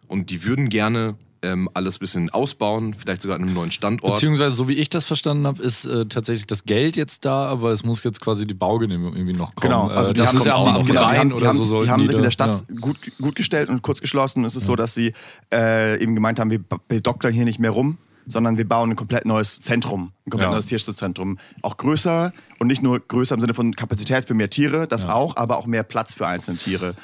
und 0.08 0.30
die 0.30 0.44
würden 0.44 0.68
gerne 0.68 1.16
ähm, 1.42 1.70
alles 1.74 1.96
ein 1.96 2.00
bisschen 2.00 2.30
ausbauen, 2.30 2.94
vielleicht 2.94 3.22
sogar 3.22 3.36
an 3.36 3.42
einem 3.42 3.54
neuen 3.54 3.70
Standort. 3.70 4.14
Beziehungsweise, 4.14 4.56
so 4.56 4.66
wie 4.66 4.72
ich 4.72 4.90
das 4.90 5.04
verstanden 5.04 5.46
habe, 5.46 5.62
ist 5.62 5.84
äh, 5.84 6.06
tatsächlich 6.06 6.48
das 6.48 6.64
Geld 6.64 6.96
jetzt 6.96 7.24
da, 7.24 7.46
aber 7.46 7.70
es 7.70 7.84
muss 7.84 8.02
jetzt 8.02 8.20
quasi 8.20 8.44
die 8.44 8.54
Baugenehmigung 8.54 9.14
irgendwie 9.14 9.38
noch 9.38 9.54
kommen. 9.54 9.70
Genau, 9.70 9.86
also 9.86 10.10
äh, 10.10 10.14
die 10.14 10.20
das 10.20 10.30
haben, 10.30 10.38
ist 10.38 10.46
ja 10.46 10.54
auch 10.56 10.78
die, 10.82 10.86
genau, 10.86 11.02
rein 11.02 11.18
haben, 11.18 11.28
die 11.28 11.34
oder 11.36 11.46
haben, 11.46 11.60
so. 11.60 11.84
die 11.84 11.90
haben 11.90 12.06
sich 12.06 12.16
in 12.16 12.22
der 12.22 12.32
Stadt 12.32 12.64
ja. 12.68 12.76
gut, 12.80 12.96
gut 13.20 13.36
gestellt 13.36 13.68
und 13.68 13.82
kurz 13.82 14.00
geschlossen. 14.00 14.44
Es 14.44 14.56
ist 14.56 14.64
so, 14.64 14.74
dass 14.74 14.94
sie 14.94 15.12
äh, 15.54 16.02
eben 16.02 16.16
gemeint 16.16 16.40
haben, 16.40 16.50
wir, 16.50 16.60
wir 16.88 17.00
doktern 17.00 17.32
hier 17.32 17.44
nicht 17.44 17.60
mehr 17.60 17.70
rum, 17.70 17.98
sondern 18.28 18.56
wir 18.58 18.68
bauen 18.68 18.90
ein 18.90 18.96
komplett 18.96 19.24
neues 19.24 19.60
Zentrum, 19.60 20.12
ein 20.26 20.30
komplett 20.30 20.48
Ja. 20.50 20.52
neues 20.54 20.66
Tierschutzzentrum. 20.66 21.38
Auch 21.62 21.76
größer 21.76 22.32
und 22.58 22.66
nicht 22.68 22.82
nur 22.82 23.00
größer 23.00 23.34
im 23.34 23.40
Sinne 23.40 23.54
von 23.54 23.74
Kapazität 23.74 24.24
für 24.26 24.34
mehr 24.34 24.50
Tiere, 24.50 24.86
das 24.86 25.06
auch, 25.08 25.36
aber 25.36 25.56
auch 25.56 25.66
mehr 25.66 25.82
Platz 25.82 26.14
für 26.14 26.26
einzelne 26.26 26.58
Tiere. 26.58 26.94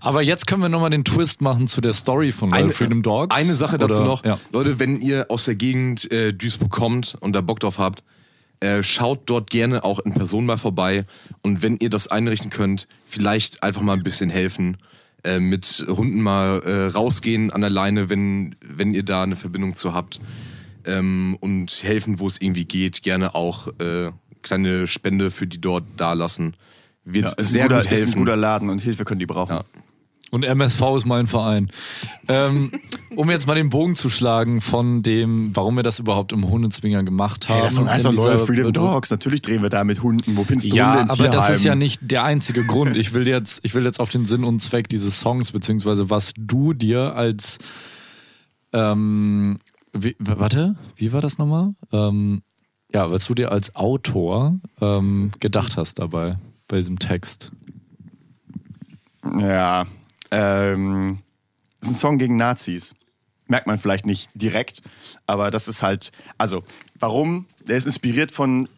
Aber 0.00 0.22
jetzt 0.22 0.46
können 0.46 0.60
wir 0.62 0.68
nochmal 0.68 0.90
den 0.90 1.04
Twist 1.04 1.40
machen 1.40 1.68
zu 1.68 1.80
der 1.80 1.92
Story 1.94 2.32
von 2.32 2.52
Royal 2.52 2.70
Freedom 2.70 3.02
Dogs. 3.02 3.34
Eine 3.36 3.54
Sache 3.54 3.78
dazu 3.78 4.00
Oder- 4.00 4.04
noch. 4.06 4.24
Ja. 4.24 4.38
Leute, 4.52 4.78
wenn 4.78 5.00
ihr 5.00 5.26
aus 5.30 5.44
der 5.46 5.54
Gegend 5.54 6.10
äh, 6.10 6.32
Duisburg 6.34 6.70
kommt 6.70 7.16
und 7.20 7.34
da 7.34 7.40
Bock 7.40 7.60
drauf 7.60 7.78
habt, 7.78 8.02
äh, 8.60 8.82
schaut 8.82 9.22
dort 9.26 9.50
gerne 9.50 9.82
auch 9.84 9.98
in 10.00 10.12
Person 10.14 10.46
mal 10.46 10.58
vorbei. 10.58 11.04
Und 11.42 11.62
wenn 11.62 11.76
ihr 11.78 11.90
das 11.90 12.08
einrichten 12.08 12.50
könnt, 12.50 12.86
vielleicht 13.06 13.62
einfach 13.62 13.82
mal 13.82 13.94
ein 13.94 14.02
bisschen 14.02 14.30
helfen. 14.30 14.76
Äh, 15.24 15.38
mit 15.38 15.86
Hunden 15.88 16.20
mal 16.20 16.60
äh, 16.64 16.86
rausgehen 16.92 17.52
an 17.52 17.60
der 17.60 17.70
Leine, 17.70 18.10
wenn, 18.10 18.56
wenn 18.60 18.92
ihr 18.92 19.04
da 19.04 19.22
eine 19.22 19.36
Verbindung 19.36 19.76
zu 19.76 19.94
habt. 19.94 20.20
Ähm, 20.86 21.36
und 21.40 21.82
helfen, 21.82 22.18
wo 22.20 22.26
es 22.26 22.40
irgendwie 22.40 22.64
geht. 22.64 23.02
Gerne 23.02 23.34
auch 23.34 23.68
äh, 23.78 24.10
kleine 24.42 24.86
Spende 24.86 25.30
für 25.30 25.46
die 25.46 25.60
dort 25.60 25.84
da 25.96 26.12
lassen. 26.14 26.54
Wird 27.04 27.34
ist, 27.38 27.50
sehr 27.50 27.64
ein 27.64 27.68
guter, 27.68 27.82
gut 27.82 27.92
ist 27.92 27.98
helfen. 27.98 28.12
ein 28.14 28.18
guter 28.18 28.36
Laden 28.36 28.70
und 28.70 28.78
Hilfe 28.78 29.04
können 29.04 29.20
die 29.20 29.26
brauchen. 29.26 29.56
Ja. 29.56 29.64
Und 30.30 30.44
MSV 30.46 30.80
ist 30.96 31.04
mein 31.04 31.26
Verein. 31.26 31.68
ähm, 32.26 32.72
um 33.16 33.28
jetzt 33.30 33.46
mal 33.46 33.54
den 33.54 33.68
Bogen 33.68 33.94
zu 33.96 34.08
schlagen 34.08 34.62
von 34.62 35.02
dem, 35.02 35.50
warum 35.54 35.74
wir 35.76 35.82
das 35.82 35.98
überhaupt 35.98 36.32
im 36.32 36.48
Hundezwinger 36.48 37.02
gemacht 37.02 37.50
haben. 37.50 37.56
Hey, 37.56 37.64
das 37.64 37.74
ist 37.74 37.80
doch 37.82 37.86
heißt 37.86 38.06
in 38.06 38.16
doch 38.16 38.24
Loyal 38.24 38.34
dieser- 38.36 38.46
Freedom 38.46 38.72
Dogs. 38.72 39.10
Natürlich 39.10 39.42
drehen 39.42 39.60
wir 39.62 39.68
da 39.68 39.84
mit 39.84 40.02
Hunden. 40.02 40.34
Wo 40.38 40.44
findest 40.44 40.72
du 40.72 40.76
Ja, 40.76 40.92
Hunde 40.94 41.02
in 41.02 41.10
aber 41.10 41.28
das 41.28 41.50
ist 41.50 41.64
ja 41.64 41.74
nicht 41.74 42.00
der 42.10 42.24
einzige 42.24 42.64
Grund. 42.64 42.96
Ich 42.96 43.12
will 43.12 43.28
jetzt, 43.28 43.60
ich 43.62 43.74
will 43.74 43.84
jetzt 43.84 44.00
auf 44.00 44.08
den 44.08 44.24
Sinn 44.24 44.44
und 44.44 44.60
Zweck 44.60 44.88
dieses 44.88 45.20
Songs, 45.20 45.50
beziehungsweise 45.52 46.08
was 46.08 46.32
du 46.38 46.72
dir 46.72 47.14
als 47.14 47.58
ähm, 48.72 49.58
wie, 49.92 50.16
warte, 50.18 50.76
wie 50.96 51.12
war 51.12 51.20
das 51.20 51.38
nochmal? 51.38 51.74
Ähm, 51.92 52.42
ja, 52.92 53.10
was 53.10 53.26
du 53.26 53.34
dir 53.34 53.52
als 53.52 53.74
Autor 53.74 54.58
ähm, 54.80 55.32
gedacht 55.40 55.76
hast 55.76 55.98
dabei, 55.98 56.36
bei 56.68 56.76
diesem 56.76 56.98
Text. 56.98 57.52
Ja, 59.38 59.86
ähm, 60.30 61.18
das 61.80 61.90
ist 61.90 61.96
ein 61.96 62.00
Song 62.00 62.18
gegen 62.18 62.36
Nazis. 62.36 62.94
Merkt 63.46 63.66
man 63.66 63.78
vielleicht 63.78 64.06
nicht 64.06 64.30
direkt, 64.34 64.82
aber 65.26 65.50
das 65.50 65.68
ist 65.68 65.82
halt, 65.82 66.12
also, 66.38 66.62
warum? 66.98 67.46
Der 67.66 67.76
ist 67.76 67.86
inspiriert 67.86 68.32
von 68.32 68.68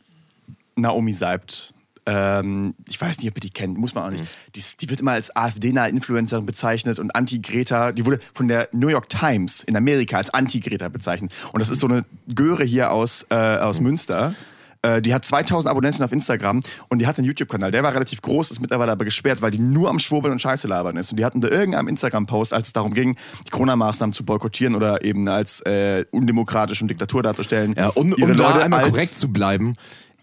Naomi 0.76 1.12
Seibt. 1.12 1.73
Ähm, 2.06 2.74
ich 2.86 3.00
weiß 3.00 3.18
nicht, 3.18 3.28
ob 3.30 3.36
ihr 3.36 3.40
die 3.40 3.50
kennt, 3.50 3.78
muss 3.78 3.94
man 3.94 4.04
auch 4.04 4.10
nicht. 4.10 4.24
Die, 4.54 4.60
ist- 4.60 4.82
die 4.82 4.90
wird 4.90 5.00
immer 5.00 5.12
als 5.12 5.34
AfD-nahe 5.34 5.88
Influencerin 5.88 6.44
bezeichnet 6.46 6.98
und 6.98 7.14
Anti-Greta. 7.16 7.92
Die 7.92 8.04
wurde 8.04 8.18
von 8.34 8.48
der 8.48 8.68
New 8.72 8.88
York 8.88 9.08
Times 9.08 9.62
in 9.62 9.76
Amerika 9.76 10.18
als 10.18 10.30
Anti-Greta 10.30 10.88
bezeichnet. 10.90 11.32
Und 11.52 11.60
das 11.60 11.70
ist 11.70 11.80
so 11.80 11.86
eine 11.88 12.04
Göre 12.34 12.64
hier 12.64 12.90
aus, 12.92 13.26
äh, 13.30 13.34
aus 13.34 13.80
Münster. 13.80 14.34
Äh, 14.82 15.00
Die 15.00 15.14
hat 15.14 15.24
2000 15.24 15.70
Abonnenten 15.70 16.02
auf 16.04 16.12
Instagram 16.12 16.60
und 16.90 16.98
die 16.98 17.06
hat 17.06 17.16
einen 17.16 17.26
YouTube-Kanal. 17.26 17.70
Der 17.70 17.82
war 17.82 17.94
relativ 17.94 18.20
groß, 18.20 18.50
ist 18.50 18.60
mittlerweile 18.60 18.92
aber 18.92 19.06
gesperrt, 19.06 19.40
weil 19.40 19.50
die 19.50 19.58
nur 19.58 19.88
am 19.88 19.98
Schwurbeln 19.98 20.32
und 20.32 20.40
Scheiße 20.40 20.68
labern 20.68 20.98
ist. 20.98 21.10
Und 21.10 21.16
die 21.18 21.24
hatten 21.24 21.40
da 21.40 21.48
irgendeinem 21.48 21.88
Instagram-Post, 21.88 22.52
als 22.52 22.66
es 22.66 22.72
darum 22.74 22.92
ging, 22.92 23.16
die 23.46 23.50
Corona-Maßnahmen 23.50 24.12
zu 24.12 24.26
boykottieren 24.26 24.74
oder 24.74 25.02
eben 25.02 25.26
als 25.28 25.62
äh, 25.62 26.04
undemokratisch 26.10 26.82
und 26.82 26.88
Diktatur 26.88 27.22
darzustellen. 27.22 27.74
Ja, 27.78 27.88
um 27.88 28.10
da 28.10 28.26
Leute 28.26 28.62
einmal 28.62 28.80
als- 28.80 28.90
korrekt 28.90 29.16
zu 29.16 29.32
bleiben, 29.32 29.74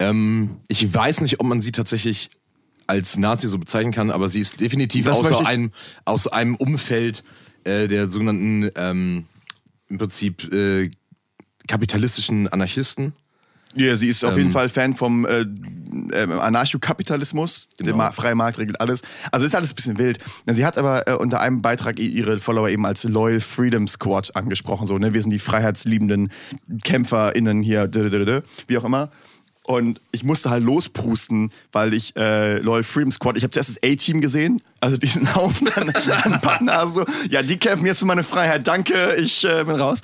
ähm, 0.01 0.57
ich 0.67 0.93
weiß 0.93 1.21
nicht, 1.21 1.39
ob 1.39 1.45
man 1.47 1.61
sie 1.61 1.71
tatsächlich 1.71 2.29
als 2.87 3.17
Nazi 3.17 3.47
so 3.47 3.57
bezeichnen 3.57 3.93
kann, 3.93 4.11
aber 4.11 4.27
sie 4.27 4.39
ist 4.39 4.59
definitiv 4.59 5.05
Das 5.05 5.19
aus 5.19 5.45
einem, 5.45 5.71
aus 6.03 6.27
einem 6.27 6.55
Umfeld 6.55 7.23
äh, 7.63 7.87
der 7.87 8.09
sogenannten 8.09 8.69
ähm, 8.75 9.25
im 9.87 9.97
Prinzip 9.97 10.51
äh, 10.51 10.89
kapitalistischen 11.67 12.47
Anarchisten. 12.49 13.13
Ja, 13.75 13.95
sie 13.95 14.09
ist 14.09 14.25
auf 14.25 14.33
Ähm. 14.33 14.39
jeden 14.39 14.51
Fall 14.51 14.67
Fan 14.67 14.93
vom 14.93 15.25
äh, 15.25 15.45
äh, 16.11 16.23
Anarchokapitalismus. 16.23 17.69
Der 17.79 17.85
Genau. 17.85 17.97
Ma 17.97 18.11
freie 18.11 18.35
Markt 18.35 18.57
regelt 18.57 18.81
alles. 18.81 19.01
Also 19.31 19.45
ist 19.45 19.55
alles 19.55 19.71
ein 19.71 19.75
bisschen 19.75 19.97
wild. 19.97 20.17
Sie 20.47 20.65
hat 20.65 20.77
aber 20.77 21.07
äh, 21.07 21.13
unter 21.13 21.39
einem 21.39 21.61
Beitrag 21.61 21.97
ihre 21.99 22.39
Follower 22.39 22.67
eben 22.67 22.85
als 22.85 23.05
Loyal 23.05 23.39
Freedom 23.39 23.87
Squad 23.87 24.35
angesprochen. 24.35 24.87
So, 24.87 24.97
ne? 24.97 25.13
Wir 25.13 25.21
sind 25.21 25.31
die 25.31 25.39
freiheitsliebenden 25.39 26.31
KämpferInnen 26.83 27.61
hier, 27.61 27.89
wie 28.67 28.77
auch 28.77 28.83
immer. 28.83 29.09
Und 29.63 30.01
ich 30.11 30.23
musste 30.23 30.49
halt 30.49 30.63
losprusten, 30.63 31.51
weil 31.71 31.93
ich 31.93 32.15
äh, 32.15 32.57
Loyal 32.57 32.83
Freedom 32.83 33.11
Squad, 33.11 33.37
ich 33.37 33.43
habe 33.43 33.51
zuerst 33.51 33.69
das 33.69 33.83
A-Team 33.83 34.19
gesehen, 34.19 34.61
also 34.79 34.97
diesen 34.97 35.33
Haufen 35.35 35.69
an, 35.73 35.89
an 35.89 36.41
Pappnasen, 36.41 37.05
so, 37.05 37.05
ja, 37.29 37.43
die 37.43 37.57
kämpfen 37.57 37.85
jetzt 37.85 37.99
für 37.99 38.05
meine 38.05 38.23
Freiheit, 38.23 38.67
danke, 38.67 39.15
ich 39.15 39.45
äh, 39.45 39.63
bin 39.63 39.75
raus. 39.75 40.01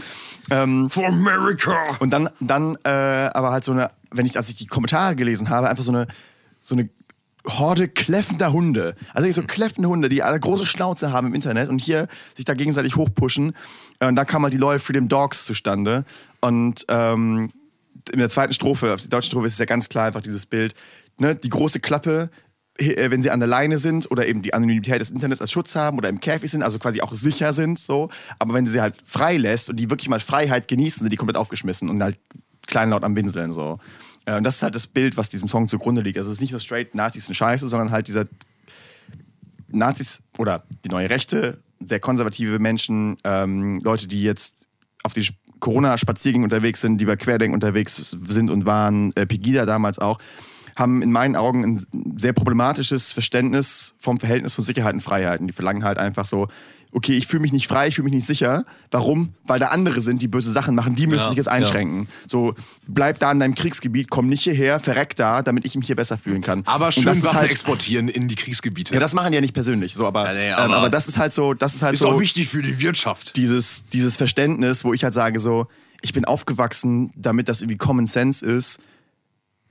Ähm, 0.51 0.89
For 0.89 1.07
America! 1.07 1.75
und 1.99 2.11
dann, 2.11 2.29
dann 2.39 2.77
äh, 2.83 2.89
aber 2.89 3.51
halt 3.51 3.65
so 3.65 3.71
eine, 3.71 3.89
wenn 4.11 4.25
ich, 4.25 4.37
als 4.37 4.47
ich 4.47 4.55
die 4.55 4.67
Kommentare 4.67 5.15
gelesen 5.15 5.49
habe, 5.49 5.69
einfach 5.69 5.83
so 5.83 5.91
eine, 5.91 6.07
so 6.61 6.75
eine 6.75 6.89
Horde 7.47 7.87
kläffender 7.87 8.51
Hunde. 8.51 8.95
Also 9.13 9.31
so 9.31 9.43
kläffende 9.43 9.89
Hunde, 9.89 10.09
die 10.09 10.21
alle 10.21 10.39
große 10.39 10.65
Schnauze 10.65 11.11
haben 11.11 11.27
im 11.27 11.33
Internet 11.33 11.69
und 11.69 11.79
hier 11.79 12.07
sich 12.35 12.45
da 12.45 12.53
gegenseitig 12.53 12.95
hochpushen. 12.95 13.53
Äh, 13.99 14.07
Und 14.07 14.15
da 14.15 14.25
kam 14.25 14.43
halt 14.43 14.53
die 14.53 14.57
Loyal 14.57 14.79
Freedom 14.79 15.07
Dogs 15.07 15.45
zustande. 15.45 16.05
Und 16.41 16.85
ähm, 16.89 17.51
in 18.09 18.19
der 18.19 18.29
zweiten 18.29 18.53
Strophe, 18.53 18.93
auf 18.93 19.01
der 19.01 19.09
deutschen 19.09 19.29
Strophe 19.29 19.47
ist 19.47 19.53
es 19.53 19.59
ja 19.59 19.65
ganz 19.65 19.89
klar 19.89 20.05
einfach 20.05 20.21
dieses 20.21 20.45
Bild, 20.45 20.73
ne, 21.17 21.35
die 21.35 21.49
große 21.49 21.79
Klappe, 21.79 22.29
äh, 22.77 23.09
wenn 23.09 23.21
sie 23.21 23.31
an 23.31 23.39
der 23.39 23.47
Leine 23.47 23.79
sind 23.79 24.09
oder 24.11 24.27
eben 24.27 24.41
die 24.41 24.53
Anonymität 24.53 25.01
des 25.01 25.09
Internets 25.09 25.41
als 25.41 25.51
Schutz 25.51 25.75
haben 25.75 25.97
oder 25.97 26.09
im 26.09 26.19
Käfig 26.19 26.51
sind, 26.51 26.63
also 26.63 26.79
quasi 26.79 27.01
auch 27.01 27.13
sicher 27.13 27.53
sind, 27.53 27.79
so. 27.79 28.09
Aber 28.39 28.53
wenn 28.53 28.65
sie 28.65 28.73
sie 28.73 28.81
halt 28.81 28.95
frei 29.05 29.37
lässt 29.37 29.69
und 29.69 29.77
die 29.77 29.89
wirklich 29.89 30.09
mal 30.09 30.19
Freiheit 30.19 30.67
genießen, 30.67 30.99
sind 30.99 31.11
die 31.11 31.17
komplett 31.17 31.37
aufgeschmissen 31.37 31.89
und 31.89 32.01
halt 32.01 32.19
kleinlaut 32.67 33.03
am 33.03 33.15
Winseln, 33.15 33.51
so. 33.51 33.79
Äh, 34.25 34.37
Und 34.37 34.43
das 34.43 34.57
ist 34.57 34.63
halt 34.63 34.75
das 34.75 34.87
Bild, 34.87 35.17
was 35.17 35.29
diesem 35.29 35.47
Song 35.47 35.67
zugrunde 35.67 36.01
liegt. 36.01 36.17
Also 36.17 36.29
es 36.29 36.37
ist 36.37 36.41
nicht 36.41 36.51
nur 36.51 36.59
straight 36.59 36.93
Nazis 36.93 37.25
sind 37.25 37.35
scheiße, 37.35 37.67
sondern 37.67 37.91
halt 37.91 38.07
dieser 38.07 38.25
Nazis 39.69 40.21
oder 40.37 40.63
die 40.85 40.89
neue 40.89 41.09
Rechte, 41.09 41.61
der 41.79 41.99
konservative 41.99 42.59
Menschen, 42.59 43.17
ähm, 43.23 43.79
Leute, 43.83 44.07
die 44.07 44.23
jetzt 44.23 44.55
auf 45.03 45.13
die 45.13 45.27
Corona-Spaziergänge 45.59 46.43
unterwegs 46.43 46.81
sind, 46.81 46.99
die 46.99 47.05
bei 47.05 47.15
Querdenken 47.15 47.53
unterwegs 47.53 47.95
sind 47.95 48.49
und 48.49 48.65
waren, 48.65 49.13
äh, 49.15 49.25
Pegida 49.25 49.65
damals 49.65 49.99
auch, 49.99 50.19
haben 50.75 51.01
in 51.01 51.11
meinen 51.11 51.35
Augen 51.35 51.63
ein 51.63 52.17
sehr 52.17 52.33
problematisches 52.33 53.11
Verständnis 53.11 53.95
vom 53.97 54.19
Verhältnis 54.19 54.53
von 54.53 54.63
Sicherheit 54.63 54.93
und 54.93 55.01
Freiheiten. 55.01 55.47
Die 55.47 55.53
verlangen 55.53 55.83
halt 55.83 55.97
einfach 55.97 56.25
so, 56.25 56.47
okay, 56.91 57.13
ich 57.13 57.27
fühle 57.27 57.41
mich 57.41 57.53
nicht 57.53 57.67
frei, 57.67 57.87
ich 57.87 57.95
fühle 57.95 58.05
mich 58.05 58.13
nicht 58.13 58.25
sicher. 58.25 58.65
Warum? 58.91 59.33
Weil 59.45 59.59
da 59.59 59.67
andere 59.67 60.01
sind, 60.01 60.21
die 60.21 60.27
böse 60.27 60.51
Sachen 60.51 60.73
machen, 60.75 60.95
die 60.95 61.05
müssen 61.07 61.23
Ja, 61.25 61.29
sich 61.29 61.37
jetzt 61.37 61.45
ja. 61.47 61.51
einschränken. 61.51 62.07
So, 62.27 62.55
bleib 62.87 63.19
da 63.19 63.31
in 63.31 63.39
deinem 63.39 63.55
Kriegsgebiet, 63.55 64.09
komm 64.09 64.27
nicht 64.27 64.41
hierher, 64.43 64.79
verreck 64.79 65.15
da, 65.15 65.41
damit 65.43 65.65
ich 65.65 65.75
mich 65.75 65.87
hier 65.87 65.95
besser 65.95 66.17
fühlen 66.17 66.41
kann. 66.41 66.63
Aber 66.65 66.91
schön 66.91 67.07
ist 67.07 67.23
Waffen 67.23 67.37
halt, 67.39 67.51
exportieren 67.51 68.07
in 68.07 68.27
die 68.27 68.35
Kriegsgebiete. 68.35 68.93
ja, 68.93 68.99
das 68.99 69.13
machen 69.13 69.31
die 69.31 69.35
ja 69.35 69.41
nicht 69.41 69.53
persönlich, 69.53 69.93
so, 69.95 70.07
aber, 70.07 70.25
Ja, 70.27 70.33
nee, 70.33 70.47
ähm, 70.47 70.53
aber- 70.55 70.77
aber 70.77 70.89
das 70.89 71.07
ist 71.07 71.17
halt 71.17 71.33
so, 71.33 71.53
das 71.53 71.75
ist 71.75 71.83
halt 71.83 71.93
ist 71.95 71.99
so 72.01 72.09
auch 72.09 72.19
wichtig 72.19 72.47
für 72.49 72.61
die 72.61 72.79
Wirtschaft. 72.79 73.35
dieses, 73.37 73.83
dieses 73.93 74.17
Verständnis, 74.17 74.83
wo 74.85 74.93
ich 74.93 75.03
halt 75.03 75.13
sage 75.13 75.39
so, 75.39 75.67
ich 76.01 76.13
bin 76.13 76.25
aufgewachsen, 76.25 77.11
damit 77.15 77.49
das 77.49 77.61
irgendwie 77.61 77.77
Common 77.77 78.07
Sense 78.07 78.45
ist. 78.45 78.79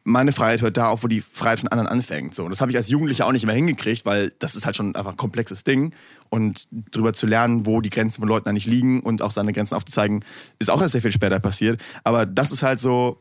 Meine 0.09 0.31
Freiheit 0.31 0.63
hört 0.63 0.77
da 0.77 0.89
auf, 0.89 1.03
wo 1.03 1.09
die 1.09 1.21
Freiheit 1.21 1.59
von 1.59 1.69
anderen 1.69 1.89
anfängt. 1.89 2.33
So, 2.35 2.45
und 2.45 2.51
das 2.51 2.61
habe 2.61 2.71
ich 2.71 2.77
als 2.77 2.89
Jugendlicher 2.89 3.27
auch 3.27 3.33
nicht 3.33 3.45
mehr 3.45 3.57
hingekriegt, 3.57 4.07
weil 4.07 4.33
das 4.39 4.55
ist 4.55 4.65
halt 4.65 4.77
schon 4.77 4.95
einfach 4.95 5.11
ein 5.11 5.17
komplexes 5.17 5.65
Ding. 5.65 5.93
Und 6.29 6.69
darüber 6.71 7.13
zu 7.13 7.27
lernen, 7.27 7.67
wo 7.67 7.81
die 7.81 7.91
Grenzen 7.91 8.21
von 8.21 8.29
Leuten 8.29 8.49
eigentlich 8.49 8.67
liegen 8.67 9.01
und 9.01 9.21
auch 9.21 9.33
seine 9.33 9.53
Grenzen 9.53 9.75
aufzuzeigen, 9.75 10.25
ist 10.61 10.71
auch 10.71 10.81
erst 10.81 10.93
sehr 10.93 11.03
viel 11.03 11.11
später 11.11 11.41
passiert. 11.41 11.81
Aber 12.05 12.25
das 12.25 12.53
ist 12.53 12.63
halt 12.63 12.81
so 12.81 13.19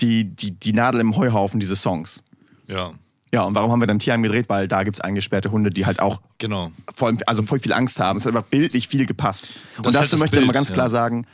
die, 0.00 0.24
die, 0.24 0.52
die 0.52 0.72
Nadel 0.72 1.00
im 1.00 1.16
Heuhaufen 1.16 1.60
dieses 1.60 1.82
Songs. 1.82 2.24
Ja, 2.66 2.92
Ja, 3.32 3.42
und 3.42 3.54
warum 3.54 3.70
haben 3.70 3.80
wir 3.80 3.86
dann 3.86 3.98
Tierheim 3.98 4.22
gedreht? 4.22 4.48
Weil 4.48 4.68
da 4.68 4.82
gibt 4.84 4.96
es 4.96 5.00
eingesperrte 5.00 5.50
Hunde, 5.50 5.70
die 5.70 5.84
halt 5.84 6.00
auch 6.00 6.22
genau. 6.38 6.72
voll, 6.94 7.18
also 7.26 7.42
voll 7.42 7.60
viel 7.60 7.74
Angst 7.74 8.00
haben. 8.00 8.18
Es 8.18 8.24
hat 8.24 8.34
einfach 8.34 8.48
bildlich 8.48 8.88
viel 8.88 9.04
gepasst. 9.04 9.56
Und 9.76 9.86
ist 9.86 9.94
dazu 9.94 9.98
halt 9.98 10.12
das 10.12 10.20
möchte 10.20 10.36
ich 10.36 10.40
nochmal 10.40 10.52
Bild, 10.52 10.54
ganz 10.54 10.72
klar 10.72 10.86
ja. 10.86 10.90
sagen, 10.90 11.26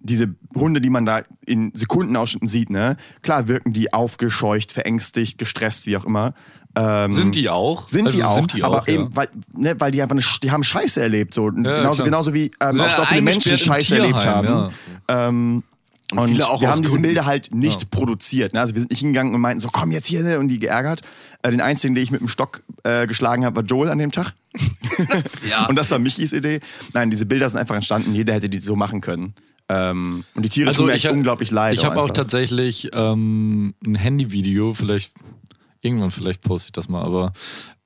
diese 0.00 0.34
Hunde, 0.54 0.80
die 0.80 0.90
man 0.90 1.04
da 1.06 1.22
in 1.46 1.72
Sekundenausschnitten 1.74 2.48
sieht, 2.48 2.70
ne, 2.70 2.96
klar 3.22 3.48
wirken 3.48 3.72
die 3.72 3.92
aufgescheucht, 3.92 4.72
verängstigt, 4.72 5.38
gestresst, 5.38 5.86
wie 5.86 5.96
auch 5.96 6.04
immer. 6.04 6.34
Ähm, 6.76 7.10
Sind 7.10 7.34
die 7.34 7.48
auch? 7.48 7.88
sind 7.88 8.06
Also 8.06 8.18
die 8.18 8.24
auch, 8.24 8.34
sind 8.36 8.52
die 8.54 8.62
aber 8.62 8.82
auch, 8.82 8.88
eben, 8.88 9.04
ja. 9.04 9.10
weil, 9.14 9.28
ne, 9.54 9.74
weil 9.78 9.90
die 9.90 10.02
einfach 10.02 10.14
eine, 10.14 10.22
die 10.42 10.50
haben 10.50 10.62
Scheiße 10.62 11.00
erlebt. 11.00 11.34
So. 11.34 11.44
Und 11.44 11.64
Ja, 11.64 11.78
genauso, 11.78 11.96
klar. 11.96 12.04
genauso 12.06 12.34
wie 12.34 12.50
ähm, 12.60 12.72
Sind 12.72 12.80
auch 12.80 12.96
so 12.96 13.04
viele 13.06 13.22
Menschen 13.22 13.58
Scheiße 13.58 13.98
erlebt 13.98 14.24
haben. 14.24 14.72
Ähm, 15.08 15.62
und 16.12 16.42
auch 16.42 16.60
wir 16.60 16.68
haben 16.68 16.82
diese 16.82 16.94
Gründen. 16.94 17.02
Bilder 17.02 17.24
halt 17.26 17.54
nicht 17.54 17.90
produziert. 17.90 18.52
Ne? 18.52 18.60
Also 18.60 18.74
wir 18.74 18.80
sind 18.80 18.90
nicht 18.90 19.00
hingegangen 19.00 19.34
und 19.34 19.40
meinten 19.40 19.60
so, 19.60 19.68
komm 19.70 19.92
jetzt 19.92 20.06
hier 20.06 20.22
ne? 20.22 20.38
und 20.38 20.48
die 20.48 20.58
geärgert. 20.58 21.02
Äh, 21.42 21.50
den 21.50 21.60
einzigen, 21.60 21.94
den 21.94 22.02
ich 22.02 22.10
mit 22.10 22.20
dem 22.20 22.28
Stock 22.28 22.62
äh, 22.84 23.06
geschlagen 23.06 23.44
habe, 23.44 23.56
war 23.56 23.64
Joel 23.64 23.90
an 23.90 23.98
dem 23.98 24.10
Tag. 24.12 24.32
Ja. 25.48 25.66
Und 25.66 25.76
das 25.76 25.90
war 25.90 25.98
Michis 25.98 26.32
Idee. 26.32 26.60
Nein, 26.92 27.10
diese 27.10 27.24
Bilder 27.24 27.48
sind 27.48 27.58
einfach 27.58 27.74
entstanden. 27.74 28.14
Jeder 28.14 28.34
hätte 28.34 28.50
die 28.50 28.58
so 28.58 28.76
machen 28.76 29.00
können. 29.00 29.34
Ähm, 29.72 30.24
und 30.34 30.42
die 30.44 30.48
Tiere 30.48 30.68
Also 30.68 30.78
tun 30.82 30.86
mir 30.88 30.92
ich 30.92 30.96
echt 31.04 31.06
hab- 31.06 31.12
unglaublich 31.14 31.50
leid. 31.52 31.74
Ich 31.74 31.84
habe 31.84 32.02
auch 32.02 32.10
tatsächlich 32.10 32.90
ähm, 32.92 33.74
ein 33.86 33.94
Handyvideo, 33.94 34.74
vielleicht 34.74 35.12
irgendwann 35.80 36.10
vielleicht 36.10 36.42
poste 36.42 36.68
ich 36.68 36.72
das 36.72 36.88
mal, 36.88 37.02
aber 37.04 37.32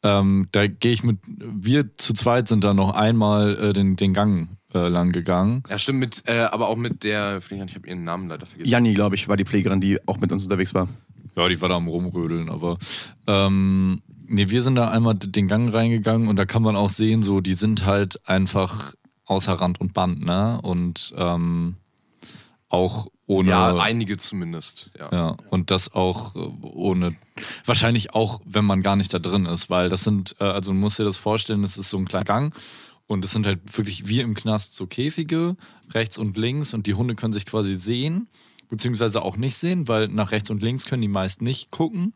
ähm, 0.02 0.48
da 0.52 0.66
gehe 0.66 0.92
ich 0.92 1.02
mit, 1.04 1.18
wir 1.26 1.94
zu 1.96 2.14
zweit 2.14 2.48
sind 2.48 2.64
da 2.64 2.72
noch 2.72 2.94
einmal 2.94 3.56
äh, 3.58 3.72
den, 3.74 3.96
den 3.96 4.14
Gang 4.14 4.48
äh, 4.72 4.88
lang 4.88 5.12
gegangen. 5.12 5.62
Ja, 5.68 5.78
stimmt, 5.78 6.00
mit, 6.00 6.22
äh, 6.26 6.40
aber 6.40 6.68
auch 6.68 6.76
mit 6.76 7.04
der, 7.04 7.38
ich 7.38 7.60
habe 7.60 7.86
ihren 7.86 8.04
Namen 8.04 8.28
leider 8.28 8.46
vergessen. 8.46 8.70
Janni, 8.70 8.94
glaube 8.94 9.14
ich, 9.14 9.28
war 9.28 9.36
die 9.36 9.44
Pflegerin, 9.44 9.80
die 9.80 9.98
auch 10.08 10.18
mit 10.18 10.32
uns 10.32 10.42
unterwegs 10.42 10.74
war. 10.74 10.88
Ja, 11.36 11.48
die 11.48 11.60
war 11.60 11.68
da 11.68 11.76
am 11.76 11.88
Rumrödeln, 11.88 12.48
aber 12.48 12.78
ähm, 13.26 14.00
nee, 14.26 14.48
wir 14.48 14.62
sind 14.62 14.76
da 14.76 14.90
einmal 14.90 15.14
den 15.16 15.48
Gang 15.48 15.72
reingegangen 15.72 16.28
und 16.28 16.36
da 16.36 16.44
kann 16.46 16.62
man 16.62 16.76
auch 16.76 16.90
sehen, 16.90 17.22
so, 17.22 17.40
die 17.40 17.54
sind 17.54 17.84
halt 17.84 18.26
einfach 18.28 18.94
außer 19.26 19.52
Rand 19.54 19.80
und 19.80 19.92
Band, 19.92 20.24
ne? 20.24 20.60
Und 20.62 21.14
ähm, 21.16 21.76
auch 22.68 23.08
ohne. 23.26 23.50
Ja, 23.50 23.76
einige 23.76 24.16
zumindest. 24.18 24.90
Ja. 24.98 25.08
Ja, 25.12 25.36
und 25.50 25.70
das 25.70 25.92
auch 25.94 26.34
äh, 26.34 26.38
ohne, 26.62 27.16
wahrscheinlich 27.64 28.14
auch, 28.14 28.40
wenn 28.44 28.64
man 28.64 28.82
gar 28.82 28.96
nicht 28.96 29.14
da 29.14 29.18
drin 29.18 29.46
ist, 29.46 29.70
weil 29.70 29.88
das 29.88 30.04
sind, 30.04 30.36
äh, 30.40 30.44
also 30.44 30.72
du 30.72 30.78
musst 30.78 30.98
dir 30.98 31.04
das 31.04 31.16
vorstellen, 31.16 31.62
das 31.62 31.76
ist 31.76 31.90
so 31.90 31.98
ein 31.98 32.06
kleiner 32.06 32.24
Gang 32.24 32.54
und 33.06 33.24
es 33.24 33.32
sind 33.32 33.46
halt 33.46 33.60
wirklich 33.76 34.08
wie 34.08 34.20
im 34.20 34.34
Knast 34.34 34.74
so 34.74 34.86
Käfige, 34.86 35.56
rechts 35.92 36.18
und 36.18 36.36
links 36.36 36.74
und 36.74 36.86
die 36.86 36.94
Hunde 36.94 37.14
können 37.14 37.32
sich 37.32 37.46
quasi 37.46 37.76
sehen, 37.76 38.28
beziehungsweise 38.68 39.22
auch 39.22 39.36
nicht 39.36 39.56
sehen, 39.56 39.88
weil 39.88 40.08
nach 40.08 40.32
rechts 40.32 40.50
und 40.50 40.62
links 40.62 40.84
können 40.84 41.02
die 41.02 41.08
meist 41.08 41.42
nicht 41.42 41.70
gucken. 41.70 42.12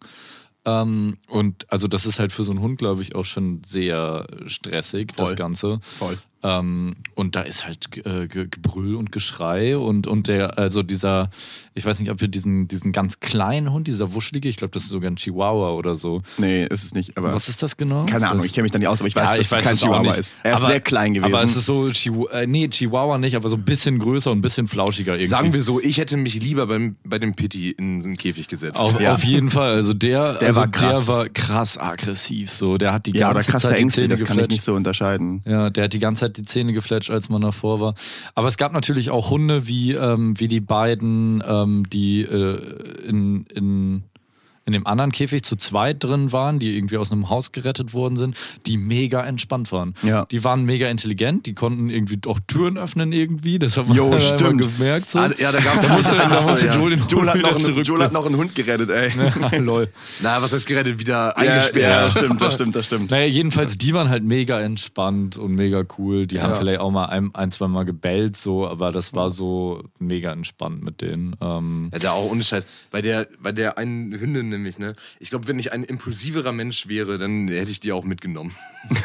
Ähm, 0.64 1.18
und 1.28 1.70
also 1.72 1.88
das 1.88 2.04
ist 2.04 2.18
halt 2.18 2.32
für 2.32 2.44
so 2.44 2.50
einen 2.50 2.60
Hund, 2.60 2.78
glaube 2.78 3.00
ich, 3.00 3.14
auch 3.14 3.24
schon 3.24 3.62
sehr 3.64 4.26
stressig, 4.46 5.12
das 5.16 5.30
Voll. 5.30 5.36
Ganze. 5.36 5.78
Voll. 5.82 6.18
Ähm, 6.42 6.92
und 7.16 7.34
da 7.34 7.40
ist 7.42 7.66
halt 7.66 7.88
äh, 8.06 8.28
Ge- 8.28 8.46
Gebrüll 8.48 8.94
und 8.94 9.10
Geschrei 9.10 9.76
und, 9.76 10.06
und 10.06 10.28
der, 10.28 10.56
also 10.56 10.84
dieser, 10.84 11.30
ich 11.74 11.84
weiß 11.84 11.98
nicht, 11.98 12.10
ob 12.12 12.22
ihr 12.22 12.28
diesen, 12.28 12.68
diesen 12.68 12.92
ganz 12.92 13.18
kleinen 13.18 13.72
Hund, 13.72 13.88
dieser 13.88 14.12
wuschelige, 14.14 14.48
ich 14.48 14.56
glaube, 14.56 14.70
das 14.72 14.84
ist 14.84 14.90
sogar 14.90 15.10
ein 15.10 15.16
Chihuahua 15.16 15.72
oder 15.72 15.96
so. 15.96 16.22
Nee, 16.36 16.64
ist 16.66 16.84
es 16.84 16.94
nicht. 16.94 17.16
Aber 17.18 17.32
Was 17.32 17.48
ist 17.48 17.60
das 17.62 17.76
genau? 17.76 18.02
keine 18.06 18.26
Ahnung, 18.28 18.38
Das- 18.38 18.46
ich 18.46 18.52
kenne 18.54 18.62
mich 18.64 18.72
da 18.72 18.78
nicht 18.78 18.86
aus, 18.86 19.00
aber 19.00 19.08
ich 19.08 19.16
weiß, 19.16 19.30
ja, 19.30 19.36
dass 19.36 19.46
ich 19.46 19.50
weiß 19.50 19.58
es 19.60 19.64
kein 19.64 19.74
es 19.74 19.80
Chihuahua 19.80 20.02
nicht. 20.02 20.18
ist. 20.18 20.34
Er 20.44 20.52
ist 20.52 20.58
aber, 20.58 20.66
sehr 20.66 20.80
klein 20.80 21.14
gewesen. 21.14 21.34
Aber 21.34 21.42
es 21.42 21.56
ist 21.56 21.66
so, 21.66 21.90
Chihu 21.90 22.26
äh, 22.28 22.46
nee, 22.46 22.68
Chihuahua 22.68 23.18
nicht, 23.18 23.34
aber 23.34 23.48
so 23.48 23.56
ein 23.56 23.64
bisschen 23.64 23.98
größer 23.98 24.30
und 24.30 24.38
ein 24.38 24.42
bisschen 24.42 24.68
flauschiger 24.68 25.14
irgendwie. 25.14 25.26
Sagen 25.26 25.52
wir 25.52 25.62
so, 25.62 25.80
ich 25.80 25.98
hätte 25.98 26.16
mich 26.16 26.34
lieber 26.40 26.68
beim, 26.68 26.94
bei 27.04 27.18
dem 27.18 27.34
Pitti 27.34 27.70
in 27.70 28.00
den 28.00 28.16
Käfig 28.16 28.46
gesetzt. 28.46 28.78
Auf, 28.78 29.00
Ja. 29.00 29.14
auf 29.14 29.24
jeden 29.24 29.50
Fall. 29.50 29.72
Also 29.74 29.92
der, 29.92 30.34
Der 30.34 30.48
also 30.48 30.60
war 30.60 30.68
krass. 30.68 31.06
der 31.06 31.14
war 31.14 31.28
krass 31.30 31.78
aggressiv. 31.78 32.52
So, 32.52 32.78
der 32.78 32.92
hat 32.92 33.06
die 33.06 33.12
ja, 33.12 33.26
oder 33.26 33.34
ganze 33.34 33.50
krass 33.50 33.62
Zeit 33.62 33.90
Zähne 33.90 34.08
das 34.08 34.24
kann 34.24 34.38
ich 34.38 34.48
nicht 34.48 34.62
so 34.62 34.74
unterscheiden. 34.74 35.42
Ja, 35.44 35.70
der 35.70 35.84
hat 35.84 35.92
die 35.92 35.98
ganze 35.98 36.26
Zeit 36.26 36.27
die 36.36 36.42
Zähne 36.42 36.72
gefletscht, 36.72 37.10
als 37.10 37.28
man 37.28 37.42
davor 37.42 37.80
war. 37.80 37.94
Aber 38.34 38.48
es 38.48 38.56
gab 38.56 38.72
natürlich 38.72 39.10
auch 39.10 39.30
Hunde 39.30 39.66
wie, 39.66 39.92
ähm, 39.92 40.38
wie 40.38 40.48
die 40.48 40.60
beiden, 40.60 41.42
ähm, 41.46 41.88
die 41.88 42.22
äh, 42.22 43.06
in, 43.06 43.44
in, 43.46 44.04
in 44.68 44.72
dem 44.72 44.86
anderen 44.86 45.12
Käfig 45.12 45.42
zu 45.44 45.56
zweit 45.56 46.04
drin 46.04 46.30
waren, 46.30 46.58
die 46.58 46.76
irgendwie 46.76 46.98
aus 46.98 47.10
einem 47.10 47.30
Haus 47.30 47.52
gerettet 47.52 47.94
worden 47.94 48.16
sind, 48.16 48.36
die 48.66 48.76
mega 48.76 49.24
entspannt 49.24 49.72
waren. 49.72 49.94
Ja. 50.02 50.26
Die 50.26 50.44
waren 50.44 50.64
mega 50.64 50.88
intelligent, 50.90 51.46
die 51.46 51.54
konnten 51.54 51.88
irgendwie 51.88 52.18
auch 52.26 52.38
Türen 52.46 52.76
öffnen 52.76 53.12
irgendwie. 53.12 53.58
Das 53.58 53.78
hat 53.78 53.88
Jo, 53.88 54.04
einmal 54.04 54.20
stimmt. 54.20 54.60
gemerkt. 54.76 55.08
So. 55.10 55.20
Ah, 55.20 55.30
ja, 55.38 55.50
da 55.52 55.60
gab's 55.60 55.82
da 55.88 55.94
musste, 55.96 56.16
da 56.16 56.28
musste 56.28 56.66
ja. 56.66 56.74
Joel 56.76 56.90
den 56.90 57.06
Joel 57.08 57.20
Hund 57.20 57.28
hat, 57.30 57.34
wieder 57.38 57.50
noch 57.52 57.66
einen. 57.68 57.82
Joel 57.84 58.02
hat 58.02 58.12
noch 58.12 58.26
einen 58.26 58.36
Hund 58.36 58.54
gerettet, 58.54 58.90
ey. 58.90 59.58
Lol. 59.60 59.88
Na, 60.20 60.42
was 60.42 60.52
heißt 60.52 60.66
gerettet? 60.66 60.98
Wieder 60.98 61.28
Ja, 61.28 61.36
eingesperrt. 61.36 61.76
ja, 61.90 61.98
das 62.00 62.10
stimmt, 62.12 62.42
das 62.42 62.54
stimmt, 62.54 62.76
das 62.76 62.84
stimmt. 62.84 63.10
Naja, 63.10 63.24
jedenfalls, 63.26 63.78
die 63.78 63.94
waren 63.94 64.10
halt 64.10 64.22
mega 64.24 64.60
entspannt 64.60 65.38
und 65.38 65.54
mega 65.54 65.82
cool. 65.96 66.26
Die 66.26 66.42
haben 66.42 66.50
Ja. 66.52 66.56
vielleicht 66.58 66.80
auch 66.80 66.90
mal 66.90 67.06
ein, 67.06 67.34
ein 67.34 67.50
zwei 67.50 67.68
Mal 67.68 67.84
gebellt, 67.84 68.36
so, 68.36 68.66
aber 68.68 68.92
das 68.92 69.14
war 69.14 69.30
so 69.30 69.82
mega 69.98 70.30
entspannt 70.32 70.84
mit 70.84 71.00
denen. 71.00 71.34
Ähm, 71.40 71.88
Ja, 71.92 71.98
da 71.98 72.12
auch 72.12 72.30
ohne 72.30 72.42
Scheiß. 72.42 72.66
Bei 72.90 73.00
der, 73.00 73.26
bei 73.40 73.52
der 73.52 73.78
einen 73.78 74.12
Hündin 74.18 74.50
nämlich, 74.58 74.78
ne? 74.78 74.94
Ich 75.18 75.30
glaube, 75.30 75.48
wenn 75.48 75.58
ich 75.58 75.72
ein 75.72 75.84
impulsiverer 75.84 76.52
Mensch 76.52 76.88
wäre, 76.88 77.18
dann 77.18 77.48
hätte 77.48 77.70
ich 77.70 77.80
die 77.80 77.92
auch 77.92 78.04
mitgenommen. 78.04 78.54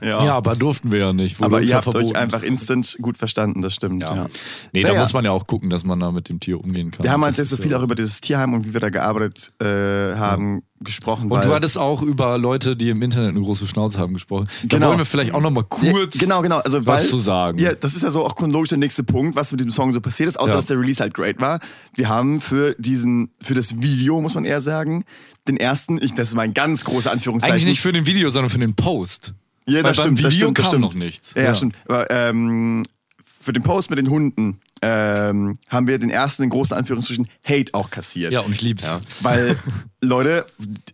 Ja. 0.00 0.24
ja. 0.24 0.34
aber 0.34 0.54
durften 0.54 0.92
wir 0.92 0.98
ja 1.00 1.12
nicht. 1.12 1.38
Wurde 1.38 1.46
aber 1.46 1.60
ihr 1.60 1.68
ja 1.68 1.76
habt 1.76 1.84
verboten. 1.84 2.06
euch 2.06 2.16
einfach 2.16 2.42
instant 2.42 2.96
gut 3.00 3.16
verstanden, 3.18 3.62
das 3.62 3.74
stimmt. 3.74 4.02
Ja. 4.02 4.14
Ja. 4.14 4.26
Nee, 4.72 4.82
da 4.82 4.88
Naja. 4.88 5.00
muss 5.00 5.12
man 5.12 5.24
ja 5.24 5.30
auch 5.32 5.46
gucken, 5.46 5.70
dass 5.70 5.84
man 5.84 5.98
da 6.00 6.10
mit 6.10 6.28
dem 6.28 6.40
Tier 6.40 6.60
umgehen 6.60 6.90
kann. 6.90 7.04
Wir 7.04 7.10
haben 7.10 7.24
halt 7.24 7.36
jetzt 7.36 7.50
so 7.50 7.56
viel 7.56 7.74
auch 7.74 7.82
über 7.82 7.94
dieses 7.94 8.20
Tierheim 8.20 8.54
und 8.54 8.66
wie 8.66 8.72
wir 8.72 8.80
da 8.80 8.88
gearbeitet 8.90 9.52
äh, 9.60 10.14
haben 10.16 10.62
gesprochen. 10.84 11.24
Und 11.24 11.30
weil, 11.38 11.46
du 11.46 11.54
hattest 11.54 11.76
auch 11.78 12.00
über 12.02 12.38
Leute, 12.38 12.74
die 12.76 12.88
im 12.88 13.02
Internet 13.02 13.30
eine 13.30 13.40
große 13.40 13.66
Schnauze 13.66 13.98
haben 13.98 14.14
gesprochen. 14.14 14.46
Da 14.62 14.76
Genau. 14.76 14.88
wollen 14.88 14.98
wir 14.98 15.04
vielleicht 15.04 15.32
auch 15.34 15.40
noch 15.40 15.50
mal 15.50 15.64
kurz 15.64 16.14
Ja, 16.14 16.20
genau, 16.20 16.42
genau. 16.42 16.58
Also, 16.58 16.86
was 16.86 17.02
weil, 17.02 17.08
zu 17.08 17.18
sagen. 17.18 17.58
Ja, 17.58 17.74
das 17.74 17.94
ist 17.96 18.02
ja 18.02 18.10
so 18.10 18.24
auch 18.24 18.34
chronologisch 18.34 18.70
der 18.70 18.78
nächste 18.78 19.04
Punkt, 19.04 19.36
was 19.36 19.50
mit 19.52 19.60
diesem 19.60 19.72
Song 19.72 19.92
so 19.92 20.00
passiert 20.00 20.28
ist, 20.28 20.38
außer 20.40 20.50
Ja. 20.52 20.56
dass 20.56 20.66
der 20.66 20.78
Release 20.78 21.00
halt 21.02 21.12
great 21.14 21.40
war. 21.40 21.60
Wir 21.94 22.08
haben 22.08 22.40
für 22.40 22.74
diesen, 22.78 23.30
für 23.42 23.54
das 23.54 23.82
Video, 23.82 24.20
muss 24.20 24.34
man 24.34 24.44
eher 24.46 24.60
sagen, 24.62 25.04
den 25.48 25.56
ersten, 25.58 25.98
ich, 26.02 26.14
das 26.14 26.28
ist 26.30 26.34
mein 26.34 26.54
ganz 26.54 26.84
großer 26.84 27.10
Anführungszeichen. 27.12 27.52
Eigentlich 27.54 27.66
nicht 27.66 27.80
für 27.80 27.92
den 27.92 28.06
Video, 28.06 28.30
sondern 28.30 28.50
für 28.50 28.58
den 28.58 28.74
Post. 28.74 29.34
Ja, 29.66 29.76
Weil 29.76 29.82
das 29.82 29.98
beim 29.98 30.16
stimmt, 30.16 30.18
Video 30.18 30.28
das 30.28 30.34
stimmt, 30.34 30.58
das 30.58 30.66
stimmt. 30.68 30.80
noch 30.82 30.94
nichts. 30.94 31.34
Ja, 31.34 31.42
Ja. 31.42 31.54
stimmt. 31.54 31.76
Aber 31.86 32.10
ähm, 32.10 32.84
für 33.22 33.52
den 33.52 33.62
Post 33.62 33.90
mit 33.90 33.98
den 33.98 34.08
Hunden 34.10 34.60
ähm, 34.82 35.58
haben 35.68 35.86
wir 35.86 35.98
den 35.98 36.10
ersten, 36.10 36.44
in 36.44 36.50
großen 36.50 36.76
Anführungsstrichen, 36.76 37.28
Hate 37.46 37.74
auch 37.74 37.90
kassiert. 37.90 38.32
Ja, 38.32 38.40
und 38.40 38.52
ich 38.52 38.62
lieb's. 38.62 39.00
Weil 39.20 39.56
Leute 40.00 40.46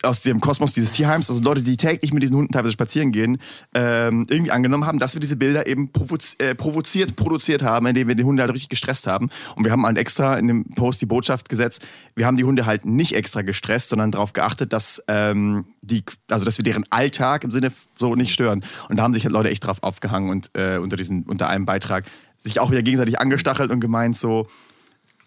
aus 0.03 0.23
dem 0.23 0.41
Kosmos 0.41 0.73
dieses 0.73 0.91
Tierheims, 0.91 1.31
also 1.31 1.41
Leute, 1.41 1.63
die 1.63 1.77
täglich 1.77 2.13
mit 2.13 2.23
diesen 2.23 2.37
Hunden 2.37 2.53
teilweise 2.53 2.73
spazieren 2.73 3.13
gehen, 3.13 3.39
ähm, 3.75 4.27
irgendwie 4.29 4.51
angenommen 4.51 4.87
haben, 4.87 4.99
dass 4.99 5.15
wir 5.15 5.21
diese 5.21 5.37
Bilder 5.37 5.67
eben 5.69 5.93
provoz 5.93 6.35
äh, 6.39 6.55
provoziert, 6.55 7.15
produziert 7.15 7.63
haben, 7.63 7.87
indem 7.87 8.09
wir 8.09 8.17
die 8.17 8.25
Hunde 8.25 8.43
halt 8.43 8.53
richtig 8.53 8.71
gestresst 8.71 9.07
haben. 9.07 9.31
Und 9.55 9.65
wir 9.65 9.71
haben 9.71 9.87
halt 9.87 9.99
extra 9.99 10.37
in 10.37 10.49
dem 10.49 10.65
Post 10.75 11.01
die 11.01 11.07
Botschaft 11.07 11.49
gesetzt, 11.49 11.87
wir 12.17 12.27
haben 12.27 12.37
die 12.37 12.45
Hunde 12.45 12.67
halt 12.67 12.85
nicht 12.85 13.15
extra 13.15 13.43
gestresst, 13.43 13.91
sondern 13.91 14.11
darauf 14.11 14.33
geachtet, 14.33 14.73
dass 14.73 15.03
ähm, 15.07 15.67
die, 15.83 16.03
also 16.29 16.45
dass 16.45 16.59
wir 16.59 16.65
deren 16.65 16.85
Alltag 16.91 17.45
im 17.45 17.51
Sinne 17.53 17.71
so 17.99 18.15
nicht 18.17 18.33
stören. 18.33 18.65
Und 18.89 18.97
da 18.97 19.05
haben 19.05 19.15
sich 19.15 19.25
halt 19.25 19.33
Leute 19.33 19.51
echt 19.51 19.65
drauf 19.65 19.83
aufgehangen 19.83 20.31
und 20.31 20.51
äh, 20.55 20.79
unter 20.79 20.97
diesen, 20.97 21.23
unter 21.25 21.49
einem 21.49 21.67
Beitrag 21.67 22.05
sich 22.47 22.61
auch 22.61 22.71
wieder 22.71 22.83
gegenseitig 22.83 23.21
angestachelt 23.21 23.71
und 23.71 23.81
gemeint 23.81 24.17
so, 24.17 24.47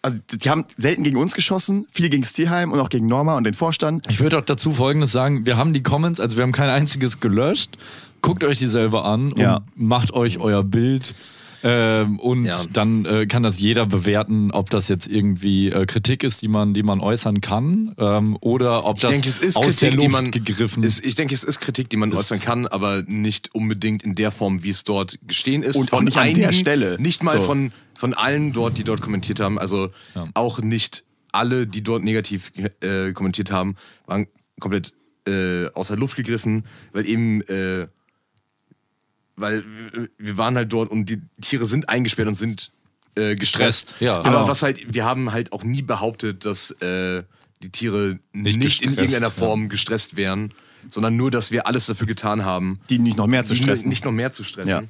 also 0.01 0.17
die 0.31 0.49
haben 0.49 0.65
selten 0.77 1.03
gegen 1.03 1.17
uns 1.17 1.33
geschossen, 1.33 1.85
viel 1.91 2.09
gegen 2.09 2.23
das 2.23 2.33
Tierheim 2.33 2.71
und 2.71 2.79
auch 2.79 2.89
gegen 2.89 3.07
Norma 3.07 3.35
und 3.35 3.43
den 3.43 3.53
Vorstand. 3.53 4.05
Ich 4.09 4.19
würde 4.21 4.37
auch 4.39 4.45
dazu 4.45 4.71
Folgendes 4.73 5.11
sagen: 5.11 5.45
Wir 5.45 5.57
haben 5.57 5.73
die 5.73 5.83
Comments, 5.83 6.19
also 6.19 6.37
wir 6.37 6.43
haben 6.43 6.51
kein 6.53 6.69
einziges 6.69 7.19
gelöscht. 7.19 7.77
Guckt 8.21 8.43
euch 8.43 8.57
die 8.57 8.67
selber 8.67 9.05
an 9.05 9.31
und 9.33 9.39
Ja. 9.39 9.61
macht 9.75 10.13
euch 10.13 10.39
euer 10.39 10.63
Bild. 10.63 11.15
Ähm, 11.63 12.19
und 12.19 12.45
Ja. 12.45 12.61
dann 12.71 13.05
äh, 13.05 13.25
kann 13.27 13.43
das 13.43 13.59
jeder 13.59 13.85
bewerten, 13.85 14.51
ob 14.51 14.69
das 14.69 14.87
jetzt 14.87 15.07
irgendwie 15.07 15.69
äh, 15.69 15.85
Kritik 15.85 16.23
ist, 16.23 16.41
die 16.41 16.47
man, 16.47 16.73
die 16.73 16.83
man 16.83 16.99
äußern 17.01 17.41
kann, 17.41 17.93
ähm, 17.97 18.37
oder 18.41 18.85
ob 18.85 18.97
Ich 18.97 19.01
das 19.01 19.11
denke, 19.11 19.29
es 19.29 19.39
ist 19.39 19.57
aus 19.57 19.65
Kritik, 19.65 19.79
der 19.79 19.91
Luft 19.91 20.03
die 20.03 20.07
man 20.09 20.31
gegriffen 20.31 20.83
ist. 20.83 21.03
Ich 21.05 21.15
denke, 21.15 21.35
es 21.35 21.43
ist 21.43 21.59
Kritik, 21.59 21.89
die 21.89 21.97
man 21.97 22.13
äußern 22.13 22.39
kann, 22.39 22.65
aber 22.67 23.03
nicht 23.03 23.53
unbedingt 23.53 24.03
in 24.03 24.15
der 24.15 24.31
Form, 24.31 24.63
wie 24.63 24.69
es 24.69 24.83
dort 24.83 25.19
gestehen 25.27 25.63
ist. 25.63 25.75
Und 25.75 25.91
auch 25.93 26.01
nicht 26.01 26.17
an 26.17 26.33
der 26.33 26.51
Stelle. 26.53 26.97
Nicht 26.99 27.23
mal 27.23 27.37
So. 27.39 27.43
von, 27.45 27.71
von 27.95 28.13
allen 28.13 28.53
dort, 28.53 28.77
die 28.77 28.83
dort 28.83 29.01
kommentiert 29.01 29.39
haben. 29.39 29.59
Also 29.59 29.89
auch 30.33 30.59
nicht 30.61 31.03
alle, 31.31 31.67
die 31.67 31.81
dort 31.83 32.03
negativ 32.03 32.51
äh, 32.81 33.11
kommentiert 33.13 33.51
haben, 33.51 33.75
waren 34.07 34.27
komplett 34.59 34.93
äh, 35.27 35.67
aus 35.73 35.89
der 35.89 35.97
Luft 35.97 36.15
gegriffen, 36.15 36.63
weil 36.93 37.05
eben 37.07 37.41
äh, 37.41 37.87
weil 39.39 39.59
äh, 39.93 40.07
wir 40.17 40.37
waren 40.37 40.55
halt 40.55 40.71
dort 40.71 40.91
und 40.91 41.05
die 41.09 41.21
Tiere 41.41 41.65
sind 41.65 41.89
eingesperrt 41.89 42.27
und 42.27 42.35
sind 42.35 42.71
äh, 43.15 43.35
gestresst. 43.35 43.89
Gestresst, 43.99 44.01
ja. 44.01 44.15
Aber 44.17 44.23
Genau. 44.23 44.47
was 44.47 44.61
halt, 44.63 44.93
wir 44.93 45.05
haben 45.05 45.31
halt 45.31 45.51
auch 45.51 45.63
nie 45.63 45.81
behauptet, 45.81 46.45
dass 46.45 46.71
äh, 46.81 47.23
die 47.63 47.69
Tiere 47.71 48.19
Nicht 48.31 48.57
nicht, 48.59 48.81
in 48.83 48.91
irgendeiner 48.91 49.27
ja. 49.27 49.31
Form 49.31 49.67
gestresst 49.69 50.15
wären, 50.15 50.53
sondern 50.89 51.17
nur, 51.17 51.29
dass 51.31 51.51
wir 51.51 51.67
alles 51.67 51.87
dafür 51.87 52.07
getan 52.07 52.45
haben, 52.45 52.79
Die 52.89 52.99
nicht 52.99 53.17
noch 53.17 53.27
mehr 53.27 53.43
zu 53.45 53.55
stressen. 53.55 53.89
nicht 53.89 54.05
noch 54.05 54.11
mehr 54.13 54.31
zu 54.31 54.43
stressen. 54.43 54.69
Ja. 54.69 54.83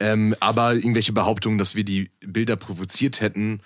Ähm, 0.00 0.34
aber 0.40 0.74
irgendwelche 0.74 1.12
Behauptungen, 1.12 1.58
dass 1.58 1.74
wir 1.74 1.84
die 1.84 2.10
Bilder 2.20 2.56
provoziert 2.56 3.20
hätten, 3.20 3.60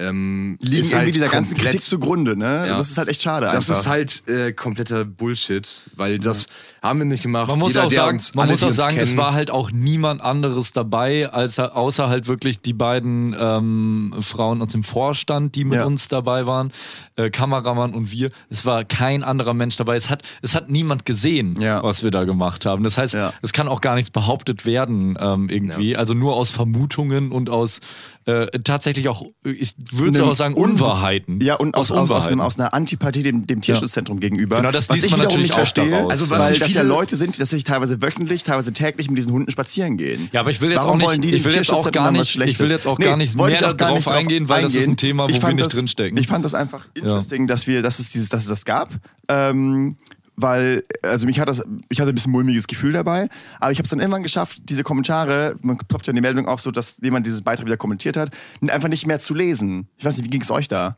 ähm, 0.00 0.56
liegen 0.60 0.76
irgendwie 0.84 0.94
halt 0.96 1.14
dieser 1.16 1.28
ganzen 1.28 1.56
Kritik 1.56 1.80
zugrunde, 1.80 2.36
ne? 2.36 2.66
Ja. 2.68 2.76
Das 2.78 2.90
ist 2.90 2.98
halt 2.98 3.08
echt 3.08 3.22
schade 3.22 3.46
Das 3.46 3.68
einfach. 3.68 3.80
ist 3.80 3.86
halt 3.88 4.28
äh, 4.28 4.52
kompletter 4.52 5.04
Bullshit, 5.04 5.84
weil 5.96 6.18
das 6.20 6.46
haben 6.82 7.00
wir 7.00 7.06
nicht 7.06 7.22
gemacht. 7.24 7.48
Man 7.48 7.58
muss 7.58 7.74
Jeder, 7.74 7.86
auch 7.86 7.90
sagen, 7.90 8.16
uns, 8.18 8.34
man 8.34 8.48
muss 8.48 8.62
auch 8.62 8.70
sagen 8.70 8.96
es 8.98 9.16
war 9.16 9.32
halt 9.34 9.50
auch 9.50 9.72
niemand 9.72 10.20
anderes 10.20 10.72
dabei, 10.72 11.28
als, 11.30 11.58
außer 11.58 12.08
halt 12.08 12.28
wirklich 12.28 12.60
die 12.60 12.72
beiden 12.74 13.34
ähm, 13.38 14.14
Frauen 14.20 14.62
aus 14.62 14.68
dem 14.68 14.84
Vorstand, 14.84 15.56
die 15.56 15.64
mit 15.64 15.78
Ja. 15.80 15.84
uns 15.84 16.06
dabei 16.06 16.46
waren, 16.46 16.70
äh, 17.16 17.30
Kameramann 17.30 17.92
und 17.94 18.12
wir. 18.12 18.30
Es 18.50 18.64
war 18.64 18.84
kein 18.84 19.24
anderer 19.24 19.54
Mensch 19.54 19.76
dabei. 19.76 19.96
Es 19.96 20.08
hat, 20.10 20.22
es 20.42 20.54
hat 20.54 20.70
niemand 20.70 21.04
gesehen, 21.06 21.60
Ja. 21.60 21.82
was 21.82 22.04
wir 22.04 22.12
da 22.12 22.22
gemacht 22.22 22.66
haben. 22.66 22.84
Das 22.84 22.98
heißt, 22.98 23.14
Ja. 23.14 23.32
es 23.42 23.52
kann 23.52 23.66
auch 23.66 23.80
gar 23.80 23.96
nichts 23.96 24.10
behauptet 24.10 24.64
werden 24.64 25.18
ähm, 25.20 25.48
irgendwie. 25.48 25.96
Also 25.96 26.14
nur 26.14 26.34
aus 26.36 26.50
Vermutungen 26.50 27.32
und 27.32 27.50
aus 27.50 27.80
äh, 28.28 28.46
tatsächlich 28.62 29.08
auch, 29.08 29.24
ich 29.42 29.74
würde 29.90 30.22
auch 30.24 30.34
sagen, 30.34 30.54
Un- 30.54 30.72
Unwahrheiten. 30.72 31.40
Ja, 31.40 31.54
und 31.54 31.74
aus, 31.74 31.90
aus, 31.90 32.10
aus, 32.10 32.26
einem, 32.26 32.40
aus 32.42 32.58
einer 32.58 32.74
Antipathie 32.74 33.22
dem, 33.22 33.46
dem 33.46 33.62
Tierschutzzentrum 33.62 34.20
gegenüber. 34.20 34.56
Genau, 34.56 34.70
das 34.70 34.90
was 34.90 34.96
liest 34.96 35.06
ich 35.06 35.12
man 35.12 35.20
natürlich 35.20 35.42
nicht 35.44 35.52
auch 35.52 35.56
verstehe, 35.58 35.90
daraus. 35.90 36.10
Also 36.10 36.28
was 36.30 36.50
weil 36.50 36.58
das 36.58 36.74
ja 36.74 36.82
Leute 36.82 37.16
sind, 37.16 37.38
die 37.38 37.44
sich 37.46 37.64
teilweise 37.64 38.02
wöchentlich, 38.02 38.42
teilweise 38.44 38.72
täglich 38.74 39.08
mit 39.08 39.16
diesen 39.16 39.32
Hunden 39.32 39.50
spazieren 39.50 39.96
gehen. 39.96 40.28
Ja, 40.32 40.40
aber 40.40 40.50
ich 40.50 40.60
will 40.60 40.70
jetzt 40.70 40.84
Warum 40.84 41.00
auch 41.02 41.16
nicht- 41.16 41.24
ich 41.34 41.44
will 41.44 41.54
jetzt 41.54 41.70
auch 41.72 41.90
gar 41.90 42.12
nicht- 42.12 42.36
ich 42.38 42.60
will 42.60 42.70
jetzt 42.70 42.86
auch 42.86 42.98
gar 42.98 43.16
nicht 43.16 43.34
mehr 43.34 43.48
gar 43.60 43.74
darauf 43.74 43.96
nicht 43.96 44.06
drauf 44.06 44.14
eingehen, 44.14 44.48
weil 44.50 44.62
das 44.62 44.74
ist 44.74 44.86
ein 44.86 44.96
Thema, 44.98 45.24
wo 45.24 45.28
Ich 45.28 45.36
wir 45.36 45.40
fand 45.40 45.54
nicht 45.56 45.64
das, 45.66 45.72
drinstecken. 45.72 46.18
Ich 46.18 46.26
fand 46.26 46.44
das 46.44 46.52
einfach 46.54 46.84
interesting, 46.94 47.46
dass 47.46 47.66
wir, 47.66 47.80
dass 47.82 47.98
es 47.98 48.10
dieses, 48.10 48.28
dass 48.28 48.42
es 48.42 48.48
das 48.48 48.64
gab. 48.66 48.90
Ähm, 49.30 49.96
weil, 50.40 50.84
also 51.02 51.26
mich 51.26 51.40
hat 51.40 51.48
das, 51.48 51.64
ich 51.88 52.00
hatte 52.00 52.10
ein 52.12 52.14
bisschen 52.14 52.30
mulmiges 52.30 52.68
Gefühl 52.68 52.92
dabei, 52.92 53.28
aber 53.58 53.72
ich 53.72 53.78
habe 53.78 53.84
es 53.84 53.90
dann 53.90 53.98
irgendwann 53.98 54.22
geschafft, 54.22 54.58
diese 54.64 54.84
Kommentare, 54.84 55.56
man 55.62 55.76
ploppt 55.78 56.06
ja 56.06 56.12
die 56.12 56.20
Meldung 56.20 56.46
auf, 56.46 56.60
so 56.60 56.70
dass 56.70 56.98
jemand 57.02 57.26
dieses 57.26 57.42
Beitrag 57.42 57.66
wieder 57.66 57.76
kommentiert 57.76 58.16
hat, 58.16 58.30
einfach 58.68 58.88
nicht 58.88 59.04
mehr 59.06 59.18
zu 59.18 59.34
lesen. 59.34 59.88
Ich 59.96 60.04
weiß 60.04 60.16
nicht, 60.16 60.26
wie 60.26 60.30
ging 60.30 60.40
es 60.42 60.50
euch 60.52 60.68
da? 60.68 60.96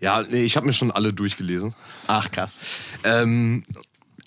Ja, 0.00 0.22
nee, 0.22 0.42
ich 0.42 0.56
habe 0.56 0.66
mir 0.66 0.74
schon 0.74 0.90
alle 0.90 1.12
durchgelesen. 1.14 1.74
Ach, 2.06 2.30
krass. 2.30 2.60
Ähm, 3.04 3.64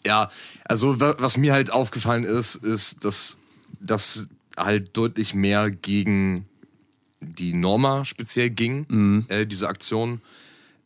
ja, 0.05 0.31
also 0.65 0.99
wa- 0.99 1.15
was 1.19 1.37
mir 1.37 1.53
halt 1.53 1.71
aufgefallen 1.71 2.23
ist, 2.23 2.55
ist, 2.55 3.05
dass 3.05 3.37
das 3.79 4.27
halt 4.57 4.97
deutlich 4.97 5.33
mehr 5.35 5.69
gegen 5.69 6.45
die 7.21 7.53
Norma 7.53 8.03
speziell 8.05 8.49
ging, 8.49 9.25
äh, 9.29 9.45
diese 9.45 9.69
Aktion, 9.69 10.21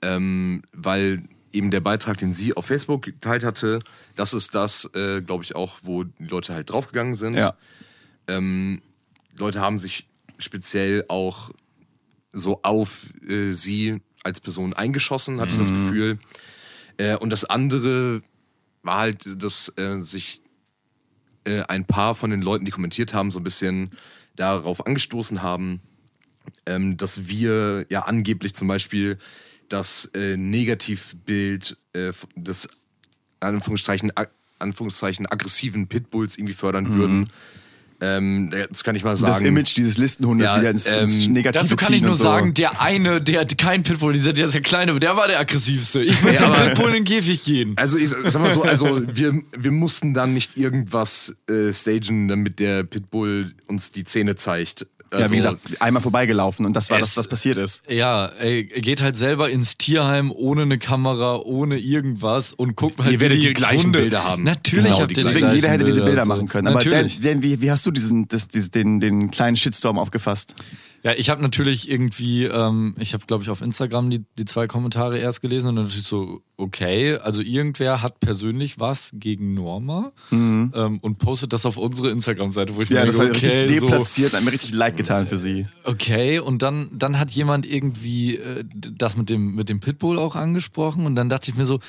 ähm, 0.02 0.64
weil 0.74 1.24
eben 1.56 1.72
der 1.72 1.80
Beitrag, 1.80 2.18
den 2.18 2.34
sie 2.34 2.56
auf 2.56 2.66
Facebook 2.66 3.04
geteilt 3.04 3.44
hatte, 3.44 3.80
das 4.16 4.34
ist 4.34 4.54
das, 4.54 4.90
äh, 4.94 5.22
glaube 5.22 5.44
ich, 5.44 5.56
auch, 5.56 5.80
wo 5.84 6.04
die 6.04 6.26
Leute 6.26 6.54
halt 6.54 6.70
draufgegangen 6.70 7.16
sind. 7.16 7.36
Ja. 7.36 7.56
Ähm, 8.28 8.82
Leute 9.38 9.62
haben 9.62 9.78
sich 9.78 10.08
speziell 10.38 11.06
auch 11.08 11.52
so 12.32 12.60
auf 12.64 13.04
äh, 13.28 13.52
sie 13.52 14.02
als 14.24 14.40
Person 14.40 14.74
eingeschossen, 14.74 15.40
hatte 15.40 15.54
ich 15.54 15.60
das 15.60 15.70
Gefühl. 15.70 16.20
Äh, 16.98 17.16
und 17.18 17.30
das 17.30 17.46
andere 17.46 18.22
war 18.84 19.00
halt, 19.00 19.42
dass 19.42 19.72
äh, 19.78 20.00
sich 20.02 20.42
äh, 21.46 21.62
ein 21.64 21.86
paar 21.86 22.16
von 22.16 22.32
den 22.32 22.42
Leuten, 22.42 22.66
die 22.66 22.72
kommentiert 22.72 23.14
haben, 23.14 23.32
so 23.32 23.40
ein 23.40 23.44
bisschen 23.44 23.92
darauf 24.36 24.86
angestoßen 24.86 25.42
haben, 25.42 25.82
ähm, 26.66 26.98
dass 26.98 27.28
wir 27.28 27.86
ja 27.90 28.02
angeblich 28.04 28.54
zum 28.54 28.68
Beispiel 28.68 29.18
das 29.76 30.06
äh, 30.14 30.38
Negativbild 30.38 31.78
äh, 31.94 32.12
des 32.36 32.70
Anführungszeichen, 33.42 34.12
Anführungszeichen 34.60 35.26
aggressiven 35.28 35.88
Pitbulls 35.88 36.38
irgendwie 36.38 36.54
fördern 36.54 36.94
würden. 36.94 37.28
Ähm, 38.02 38.54
das 38.70 38.84
kann 38.84 38.96
ich 38.96 39.04
mal 39.04 39.16
sagen. 39.16 39.32
Das 39.32 39.42
Image 39.42 39.78
dieses 39.78 39.98
Listenhundes 39.98 40.52
Ja, 40.52 40.60
wieder 40.60 40.70
ins, 40.70 40.86
ins 40.86 41.28
ähm, 41.28 41.34
Negative 41.34 41.64
Dazu 41.64 41.76
kann 41.78 41.94
ich 41.94 42.02
nur 42.02 42.16
so. 42.16 42.24
sagen, 42.24 42.54
der 42.54 42.82
eine, 42.82 43.22
der 43.22 43.42
hat 43.42 43.58
kein 43.58 43.84
Pitbull, 43.84 44.14
dieser, 44.14 44.34
der 44.34 44.46
ist 44.46 44.54
der 44.54 44.62
kleine, 44.62 45.00
der 45.00 45.16
war 45.16 45.28
der 45.28 45.40
aggressivste. 45.40 46.02
Ich 46.04 46.22
würde 46.22 46.36
Ja, 46.36 46.42
zum 46.42 46.54
Pitbull 46.54 46.88
in 46.90 46.94
den 46.94 47.06
Käfig 47.06 47.44
gehen. 47.44 47.74
Also 47.78 47.98
ich 47.98 48.10
sag 48.10 48.42
mal 48.42 48.52
so, 48.52 48.64
also 48.64 49.02
wir, 49.08 49.42
wir 49.58 49.72
mussten 49.72 50.14
dann 50.14 50.34
nicht 50.34 50.58
irgendwas 50.58 51.38
äh, 51.50 51.74
stagen, 51.74 52.28
damit 52.28 52.60
der 52.60 52.84
Pitbull 52.84 53.54
uns 53.68 53.92
die 53.92 54.04
Zähne 54.04 54.36
zeigt. 54.36 54.88
Also, 55.16 55.26
ja, 55.26 55.32
wie 55.32 55.36
gesagt, 55.38 55.82
einmal 55.82 56.02
vorbeigelaufen 56.02 56.66
und 56.66 56.74
das 56.74 56.90
war 56.90 57.00
Es- 57.00 57.08
das, 57.08 57.18
was 57.18 57.28
passiert 57.28 57.58
ist. 57.58 57.82
Ja, 57.90 58.28
ey, 58.28 58.64
geht 58.66 59.02
halt 59.02 59.18
selber 59.18 59.50
ins 59.50 59.78
Tierheim 59.78 60.32
ohne 60.32 60.64
eine 60.64 60.78
Kamera, 60.78 61.38
ohne 61.40 61.78
irgendwas 61.78 62.54
und 62.54 62.76
guckt 62.76 63.00
halt, 63.00 63.12
Ihr 63.14 63.20
werdet 63.20 63.38
wie 63.40 63.48
die 63.48 63.54
gleichen 63.54 63.86
Hunde. 63.86 64.00
Bilder 64.02 64.24
haben. 64.24 64.44
Natürlich 64.44 64.86
Genau, 64.86 65.00
habt 65.00 65.12
die 65.12 65.16
ihr 65.22 65.24
die 65.28 65.34
Deswegen, 65.34 65.54
jeder 65.56 65.70
hätte 65.70 65.84
diese 65.84 66.04
Bilder 66.04 66.24
so. 66.24 66.28
machen 66.30 66.48
können. 66.48 66.68
Aber 66.68 66.80
Dan, 66.80 66.92
Natürlich. 66.92 67.20
Dan, 67.20 67.44
wie, 67.44 67.62
wie 67.62 67.72
hast 67.72 67.86
du 67.86 67.92
diesen, 67.92 68.28
das, 68.28 68.48
diesen, 68.48 68.72
den, 68.72 69.00
den 69.00 69.32
kleinen 69.32 69.56
Shitstorm 69.56 69.98
aufgefasst? 70.00 70.56
Ja, 71.06 71.14
ich 71.16 71.30
habe 71.30 71.40
natürlich 71.40 71.88
irgendwie, 71.88 72.46
ähm, 72.46 72.96
ich 72.98 73.14
habe 73.14 73.28
glaube 73.28 73.44
ich 73.44 73.52
auf 73.52 73.62
Instagram 73.62 74.10
die, 74.10 74.26
die 74.40 74.46
zwei 74.46 74.66
Kommentare 74.66 75.20
erst 75.20 75.40
gelesen 75.40 75.68
und 75.68 75.76
dann 75.76 75.86
natürlich 75.86 76.08
so, 76.08 76.42
okay, 76.58 77.18
also 77.18 77.44
irgendwer 77.44 78.02
hat 78.02 78.20
persönlich 78.20 78.80
was 78.80 79.12
gegen 79.14 79.54
Norma 79.54 80.14
ähm, 80.74 80.98
und 81.04 81.20
postet 81.20 81.54
das 81.54 81.68
auf 81.68 81.78
unsere 81.78 82.10
Instagram-Seite, 82.10 82.76
wo 82.76 82.82
ich 82.82 82.90
Mhm. 82.90 82.96
Ja, 82.96 83.02
mir 83.02 83.06
das 83.06 83.18
war 83.20 83.26
denke, 83.26 83.38
okay, 83.38 83.58
richtig 83.60 83.80
so, 83.82 83.86
deplatziert, 83.86 84.34
hat 84.34 84.44
mir 84.46 84.52
richtig 84.52 84.74
leid 84.74 84.98
getan 84.98 85.28
für 85.28 85.38
sie. 85.38 85.68
okay, 85.84 86.40
und 86.40 86.64
dann, 86.64 86.90
dann 86.92 87.20
hat 87.20 87.30
jemand 87.30 87.68
irgendwie 87.68 88.38
äh, 88.38 88.64
das 88.74 89.16
mit 89.16 89.30
dem, 89.30 89.54
mit 89.54 89.70
dem 89.70 89.82
Pitbull 89.82 90.18
auch 90.18 90.36
angesprochen 90.36 91.06
und 91.06 91.16
dann 91.16 91.30
dachte 91.30 91.52
ich 91.52 91.56
mir 91.56 91.66
so, 91.66 91.82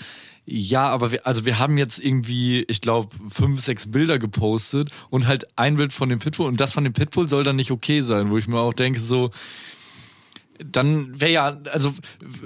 ja, 0.46 0.88
aber 0.88 1.10
wir, 1.10 1.26
also 1.26 1.44
wir 1.44 1.58
haben 1.58 1.76
jetzt 1.76 1.98
irgendwie, 1.98 2.64
ich 2.68 2.80
glaube, 2.80 3.08
fünf, 3.28 3.60
sechs 3.60 3.90
Bilder 3.90 4.20
gepostet 4.20 4.92
und 5.10 5.26
halt 5.26 5.46
ein 5.56 5.76
Bild 5.76 5.92
von 5.92 6.08
dem 6.08 6.20
Pitbull 6.20 6.46
und 6.46 6.60
das 6.60 6.72
von 6.72 6.84
dem 6.84 6.92
Pitbull 6.92 7.28
soll 7.28 7.42
dann 7.42 7.56
nicht 7.56 7.72
okay 7.72 8.00
sein, 8.02 8.30
wo 8.30 8.38
ich 8.38 8.46
mir 8.46 8.60
auch 8.60 8.72
denke, 8.72 9.00
so, 9.00 9.30
dann 10.64 11.20
wäre 11.20 11.30
ja, 11.32 11.56
also 11.72 11.92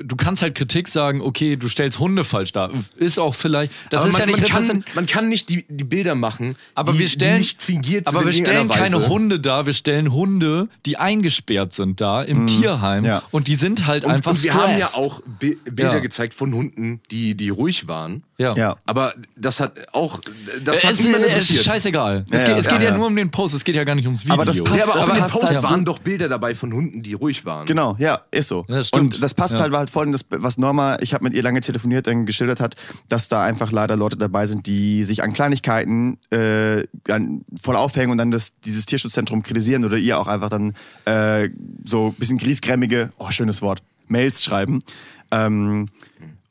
du 0.03 0.17
kannst 0.17 0.43
halt 0.43 0.55
Kritik 0.55 0.89
sagen, 0.89 1.21
okay, 1.21 1.57
du 1.57 1.69
stellst 1.69 1.99
Hunde 1.99 2.25
falsch 2.25 2.53
dar. 2.53 2.71
Ist 2.97 3.19
auch 3.19 3.35
vielleicht, 3.35 3.73
das 3.91 4.01
aber 4.03 4.09
ist 4.11 4.19
man, 4.19 4.29
ja 4.29 4.37
nicht 4.37 4.53
man, 4.53 4.67
kann, 4.67 4.85
man 4.95 5.07
kann 5.07 5.29
nicht 5.29 5.49
die, 5.49 5.65
die 5.69 5.85
Bilder 5.85 6.15
machen, 6.15 6.57
aber 6.75 6.93
die, 6.93 7.01
wir 7.01 7.09
stellen, 7.09 7.35
die 7.37 7.41
nicht 7.41 7.63
fingiert 7.63 8.07
sind 8.09 8.17
aber 8.17 8.27
wir 8.27 8.33
stellen 8.33 8.69
keine 8.69 8.97
Weise. 8.97 9.09
Hunde 9.09 9.41
da, 9.41 9.67
wir 9.67 9.73
stellen 9.75 10.13
Hunde, 10.13 10.69
die 10.87 10.97
eingesperrt 10.97 11.73
sind 11.73 12.01
da 12.01 12.23
im 12.23 12.47
Tierheim 12.47 13.05
Ja. 13.05 13.23
und 13.31 13.49
die 13.49 13.55
sind 13.57 13.87
halt 13.87 14.05
Und, 14.05 14.11
einfach 14.13 14.33
und 14.33 14.43
wir 14.45 14.55
haben 14.55 14.79
ja 14.79 14.87
stressed. 14.87 14.97
auch 14.99 15.21
Bi 15.39 15.57
Bilder 15.65 15.95
Ja. 15.95 15.99
gezeigt 16.01 16.35
von 16.35 16.55
Hunden, 16.55 17.01
die, 17.11 17.35
die 17.35 17.49
ruhig 17.49 17.89
waren. 17.89 18.23
Ja. 18.41 18.55
Ja. 18.57 18.77
Aber 18.87 19.13
das 19.37 19.61
hat 19.61 19.73
auch, 19.93 20.19
das 20.65 20.83
hat 20.83 20.93
es, 20.93 21.05
niemand 21.05 21.23
es 21.25 21.29
ist 21.29 21.33
interessiert. 21.51 21.65
scheißegal. 21.65 22.25
Ja, 22.31 22.37
es 22.37 22.45
geht, 22.45 22.53
ja, 22.53 22.59
es 22.59 22.69
geht 22.69 22.83
ja, 22.83 22.97
nur 22.97 23.07
um 23.07 23.15
den 23.15 23.31
Post, 23.31 23.55
es 23.55 23.63
geht 23.65 23.77
ja 23.77 23.85
gar 23.85 23.95
nicht 23.95 24.07
ums 24.07 24.23
Video. 24.25 24.35
Aber 24.35 24.45
das 24.45 24.63
passt- 24.65 24.79
ja, 24.79 24.85
aber 24.85 24.95
das 24.95 25.09
auf 25.09 25.15
dem 25.15 25.21
passt 25.21 25.35
Post 25.35 25.47
halt 25.53 25.61
so- 25.61 25.69
waren 25.71 25.85
doch 25.85 25.99
Bilder 25.99 26.29
dabei 26.29 26.55
von 26.55 26.73
Hunden, 26.73 27.03
die 27.03 27.13
ruhig 27.15 27.45
waren. 27.45 27.67
Genau, 27.67 27.97
ja, 27.99 28.21
ist 28.31 28.49
so. 28.49 28.65
Ja, 28.69 28.77
das 28.79 28.89
stimmt. 28.89 29.15
und 29.15 29.23
das 29.23 29.35
passt 29.35 29.55
Ja. 29.55 29.61
halt, 29.61 29.75
halt 29.75 29.91
folgendes, 29.91 30.25
was 30.31 30.57
Norma, 30.59 30.97
ich 31.01 31.13
habe 31.15 31.25
mit 31.25 31.35
ihr 31.35 31.43
lange 31.43 31.61
telefoniert, 31.61 32.07
dann 32.07 32.25
geschildert 32.27 32.61
hat, 32.61 32.77
dass 33.09 33.29
da 33.29 33.43
einfach 33.43 33.71
leider 33.73 33.97
Leute 33.97 34.17
dabei 34.17 34.47
sind, 34.47 34.67
die 34.67 35.05
sich 35.05 35.23
an 35.23 35.33
Kleinigkeiten 35.33 36.19
äh, 36.31 36.85
an, 37.09 37.43
voll 37.63 37.77
aufhängen 37.77 38.11
und 38.11 38.19
dann 38.19 38.31
das, 38.31 38.53
dieses 38.65 38.87
Tierschutzzentrum 38.87 39.43
kritisieren 39.43 39.85
oder 39.85 39.97
ihr 39.99 40.19
auch 40.19 40.27
einfach 40.27 40.49
dann 40.49 40.75
äh, 41.05 41.51
so 41.85 42.09
ein 42.09 42.15
bisschen 42.15 42.39
griesgrämige, 42.39 43.13
oh, 43.19 43.31
schönes 43.31 43.61
Wort, 43.63 43.83
Mails 44.09 44.43
schreiben. 44.43 44.83
Ähm, 45.31 45.89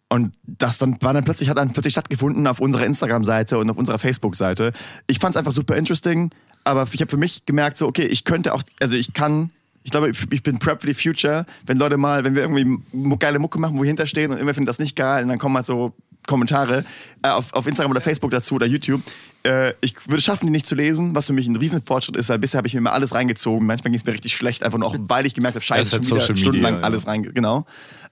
und 0.09 0.33
das 0.43 0.79
dann 0.79 0.97
war 1.01 1.13
dann 1.13 1.23
plötzlich, 1.23 1.49
hat 1.49 1.57
dann 1.57 1.71
plötzlich 1.71 1.93
stattgefunden 1.93 2.47
auf 2.47 2.59
unserer 2.59 2.85
Instagram-Seite 2.85 3.57
und 3.59 3.69
auf 3.69 3.77
unserer 3.77 3.99
Facebook-Seite. 3.99 4.73
Ich 5.07 5.19
fand 5.19 5.35
es 5.35 5.37
einfach 5.37 5.51
super 5.51 5.77
interesting, 5.77 6.31
aber 6.63 6.87
ich 6.91 6.99
habe 7.01 7.11
für 7.11 7.17
mich 7.17 7.45
gemerkt, 7.45 7.77
so, 7.77 7.87
okay, 7.87 8.05
ich 8.05 8.23
könnte 8.23 8.53
auch, 8.53 8.63
also 8.81 8.95
ich 8.95 9.13
kann, 9.13 9.51
ich 9.83 9.91
glaube, 9.91 10.09
ich 10.09 10.43
bin 10.43 10.57
prep 10.57 10.81
for 10.81 10.89
the 10.89 10.95
future, 10.95 11.45
wenn 11.65 11.77
Leute 11.77 11.97
mal, 11.97 12.25
wenn 12.25 12.35
wir 12.35 12.41
irgendwie 12.41 13.17
geile 13.17 13.39
Mucke 13.39 13.59
machen, 13.59 13.77
wo 13.77 13.83
wir 13.83 13.87
hinterstehen 13.87 14.31
und 14.31 14.37
irgendwer 14.37 14.55
findet 14.55 14.69
das 14.69 14.79
nicht 14.79 14.95
geil 14.95 15.23
und 15.23 15.29
dann 15.29 15.39
kommen 15.39 15.55
halt 15.55 15.67
so 15.67 15.93
Kommentare 16.25 16.85
äh, 17.23 17.29
auf, 17.29 17.53
auf 17.53 17.67
Instagram 17.67 17.91
oder 17.91 18.01
Facebook 18.01 18.31
dazu 18.31 18.55
oder 18.55 18.65
YouTube. 18.65 19.01
Äh, 19.43 19.73
ich 19.81 19.95
würde 20.07 20.17
es 20.17 20.25
schaffen, 20.25 20.45
die 20.47 20.51
nicht 20.51 20.67
zu 20.67 20.75
lesen, 20.75 21.15
was 21.15 21.27
für 21.27 21.33
mich 21.33 21.47
ein 21.47 21.55
Riesenfortschritt 21.55 22.17
ist, 22.17 22.29
weil 22.29 22.39
bisher 22.39 22.57
habe 22.57 22.67
ich 22.67 22.73
mir 22.73 22.79
immer 22.79 22.91
alles 22.91 23.13
reingezogen. 23.13 23.65
Manchmal 23.65 23.91
ging 23.91 23.99
es 23.99 24.05
mir 24.05 24.11
richtig 24.11 24.35
schlecht, 24.35 24.63
einfach 24.63 24.77
nur 24.77 24.87
auch, 24.87 24.95
weil 24.99 25.25
ich 25.25 25.33
gemerkt 25.33 25.55
habe, 25.55 25.63
scheiße, 25.63 25.93
halt 25.93 26.05
schon 26.05 26.17
wieder 26.17 26.21
Social 26.21 26.33
Media, 26.33 26.41
stundenlang 26.41 26.75
ja. 26.75 26.81
alles 26.81 27.07
rein, 27.07 27.23
genau. 27.23 27.65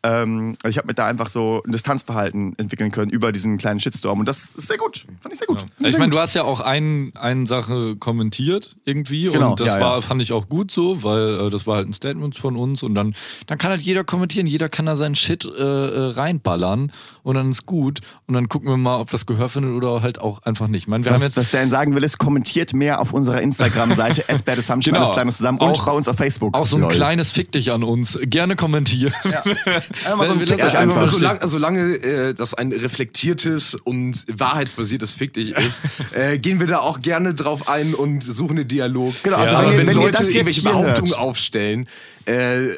Ähm, 0.03 0.55
also 0.61 0.69
ich 0.69 0.77
habe 0.77 0.87
mir 0.87 0.93
da 0.93 1.07
einfach 1.07 1.27
so 1.27 1.63
ein 1.65 1.71
Distanzverhalten 1.71 2.57
entwickeln 2.57 2.91
können 2.91 3.11
über 3.11 3.31
diesen 3.31 3.57
kleinen 3.57 3.79
Shitstorm 3.79 4.19
und 4.19 4.25
das 4.27 4.55
ist 4.55 4.67
sehr 4.67 4.77
gut. 4.77 5.05
Fand 5.21 5.33
ich 5.33 5.39
sehr 5.39 5.47
gut. 5.47 5.59
Fand 5.59 5.71
Ich 5.79 5.91
sehr 5.91 5.99
meine, 5.99 6.11
du 6.11 6.19
hast 6.19 6.35
ja 6.35 6.43
auch 6.43 6.61
ein, 6.61 7.11
eine 7.15 7.47
Sache 7.47 7.95
kommentiert 7.95 8.77
irgendwie 8.85 9.23
Genau, 9.23 9.51
und 9.51 9.59
das 9.59 9.69
ja, 9.69 9.79
war, 9.79 9.95
ja. 9.95 10.01
fand 10.01 10.21
ich 10.21 10.33
auch 10.33 10.47
gut 10.47 10.71
so, 10.71 11.03
weil 11.03 11.47
äh, 11.47 11.49
das 11.49 11.65
war 11.65 11.77
halt 11.77 11.89
ein 11.89 11.93
Statement 11.93 12.37
von 12.37 12.55
uns 12.55 12.83
und 12.83 12.95
dann, 12.95 13.15
dann 13.47 13.57
kann 13.57 13.71
halt 13.71 13.81
jeder 13.81 14.03
kommentieren, 14.03 14.47
jeder 14.47 14.69
kann 14.69 14.85
da 14.85 14.95
seinen 14.95 15.15
Shit 15.15 15.45
äh, 15.45 15.49
äh, 15.49 16.11
reinballern 16.11 16.91
und 17.23 17.35
dann 17.35 17.49
ist 17.49 17.65
gut 17.65 18.01
und 18.27 18.35
dann 18.35 18.47
gucken 18.49 18.69
wir 18.69 18.77
mal, 18.77 18.96
ob 18.99 19.11
das 19.11 19.25
Gehör 19.25 19.49
findet 19.49 19.73
oder 19.73 20.01
halt 20.01 20.19
auch 20.19 20.43
einfach 20.43 20.67
nicht. 20.67 20.83
Ich 20.83 20.87
meine, 20.87 21.03
wir 21.05 21.11
haben 21.11 21.19
was, 21.19 21.27
jetzt 21.27 21.37
was 21.37 21.51
Dan 21.51 21.69
sagen 21.69 21.95
will, 21.95 22.03
ist, 22.03 22.17
kommentiert 22.17 22.73
mehr 22.73 22.99
auf 23.01 23.13
unserer 23.13 23.41
Instagram-Seite 23.41 24.25
Genau. 24.27 24.97
alles 24.99 25.11
klein 25.11 25.27
und 25.27 25.33
zusammen 25.33 25.59
und 25.59 25.69
Auch- 25.71 25.85
bei 25.85 25.91
uns 25.91 26.07
auf 26.07 26.17
Facebook. 26.17 26.53
auch 26.55 26.65
so 26.65 26.77
ein 26.77 26.81
Lol. 26.81 26.91
kleines 26.93 27.31
Fick 27.31 27.51
dich 27.51 27.71
an 27.71 27.83
uns, 27.83 28.17
gerne 28.23 28.55
kommentieren. 28.55 29.13
Einfach 29.23 30.25
so 30.25 30.33
ein 30.33 30.41
Fick 30.41 30.63
euch 30.63 30.77
einfach. 30.77 31.07
solange, 31.07 31.47
solange 31.47 31.79
äh, 31.95 32.33
das 32.33 32.53
ein 32.53 32.71
reflektiertes 32.71 33.75
und 33.75 34.25
wahrheitsbasiertes 34.31 35.13
Fick 35.13 35.33
dich 35.33 35.51
ist, 35.51 35.81
äh, 36.13 36.37
gehen 36.39 36.59
wir 36.59 36.67
da 36.67 36.79
auch 36.79 37.01
gerne 37.01 37.33
drauf 37.33 37.67
ein 37.69 37.93
und 37.93 38.23
suchen 38.23 38.57
einen 38.57 38.67
Dialog. 38.67 39.13
Genau, 39.23 39.37
also 39.37 39.55
Aber 39.55 39.69
wenn 39.71 39.79
wenn, 39.79 39.87
wenn 39.87 39.95
Leute 39.97 40.23
irgendwelche 40.23 40.61
hier 40.61 40.69
Behauptungen 40.71 41.11
hört. 41.11 41.19
aufstellen, 41.19 41.87
äh, 42.25 42.69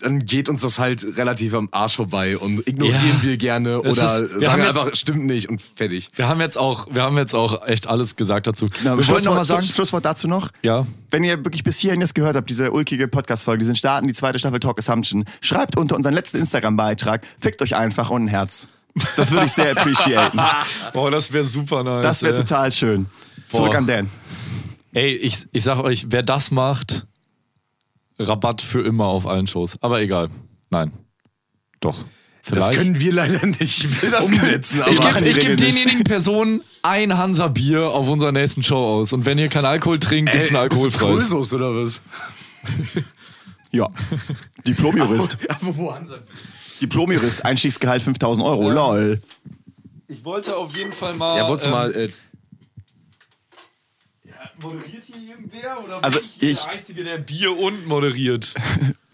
dann 0.00 0.26
geht 0.26 0.48
uns 0.48 0.60
das 0.60 0.78
halt 0.78 1.16
relativ 1.16 1.54
am 1.54 1.68
Arsch 1.72 1.96
vorbei 1.96 2.36
und 2.38 2.66
ignorieren 2.68 3.18
Ja. 3.18 3.22
wir 3.22 3.36
gerne 3.36 3.80
oder 3.80 3.88
ist- 3.90 3.98
wir 4.00 4.06
sagen 4.06 4.46
haben 4.48 4.60
jetzt- 4.62 4.68
einfach, 4.80 4.94
stimmt 4.94 5.24
nicht 5.26 5.48
und 5.48 5.60
fertig. 5.60 6.08
Wir 6.16 6.28
haben 6.28 6.40
jetzt 6.40 6.58
auch, 6.58 6.88
wir 6.94 7.02
haben 7.02 7.16
jetzt 7.16 7.34
auch 7.34 7.66
echt 7.66 7.86
alles 7.86 8.16
gesagt 8.16 8.46
dazu. 8.46 8.66
Na, 8.84 8.96
wir 8.98 9.06
wollten 9.08 9.24
noch 9.24 9.34
mal 9.34 9.44
Schlusswort, 9.44 9.46
sagen, 9.46 9.62
Schlusswort 9.74 10.04
dazu 10.04 10.28
noch. 10.28 10.50
ja, 10.62 10.86
Wenn 11.10 11.24
ihr 11.24 11.44
wirklich 11.44 11.64
bis 11.64 11.78
hierhin 11.78 12.00
jetzt 12.00 12.14
gehört 12.14 12.36
habt, 12.36 12.50
diese 12.50 12.72
ulkige 12.72 13.08
Podcast-Folge, 13.08 13.60
diesen 13.60 13.76
Starten, 13.76 14.06
die 14.06 14.12
zweite 14.14 14.38
Staffel 14.38 14.60
Talk 14.60 14.78
Assumption, 14.78 15.24
schreibt 15.40 15.76
unter 15.76 15.96
unseren 15.96 16.14
letzten 16.14 16.38
Instagram-Beitrag, 16.38 17.22
fickt 17.38 17.62
euch 17.62 17.76
einfach 17.76 18.10
und 18.10 18.24
ein 18.24 18.28
Herz. 18.28 18.68
Das 19.16 19.30
würde 19.30 19.46
ich 19.46 19.52
sehr 19.52 19.72
appreciaten. 19.72 20.38
boah, 20.94 21.10
das 21.10 21.32
wäre 21.32 21.44
super 21.44 21.82
nice. 21.84 22.02
Das 22.02 22.22
wäre 22.22 22.34
total 22.34 22.72
schön. 22.72 23.06
Zurück 23.48 23.70
Boah. 23.72 23.78
an 23.78 23.86
Dan. 23.86 24.10
Ey, 24.92 25.14
ich, 25.14 25.46
ich 25.52 25.62
sag 25.62 25.78
euch, 25.80 26.06
wer 26.08 26.22
das 26.22 26.50
macht, 26.50 27.06
Rabatt 28.18 28.62
für 28.62 28.80
immer 28.80 29.06
auf 29.06 29.26
allen 29.26 29.46
Shows. 29.46 29.78
Aber 29.82 30.00
egal. 30.00 30.30
Nein. 30.70 30.92
Doch. 31.80 31.96
Das 32.48 32.66
Vielleicht. 32.66 32.78
können 32.78 33.00
wir 33.00 33.12
leider 33.12 33.44
nicht 33.44 33.84
umsetzen. 33.84 34.82
ich 34.88 35.00
gebe 35.00 35.32
geb 35.34 35.56
denjenigen 35.56 36.04
Personen 36.04 36.62
ein 36.82 37.18
Hansa-Bier 37.18 37.90
auf 37.90 38.08
unserer 38.08 38.30
nächsten 38.30 38.62
Show 38.62 38.76
aus. 38.76 39.12
Und 39.12 39.26
wenn 39.26 39.36
ihr 39.38 39.48
keinen 39.48 39.64
Alkohol 39.64 39.98
trinkt, 39.98 40.30
gibt's 40.30 40.50
ein 40.50 40.56
Ey, 40.56 40.68
bist 40.68 40.82
du 40.82 40.86
alkoholfreies. 40.88 41.30
Krösus 41.30 41.54
oder 41.54 41.74
was? 41.74 42.02
Ja. 43.72 43.88
Diplom-Jurist. 44.66 45.36
Hansa. 45.94 46.18
Diplom-Jurist, 46.80 47.44
Einstiegsgehalt 47.44 48.00
5000 48.02 48.46
Euro. 48.46 48.70
Lol. 48.70 49.20
Ich 50.08 50.24
wollte 50.24 50.56
auf 50.56 50.74
jeden 50.76 50.92
Fall 50.92 51.14
mal. 51.14 51.36
Ja, 51.36 51.48
wolltest 51.48 51.66
du 51.66 51.70
mal. 51.70 51.92
Äh, 51.94 52.08
moderiert 54.60 55.04
hier 55.04 55.30
irgendwer? 55.30 55.84
Oder 55.84 56.04
Also 56.04 56.20
bin 56.20 56.28
ich, 56.40 56.42
ich- 56.50 56.60
der 56.62 56.70
Einzige, 56.70 57.04
der 57.04 57.18
Bier 57.18 57.56
und 57.58 57.86
moderiert? 57.86 58.54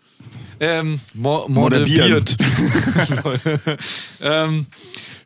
ähm, 0.60 1.00
mo 1.14 1.46
moderiert. 1.48 2.36
ähm, 4.20 4.66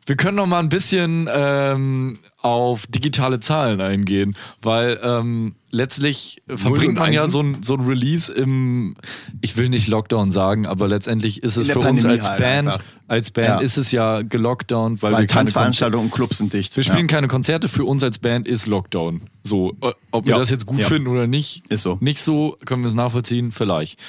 wir 0.07 0.15
können 0.15 0.37
noch 0.37 0.47
mal 0.47 0.59
ein 0.59 0.69
bisschen 0.69 1.29
ähm, 1.31 2.19
auf 2.41 2.87
digitale 2.87 3.39
Zahlen 3.39 3.81
eingehen, 3.81 4.35
weil 4.61 4.99
ähm, 5.03 5.55
letztlich 5.69 6.41
verbringt 6.47 6.95
man 6.97 7.11
ja 7.11 7.29
so 7.29 7.41
ein, 7.41 7.61
so 7.61 7.73
ein 7.75 7.81
Release 7.81 8.31
im, 8.31 8.95
ich 9.41 9.57
will 9.57 9.67
nicht 9.69 9.87
Lockdown 9.89 10.31
sagen, 10.31 10.65
aber 10.65 10.87
letztendlich 10.87 11.43
ist 11.43 11.57
es 11.57 11.67
für 11.69 11.79
uns 11.79 11.87
Pandemie 12.03 12.13
als 12.13 12.29
halt 12.29 12.39
Band, 12.39 12.67
einfach. 12.69 12.83
als 13.09 13.31
Band 13.31 13.47
Ja. 13.47 13.59
ist 13.59 13.77
es 13.77 13.91
ja 13.91 14.21
gelockdownt, 14.21 15.03
weil, 15.03 15.11
Weil 15.13 15.21
wir 15.21 15.27
Tanzveranstaltungen 15.27 16.05
und 16.07 16.13
Clubs 16.13 16.37
sind 16.37 16.53
dicht. 16.53 16.75
wir 16.77 16.83
spielen 16.85 17.07
ja. 17.09 17.15
keine 17.15 17.27
Konzerte, 17.27 17.67
für 17.67 17.83
uns 17.83 18.01
als 18.01 18.17
Band 18.17 18.47
ist 18.47 18.65
Lockdown. 18.65 19.29
So, 19.43 19.73
äh, 19.81 19.91
ob 20.11 20.25
wir 20.25 20.31
Ja. 20.33 20.39
das 20.39 20.49
jetzt 20.49 20.65
gut 20.65 20.83
finden 20.83 21.07
oder 21.09 21.27
nicht, 21.27 21.63
Ist 21.69 21.83
so. 21.83 21.97
Nicht 21.99 22.21
so, 22.21 22.57
können 22.65 22.81
wir 22.83 22.87
es 22.89 22.95
nachvollziehen, 22.95 23.51
vielleicht. 23.51 23.99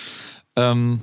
Ähm, 0.54 1.00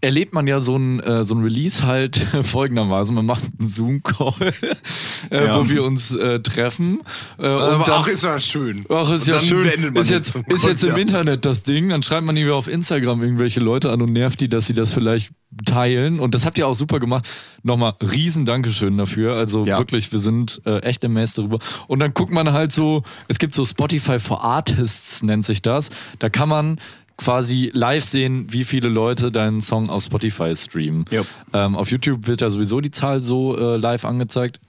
erlebt 0.00 0.32
man 0.34 0.46
ja 0.46 0.60
so 0.60 0.76
ein, 0.76 1.00
äh, 1.00 1.24
so 1.24 1.34
ein 1.34 1.42
Release 1.42 1.84
halt 1.84 2.16
folgendermaßen. 2.42 3.14
Man 3.14 3.26
macht 3.26 3.44
einen 3.58 3.66
Zoom-Call, 3.66 4.34
äh, 5.30 5.46
Ja. 5.46 5.58
wo 5.60 5.68
wir 5.68 5.84
uns 5.84 6.14
äh, 6.14 6.40
treffen. 6.40 7.00
Äh, 7.38 7.46
Aber 7.46 7.78
und 7.78 7.88
dann, 7.88 8.00
ach, 8.02 8.06
ist 8.08 8.22
ja 8.24 8.38
schön. 8.38 8.84
Ach, 8.88 9.10
ist 9.12 9.22
Und 9.22 9.28
ja 9.28 9.34
dann 9.36 9.44
schön. 9.44 9.94
Ist 9.96 10.10
jetzt, 10.10 10.36
ist 10.48 10.66
jetzt 10.66 10.84
im 10.84 10.90
Ja. 10.90 10.96
Internet 10.96 11.44
das 11.44 11.62
Ding. 11.62 11.88
Dann 11.88 12.02
schreibt 12.02 12.26
man 12.26 12.36
irgendwie 12.36 12.52
auf 12.52 12.68
Instagram 12.68 13.22
irgendwelche 13.22 13.60
Leute 13.60 13.90
an 13.90 14.02
und 14.02 14.12
nervt 14.12 14.40
die, 14.40 14.48
dass 14.48 14.66
sie 14.66 14.74
das 14.74 14.92
vielleicht 14.92 15.30
teilen. 15.64 16.18
Und 16.18 16.34
das 16.34 16.44
habt 16.46 16.58
ihr 16.58 16.66
auch 16.66 16.74
super 16.74 16.98
gemacht. 16.98 17.26
Nochmal 17.62 17.94
riesen 18.00 18.44
Dankeschön 18.44 18.96
dafür. 18.98 19.34
Also 19.36 19.64
Ja. 19.64 19.78
wirklich, 19.78 20.10
wir 20.10 20.18
sind 20.18 20.60
äh, 20.66 20.78
echt 20.80 21.04
amazed 21.04 21.38
darüber. 21.38 21.58
Und 21.86 22.00
dann 22.00 22.12
guckt 22.12 22.32
man 22.32 22.52
halt 22.52 22.72
so, 22.72 23.02
es 23.28 23.38
gibt 23.38 23.54
so 23.54 23.64
Spotify 23.64 24.18
for 24.18 24.42
Artists, 24.42 25.22
nennt 25.22 25.44
sich 25.46 25.62
das. 25.62 25.90
Da 26.18 26.28
kann 26.28 26.48
man 26.48 26.78
quasi 27.16 27.70
live 27.72 28.04
sehen, 28.04 28.46
wie 28.50 28.64
viele 28.64 28.88
Leute 28.88 29.30
deinen 29.30 29.60
Song 29.60 29.88
auf 29.88 30.04
Spotify 30.04 30.54
streamen. 30.54 31.04
Yep. 31.12 31.26
Ähm, 31.52 31.76
auf 31.76 31.90
YouTube 31.90 32.26
wird 32.26 32.40
ja 32.40 32.50
sowieso 32.50 32.80
die 32.80 32.90
Zahl 32.90 33.22
so 33.22 33.56
äh, 33.56 33.76
live 33.76 34.04
angezeigt. 34.04 34.60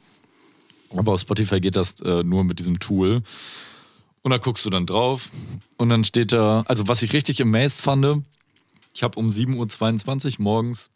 Aber 0.95 1.13
auf 1.13 1.21
Spotify 1.21 1.59
geht 1.59 1.75
das 1.75 1.99
äh, 2.01 2.23
nur 2.23 2.43
mit 2.43 2.59
diesem 2.59 2.79
Tool. 2.79 3.23
Und 4.21 4.31
da 4.31 4.37
guckst 4.37 4.65
du 4.65 4.69
dann 4.69 4.85
drauf 4.85 5.29
und 5.77 5.89
dann 5.89 6.03
steht 6.03 6.31
da, 6.31 6.63
also 6.67 6.87
was 6.87 7.03
ich 7.03 7.13
richtig 7.13 7.41
amazed 7.41 7.81
fand, 7.81 8.23
ich 8.93 9.03
habe 9.03 9.19
um 9.19 9.27
7.22 9.27 10.39
Uhr 10.39 10.43
morgens 10.43 10.89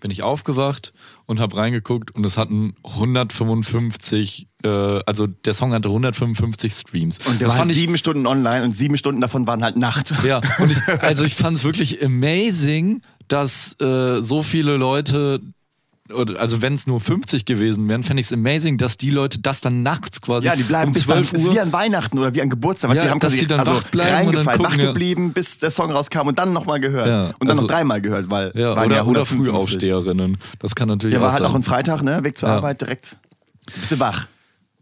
bin 0.00 0.10
ich 0.10 0.22
aufgewacht 0.22 0.92
und 1.26 1.40
habe 1.40 1.56
reingeguckt 1.56 2.10
und 2.14 2.24
es 2.24 2.36
hatten 2.36 2.74
155, 2.84 4.48
äh, 4.64 4.68
also 4.68 5.26
der 5.26 5.52
Song 5.52 5.72
hatte 5.72 5.88
155 5.88 6.72
Streams. 6.72 7.18
Und 7.18 7.40
der 7.40 7.48
das 7.48 7.52
war 7.52 7.58
fand 7.58 7.70
ich 7.70 7.76
sieben 7.76 7.96
Stunden 7.96 8.26
online 8.26 8.64
und 8.64 8.74
sieben 8.74 8.96
Stunden 8.96 9.20
davon 9.20 9.46
waren 9.46 9.62
halt 9.62 9.76
Nacht. 9.76 10.14
ja, 10.24 10.40
und 10.58 10.70
ich, 10.70 10.78
also 11.00 11.24
ich 11.24 11.34
fand 11.34 11.56
es 11.56 11.64
wirklich 11.64 12.04
amazing, 12.04 13.02
dass 13.28 13.78
äh, 13.80 14.20
so 14.22 14.42
viele 14.42 14.76
Leute, 14.76 15.40
also 16.36 16.62
wenn 16.62 16.74
es 16.74 16.86
nur 16.86 17.00
50 17.00 17.44
gewesen 17.44 17.88
wären, 17.88 18.02
fände 18.02 18.20
ich 18.20 18.26
es 18.26 18.32
amazing, 18.32 18.78
dass 18.78 18.96
die 18.96 19.10
Leute 19.10 19.38
das 19.40 19.60
dann 19.60 19.82
nachts 19.82 20.20
quasi 20.20 20.46
Ja, 20.46 20.56
die 20.56 20.62
bleiben 20.62 20.88
um 20.88 20.92
bis 20.94 21.06
dann, 21.06 21.24
12 21.24 21.32
ist 21.34 21.48
Uhr. 21.48 21.54
wie 21.54 21.60
an 21.60 21.72
Weihnachten 21.72 22.18
oder 22.18 22.34
wie 22.34 22.40
an 22.42 22.48
Geburtstag. 22.50 22.90
Weißt, 22.90 22.98
Ja, 22.98 23.04
die 23.04 23.10
haben 23.10 23.20
dass 23.20 23.30
quasi 23.32 23.40
sie 23.40 23.46
dann 23.46 23.60
also 23.60 23.74
wach 23.74 23.82
bleiben 23.84 24.08
und 24.28 24.34
dann 24.36 24.46
reingefallen, 24.46 24.60
wach 24.62 24.66
gucken, 24.70 24.80
ja. 24.80 24.86
geblieben, 24.92 25.32
bis 25.32 25.58
der 25.58 25.70
Song 25.70 25.90
rauskam 25.90 26.26
und 26.28 26.38
dann 26.38 26.52
nochmal 26.52 26.80
gehört. 26.80 27.06
Ja, 27.08 27.26
und 27.26 27.34
dann 27.42 27.50
also- 27.50 27.62
noch 27.62 27.68
dreimal 27.68 28.00
gehört, 28.00 28.30
weil 28.30 28.52
ja, 28.54 28.74
waren 28.76 28.86
oder, 28.86 28.96
ja 28.96 29.02
oder 29.02 29.20
155. 29.20 29.46
Frühaufsteherinnen. 29.52 30.38
Das 30.60 30.74
kann 30.74 30.88
natürlich 30.88 31.14
Ja, 31.14 31.20
auch 31.20 31.24
war 31.24 31.32
halt 31.32 31.42
sein. 31.42 31.50
auch 31.50 31.54
ein 31.54 31.62
Freitag, 31.62 32.02
ne? 32.02 32.24
Weg 32.24 32.38
zur 32.38 32.48
Ja. 32.48 32.56
Arbeit 32.56 32.80
direkt. 32.80 33.16
Bist 33.78 33.92
du 33.92 33.98
wach. 34.00 34.26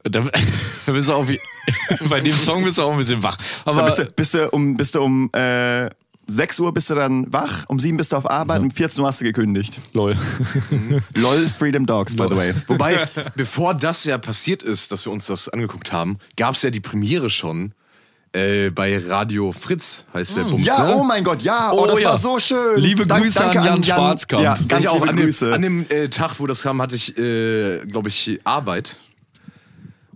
Da, 0.05 0.20
da 0.20 0.31
bist 0.93 1.09
du 1.09 1.12
auch 1.14 1.27
wie, 1.29 1.41
bei 2.09 2.20
dem 2.20 2.33
Song 2.33 2.62
bist 2.62 2.79
du 2.79 2.83
auch 2.83 2.93
ein 2.93 2.99
bisschen 2.99 3.22
wach. 3.24 3.37
Aber 3.64 3.79
Dann 3.79 3.87
bist, 3.87 3.99
du, 3.99 4.05
bist 4.14 4.35
du 4.35 4.49
um, 4.51 4.77
bist 4.77 4.95
du 4.95 5.03
um 5.03 5.29
äh, 5.33 5.91
6 6.27 6.61
Uhr 6.61 6.74
bist 6.74 6.91
du 6.91 6.95
dann 6.95 7.33
wach, 7.33 7.64
um 7.68 7.79
7 7.79 7.97
bist 7.97 8.12
du 8.12 8.16
auf 8.16 8.29
Arbeit, 8.29 8.61
um 8.61 8.70
14 8.70 9.01
Uhr 9.01 9.09
hast 9.09 9.20
du 9.20 9.24
gekündigt. 9.24 9.81
lol. 9.93 10.16
LOL 11.14 11.49
Freedom 11.49 11.87
Dogs, 11.87 12.16
by 12.16 12.27
the 12.29 12.37
way. 12.37 12.55
Wobei, 12.66 13.09
bevor 13.37 13.74
das 13.74 14.05
ja 14.05 14.18
passiert 14.18 14.62
ist, 14.62 14.91
dass 14.93 15.07
wir 15.07 15.12
uns 15.12 15.27
das 15.27 15.49
angeguckt 15.49 15.93
haben, 15.93 16.18
gab 16.37 16.55
es 16.55 16.62
ja 16.62 16.70
die 16.70 16.81
Premiere 16.81 17.31
schon 17.31 17.72
äh, 18.33 18.70
bei 18.70 18.99
Radio 18.99 19.53
Fritz, 19.53 20.05
heißt 20.12 20.37
der 20.37 20.45
Bums. 20.45 20.66
Ja, 20.66 20.85
ne? 20.85 20.95
oh 20.95 21.05
mein 21.05 21.24
Gott, 21.24 21.43
ja, 21.43 21.70
oh, 21.72 21.83
Oh 21.83 21.87
das 21.87 22.03
ja. 22.03 22.11
war 22.11 22.16
so 22.16 22.39
schön. 22.39 22.79
Liebe 22.79 23.07
Grüße 23.07 23.45
an 23.45 23.64
Jan 23.64 23.85
Schwarzkamp. 23.85 24.43
Ja, 24.43 24.59
ganz 24.68 24.83
ich 24.83 24.89
auch 24.89 24.95
liebe 24.97 25.09
an 25.09 25.16
dem, 25.16 25.24
Grüße. 25.24 25.55
an 25.55 25.62
dem 25.62 25.87
äh, 25.89 26.09
Tag, 26.09 26.39
wo 26.39 26.47
das 26.47 26.62
kam, 26.62 26.83
hatte 26.83 26.97
ich, 26.97 27.16
äh, 27.16 27.79
glaube 27.87 28.09
ich, 28.09 28.41
Arbeit. 28.45 28.97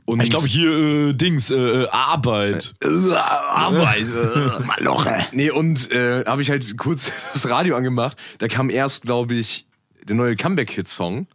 Und 0.07 0.23
Ich 0.23 0.31
glaube 0.31 0.47
hier 0.47 0.71
äh, 1.09 1.13
Dings, 1.13 1.51
äh, 1.51 1.55
äh, 1.83 1.89
Arbeit. 1.89 2.75
Arbeit. 2.83 4.07
äh. 4.09 4.63
Maloche. 4.67 5.15
Nee, 5.33 5.51
und 5.51 5.91
äh, 5.93 6.25
habe 6.25 6.43
ich 6.43 6.51
halt 6.51 6.77
kurz 6.79 7.13
das 7.33 7.49
Radio 7.49 7.77
angemacht. 7.77 8.17
Da 8.39 8.49
kam 8.49 8.71
erst, 8.71 9.03
glaube 9.03 9.35
ich, 9.35 9.67
der 10.09 10.17
neue 10.17 10.37
Comeback-Hit-Song. 10.37 11.27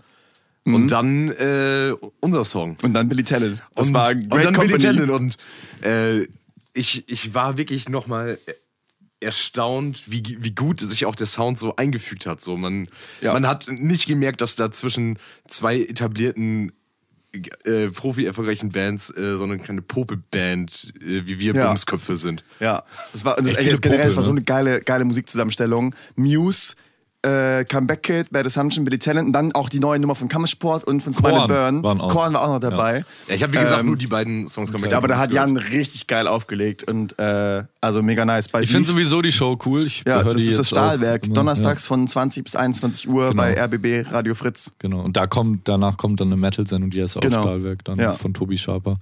Mhm. 0.65 0.73
Und 0.73 0.87
dann 0.91 1.29
äh, 1.31 1.93
unser 2.19 2.43
Song. 2.43 2.75
Und 2.81 2.93
dann 2.93 3.07
Billy 3.07 3.23
Talent. 3.23 3.61
Das 3.75 3.87
und, 3.87 3.93
war 3.93 4.09
und 4.09 4.29
Great 4.29 4.45
dann 4.45 4.53
Company. 4.55 4.77
Billy 4.77 4.83
Talent. 4.83 5.11
Und 5.11 5.37
äh, 5.83 6.27
ich, 6.73 7.07
ich 7.07 7.33
war 7.33 7.57
wirklich 7.57 7.87
nochmal 7.87 8.37
erstaunt, 9.21 10.03
wie, 10.07 10.37
wie 10.41 10.51
gut 10.53 10.81
sich 10.81 11.05
auch 11.05 11.15
der 11.15 11.27
Sound 11.27 11.57
so 11.57 11.75
eingefügt 11.75 12.25
hat. 12.25 12.41
So, 12.41 12.57
man, 12.57 12.89
Ja. 13.21 13.33
man 13.33 13.47
hat 13.47 13.67
nicht 13.69 14.07
gemerkt, 14.07 14.41
dass 14.41 14.55
da 14.55 14.71
zwischen 14.71 15.17
zwei 15.47 15.79
etablierten 15.81 16.73
äh, 17.65 17.89
profi-erfolgreichen 17.89 18.69
Bands 18.71 19.09
äh, 19.15 19.37
so 19.37 19.43
eine 19.43 19.57
kleine 19.57 19.81
Popelband, 19.81 20.93
äh, 20.99 21.25
wie 21.25 21.39
wir 21.39 21.53
Ja. 21.53 21.67
Bumsköpfe 21.67 22.15
sind. 22.15 22.43
Ja, 22.59 22.83
das 23.11 23.25
war, 23.25 23.37
also 23.37 23.49
Echt 23.49 23.81
generell, 23.81 24.05
das 24.05 24.15
war 24.15 24.23
Popel, 24.23 24.23
so 24.23 24.31
ne? 24.31 24.37
eine 24.37 24.43
geile, 24.45 24.79
geile 24.81 25.05
Musikzusammenstellung. 25.05 25.93
Muse, 26.15 26.75
äh, 27.25 27.65
Comeback 27.65 28.03
Kid, 28.03 28.27
Bad 28.31 28.45
Assumption, 28.45 28.85
Billy 28.85 28.99
Talent 28.99 29.27
und 29.27 29.33
dann 29.33 29.51
auch 29.53 29.67
die 29.69 29.79
neue 29.79 29.99
Nummer 29.99 30.15
von 30.15 30.27
Kammersport 30.27 30.83
und 30.83 31.01
von 31.01 31.11
Smile 31.13 31.33
Korn 31.35 31.47
Burn. 31.47 31.83
waren 31.83 32.01
auch. 32.01 32.09
Korn 32.11 32.33
war 32.33 32.43
auch 32.43 32.53
noch 32.53 32.59
dabei. 32.59 33.03
Ja, 33.27 33.35
ich 33.35 33.43
habe 33.43 33.53
wie 33.53 33.57
gesagt 33.57 33.79
Ähm, 33.81 33.87
nur 33.87 33.97
die 33.97 34.07
beiden 34.07 34.47
Songs 34.47 34.71
Comeback 34.71 34.91
Ja, 34.91 34.97
aber 34.97 35.07
da 35.07 35.17
hat. 35.17 35.33
Jan 35.33 35.57
richtig 35.57 36.07
geil 36.07 36.27
aufgelegt 36.27 36.83
und 36.83 37.17
äh, 37.19 37.63
also 37.81 38.01
mega 38.01 38.25
nice. 38.25 38.47
Bei 38.49 38.61
Ich 38.61 38.71
finde 38.71 38.87
sowieso 38.87 39.21
die 39.21 39.31
Show 39.31 39.57
cool. 39.65 39.85
Ich 39.85 40.03
ja, 40.07 40.23
das 40.23 40.37
die 40.37 40.47
ist 40.47 40.59
das 40.59 40.69
Stahlwerk. 40.69 41.23
Donnerstags 41.33 41.85
von 41.85 42.07
20 42.07 42.43
bis 42.43 42.55
21 42.55 43.09
Uhr 43.09 43.29
Genau. 43.31 43.41
bei 43.43 43.59
RBB 43.59 44.05
Radio 44.11 44.35
Fritz. 44.35 44.67
Ja, 44.67 44.71
genau. 44.79 45.01
Und 45.01 45.17
da 45.17 45.27
kommt, 45.27 45.67
danach 45.67 45.97
kommt 45.97 46.19
dann 46.19 46.27
eine 46.27 46.37
Metal-Sendung, 46.37 46.89
die 46.91 47.01
heißt 47.01 47.17
auch 47.17 47.21
Genau. 47.21 47.41
Stahlwerk, 47.41 47.83
dann 47.85 47.97
Ja. 47.97 48.13
von 48.13 48.33
Tobi 48.33 48.57
Schaper. 48.57 48.97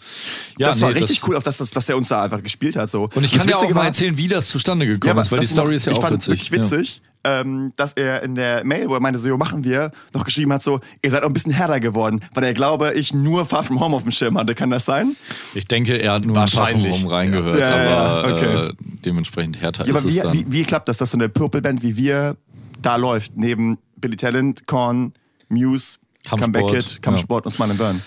Ja, 0.58 0.68
das 0.68 0.82
war 0.82 0.92
nee, 0.92 1.00
richtig 1.00 1.28
cool, 1.28 1.36
auch 1.36 1.44
dass, 1.44 1.58
das, 1.58 1.72
dass 1.72 1.86
der 1.88 1.98
uns 1.98 2.08
da 2.08 2.24
einfach 2.24 2.42
gespielt 2.44 2.76
hat. 2.76 2.90
So. 2.90 3.10
Und 3.14 3.24
ich 3.24 3.32
das 3.32 3.40
kann 3.40 3.48
dir 3.48 3.58
auch 3.58 3.70
mal 3.70 3.76
war- 3.76 3.86
erzählen, 3.86 4.18
wie 4.18 4.28
das 4.28 4.48
zustande 4.48 4.86
gekommen 4.88 5.20
ist, 5.20 5.32
weil 5.32 5.40
die 5.40 5.46
das 5.46 5.52
Story 5.54 5.76
ist 5.76 5.86
ja 5.86 5.92
ich 5.92 5.98
auch 5.98 6.02
fand 6.04 6.16
witzig. 6.28 6.52
wirklich 6.52 6.72
witzig, 6.72 7.02
ähm, 7.24 7.74
dass 7.76 7.94
er 7.94 8.22
in 8.24 8.36
der 8.36 8.64
Mail, 8.66 8.90
wo 8.90 8.94
er 8.96 9.00
meinte, 9.00 9.20
so, 9.20 9.28
jo, 9.28 9.38
machen 9.38 9.64
wir, 9.64 9.92
noch 10.14 10.24
geschrieben 10.26 10.52
hat, 10.54 10.64
so, 10.64 10.80
ihr 11.02 11.12
seid 11.12 11.24
auch 11.24 11.28
ein 11.28 11.34
bisschen 11.34 11.52
härter 11.54 11.80
geworden, 11.80 12.22
weil 12.34 12.44
er 12.44 12.54
glaube, 12.54 12.94
ich 12.96 13.14
nur 13.14 13.46
Far 13.46 13.64
From 13.64 13.80
Home 13.80 13.96
auf 13.96 14.04
dem 14.04 14.12
Schirm 14.12 14.38
hatte. 14.38 14.56
Kann 14.56 14.70
das 14.70 14.86
sein? 14.86 15.16
Ja. 15.30 15.36
Ich 15.56 15.66
denke, 15.66 15.98
er 15.98 16.14
hat 16.14 16.26
nur 16.26 16.36
Wahrscheinlich. 16.36 16.98
ein 16.98 17.04
paar 17.04 17.12
reingehört, 17.18 17.58
Ja, 17.60 17.84
ja, 17.84 17.96
aber 17.96 18.30
ja, 18.30 18.36
okay. 18.36 18.68
äh, 18.70 18.74
dementsprechend 19.06 19.62
härter 19.62 19.86
Ja, 19.86 19.94
ist 19.94 20.00
aber 20.00 20.08
es 20.10 20.16
wie, 20.16 20.20
dann. 20.20 20.34
wie, 20.34 20.46
wie 20.50 20.64
klappt 20.64 20.88
das, 20.90 20.98
dass 20.98 21.12
so 21.12 21.18
eine 21.18 21.30
Purple-Band 21.30 21.82
wie 21.82 21.96
wir 21.98 22.36
da 22.82 22.96
läuft, 22.98 23.32
neben 23.38 23.78
Billy 23.98 24.18
Talent, 24.18 24.68
Korn, 24.68 25.14
Muse, 25.50 25.98
Comeback 26.30 26.68
Kid, 26.68 27.02
Kampfsport 27.02 27.46
und 27.46 27.52
Smile 27.52 27.72
and 27.72 27.80
Burn? 27.80 28.02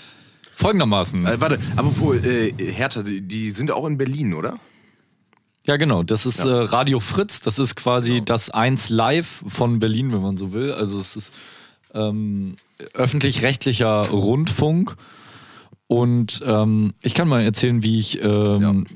Folgendermaßen. 0.55 1.25
Äh, 1.27 1.41
warte, 1.41 1.59
apropos 1.77 2.17
äh, 2.25 2.53
Hertha, 2.59 3.03
die, 3.03 3.21
die 3.21 3.51
sind 3.51 3.71
auch 3.71 3.87
in 3.87 3.99
Berlin, 3.99 4.33
oder? 4.35 4.59
Ja, 5.69 5.77
genau. 5.77 6.03
Das 6.03 6.27
ist 6.27 6.45
Äh, 6.45 6.49
Radio 6.49 7.01
Fritz. 7.01 7.41
Das 7.41 7.59
ist 7.59 7.75
quasi 7.77 8.15
Genau. 8.15 8.25
das 8.25 8.51
1 8.51 8.91
Live 8.91 9.45
von 9.49 9.79
Berlin, 9.81 10.13
wenn 10.13 10.23
man 10.23 10.37
so 10.37 10.53
will. 10.53 10.73
Also 10.73 10.99
es 11.01 11.17
ist 11.17 11.35
ähm, 11.95 12.57
öffentlich-rechtlicher 12.95 14.09
Rundfunk. 14.11 14.97
Und 15.89 16.41
ähm, 16.45 16.95
ich 17.03 17.15
kann 17.15 17.29
mal 17.29 17.43
erzählen, 17.43 17.83
wie 17.83 17.99
ich 17.99 18.21
ähm, 18.23 18.87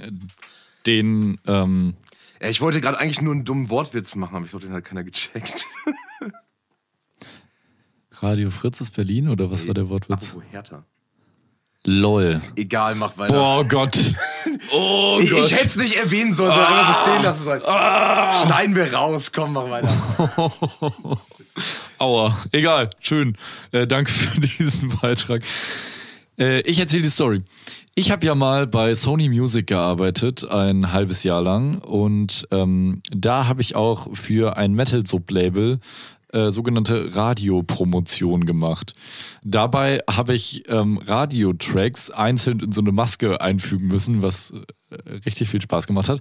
den. 0.87 1.39
Ähm, 1.47 1.95
Ja, 2.43 2.49
ich 2.49 2.61
wollte 2.61 2.81
gerade 2.81 2.99
eigentlich 2.99 3.21
nur 3.21 3.33
einen 3.33 3.45
dummen 3.45 3.71
Wortwitz 3.71 4.16
machen, 4.16 4.37
aber 4.37 4.45
ich 4.45 4.51
glaube, 4.51 4.66
den 4.66 4.75
hat 4.75 4.85
keiner 4.85 5.05
gecheckt. 5.05 5.66
Radio 8.12 8.51
Fritz 8.51 8.81
ist 8.81 8.95
Berlin 8.95 9.29
oder 9.29 9.51
was 9.51 9.66
war 9.66 9.75
der 9.75 9.89
Wortwitz? 9.89 10.31
Apropos 10.31 10.45
Hertha. 10.51 10.85
LOL. 11.87 12.41
Egal, 12.57 12.95
mach 12.95 13.16
weiter. 13.16 13.35
Boah 13.35 13.64
Gott. 13.64 13.99
Oh 14.72 15.18
ich 15.20 15.33
ich 15.33 15.53
hätte 15.53 15.66
es 15.66 15.76
nicht 15.76 15.97
erwähnen 15.97 16.33
sollen, 16.33 16.53
sondern 16.53 16.72
einfach 16.74 16.95
so 16.95 17.03
stehen 17.11 17.22
lassen 17.22 17.45
sollen. 17.45 17.62
Schneiden 17.62 18.76
wir 18.76 18.93
raus, 18.93 19.33
komm, 19.33 19.55
mach 19.55 19.68
weiter. 19.70 19.89
Aua. 21.99 22.37
Egal. 22.53 22.91
Schön. 23.01 23.37
Äh, 23.72 23.87
danke 23.87 24.12
für 24.12 24.41
diesen 24.59 24.91
Beitrag. 25.01 25.43
Äh, 26.39 26.61
ich 26.61 26.78
erzähle 26.78 27.03
die 27.03 27.11
Story. 27.11 27.43
Ich 27.95 28.11
habe 28.11 28.24
ja 28.24 28.35
mal 28.35 28.66
bei 28.66 28.95
Sony 28.95 29.28
Music 29.28 29.66
gearbeitet, 29.66 30.49
ein 30.49 30.93
halbes 30.93 31.24
Jahr 31.24 31.43
lang. 31.43 31.78
Und 31.78 32.47
ähm, 32.51 33.03
da 33.11 33.47
habe 33.47 33.62
ich 33.62 33.74
auch 33.74 34.09
für 34.12 34.57
ein 34.57 34.74
Metal-Sublabel 34.74 35.81
äh, 36.33 36.51
sogenannte 36.51 37.14
Radiopromotion 37.14 38.47
gemacht. 38.47 38.95
Dabei 39.43 40.01
habe 40.09 40.35
ich 40.35 40.68
ähm, 40.68 40.99
Radiotracks 40.99 42.11
einzeln 42.11 42.61
in 42.61 42.72
so 42.72 42.81
eine 42.81 42.93
Maske 42.93 43.41
einfügen 43.41 43.89
müssen, 43.89 44.22
was 44.22 44.53
äh, 44.53 45.11
richtig 45.26 45.49
viel 45.49 45.62
Spaß 45.62 45.87
gemacht 45.87 46.09
hat 46.09 46.20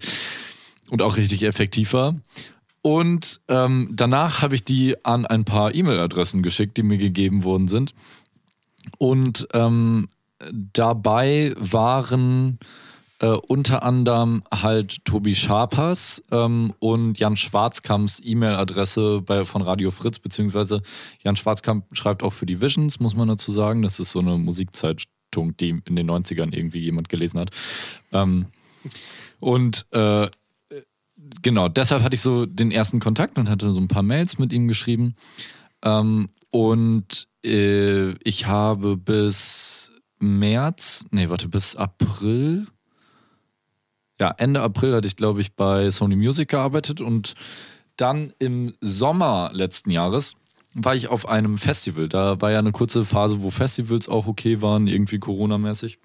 und 0.89 1.01
auch 1.01 1.18
richtig 1.18 1.43
effektiv 1.43 1.93
war. 1.93 2.16
Und 2.82 3.41
ähm, 3.49 3.89
danach 3.91 4.41
habe 4.41 4.55
ich 4.55 4.64
die 4.64 4.95
an 5.03 5.26
ein 5.26 5.45
paar 5.45 5.76
E-Mail-Adressen 5.76 6.41
geschickt, 6.43 6.78
die 6.78 6.84
mir 6.84 6.97
gegeben 6.97 7.43
worden 7.43 7.68
sind. 7.68 7.93
Und 8.97 9.47
ähm, 9.53 10.07
dabei 10.74 11.53
waren 11.57 12.60
äh, 13.20 13.28
unter 13.28 13.84
anderem 13.84 14.43
halt 14.51 15.03
Tobi 15.05 15.36
Scharpers 15.36 16.24
ähm, 16.32 16.74
und 16.80 17.20
Jan 17.20 17.36
Schwarzkamps 17.36 18.22
E-Mail-Adresse 18.24 19.24
von 19.43 19.61
Radio 19.61 19.91
Fritz, 19.91 20.20
beziehungsweise 20.20 20.82
Jan 21.24 21.36
Schwarzkamp 21.36 21.86
schreibt 21.91 22.24
auch 22.24 22.34
für 22.34 22.45
die 22.45 22.61
Visions, 22.61 22.99
muss 22.99 23.15
man 23.15 23.28
dazu 23.28 23.51
sagen. 23.51 23.82
Das 23.82 23.99
ist 23.99 24.11
so 24.11 24.20
eine 24.20 24.38
Musikzeitung, 24.38 25.57
die 25.59 25.82
in 25.86 25.95
den 25.95 26.09
90ern 26.09 26.55
irgendwie 26.55 26.80
jemand 26.80 27.09
gelesen 27.09 27.39
hat. 27.39 27.51
Ähm, 28.11 28.47
und 29.39 29.86
äh, 29.91 30.30
genau, 31.41 31.67
deshalb 31.70 32.03
hatte 32.03 32.15
ich 32.15 32.22
so 32.22 32.45
den 32.45 32.72
ersten 32.72 32.99
Kontakt 32.99 33.38
und 33.38 33.49
hatte 33.49 33.72
so 33.72 33.80
ein 33.80 33.88
paar 33.88 34.03
Mails 34.03 34.38
mit 34.38 34.53
ihm 34.53 34.67
geschrieben. 34.67 35.15
Ähm, 35.84 36.30
und 36.51 37.28
äh, 37.43 38.11
ich 38.24 38.47
habe 38.47 38.97
bis 38.97 39.91
März, 40.20 41.05
nee, 41.11 41.30
warte, 41.30 41.47
bis 41.47 41.76
April, 41.76 42.67
ja, 44.20 44.34
Ende 44.38 44.61
April 44.61 44.95
hatte 44.95 45.07
ich, 45.07 45.15
glaube 45.15 45.41
ich, 45.41 45.53
bei 45.53 45.89
Sony 45.89 46.15
Music 46.15 46.49
gearbeitet 46.49 47.01
und 47.01 47.34
dann 47.97 48.34
im 48.39 48.74
Sommer 48.82 49.51
letzten 49.53 49.91
Jahres 49.91 50.36
war 50.74 50.95
ich 50.95 51.07
auf 51.07 51.28
einem 51.28 51.57
Festival. 51.57 52.07
Da 52.09 52.39
war 52.41 52.51
ja 52.51 52.59
eine 52.59 52.72
kurze 52.72 53.05
Phase, 53.05 53.41
wo 53.41 53.49
Festivals 53.49 54.07
auch 54.07 54.28
okay 54.28 54.61
waren, 54.61 54.88
irgendwie 54.88 55.20
Corona-mäßig. 55.20 55.99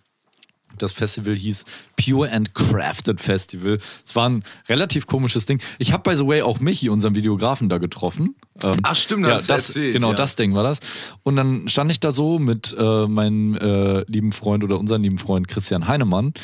Das 0.78 0.90
Festival 0.90 1.36
hieß 1.36 1.64
Pure 1.96 2.32
and 2.32 2.52
Crafted 2.54 3.20
Festival. 3.20 3.78
Es 4.04 4.16
war 4.16 4.28
ein 4.28 4.42
relativ 4.68 5.06
komisches 5.06 5.46
Ding. 5.46 5.60
Ich 5.78 5.92
habe, 5.92 6.08
by 6.08 6.16
the 6.16 6.26
way, 6.26 6.42
auch 6.42 6.58
Michi, 6.58 6.88
unseren 6.88 7.14
Videografen, 7.14 7.68
da 7.68 7.78
getroffen. 7.78 8.34
Ähm, 8.62 8.76
Ach, 8.82 8.96
stimmt, 8.96 9.24
ja, 9.24 9.34
das, 9.34 9.48
erzählt, 9.48 9.94
genau, 9.94 10.10
ja. 10.10 10.16
das 10.16 10.34
Ding 10.34 10.54
war 10.54 10.64
das. 10.64 10.80
Und 11.22 11.36
dann 11.36 11.68
stand 11.68 11.92
ich 11.92 12.00
da 12.00 12.10
so 12.10 12.40
mit 12.40 12.74
äh, 12.76 13.06
meinem 13.06 13.54
äh, 13.54 14.04
lieben 14.10 14.32
Freund 14.32 14.64
oder 14.64 14.78
unserem 14.78 15.02
lieben 15.02 15.18
Freund 15.18 15.46
Christian 15.46 15.86
Heinemann. 15.86 16.34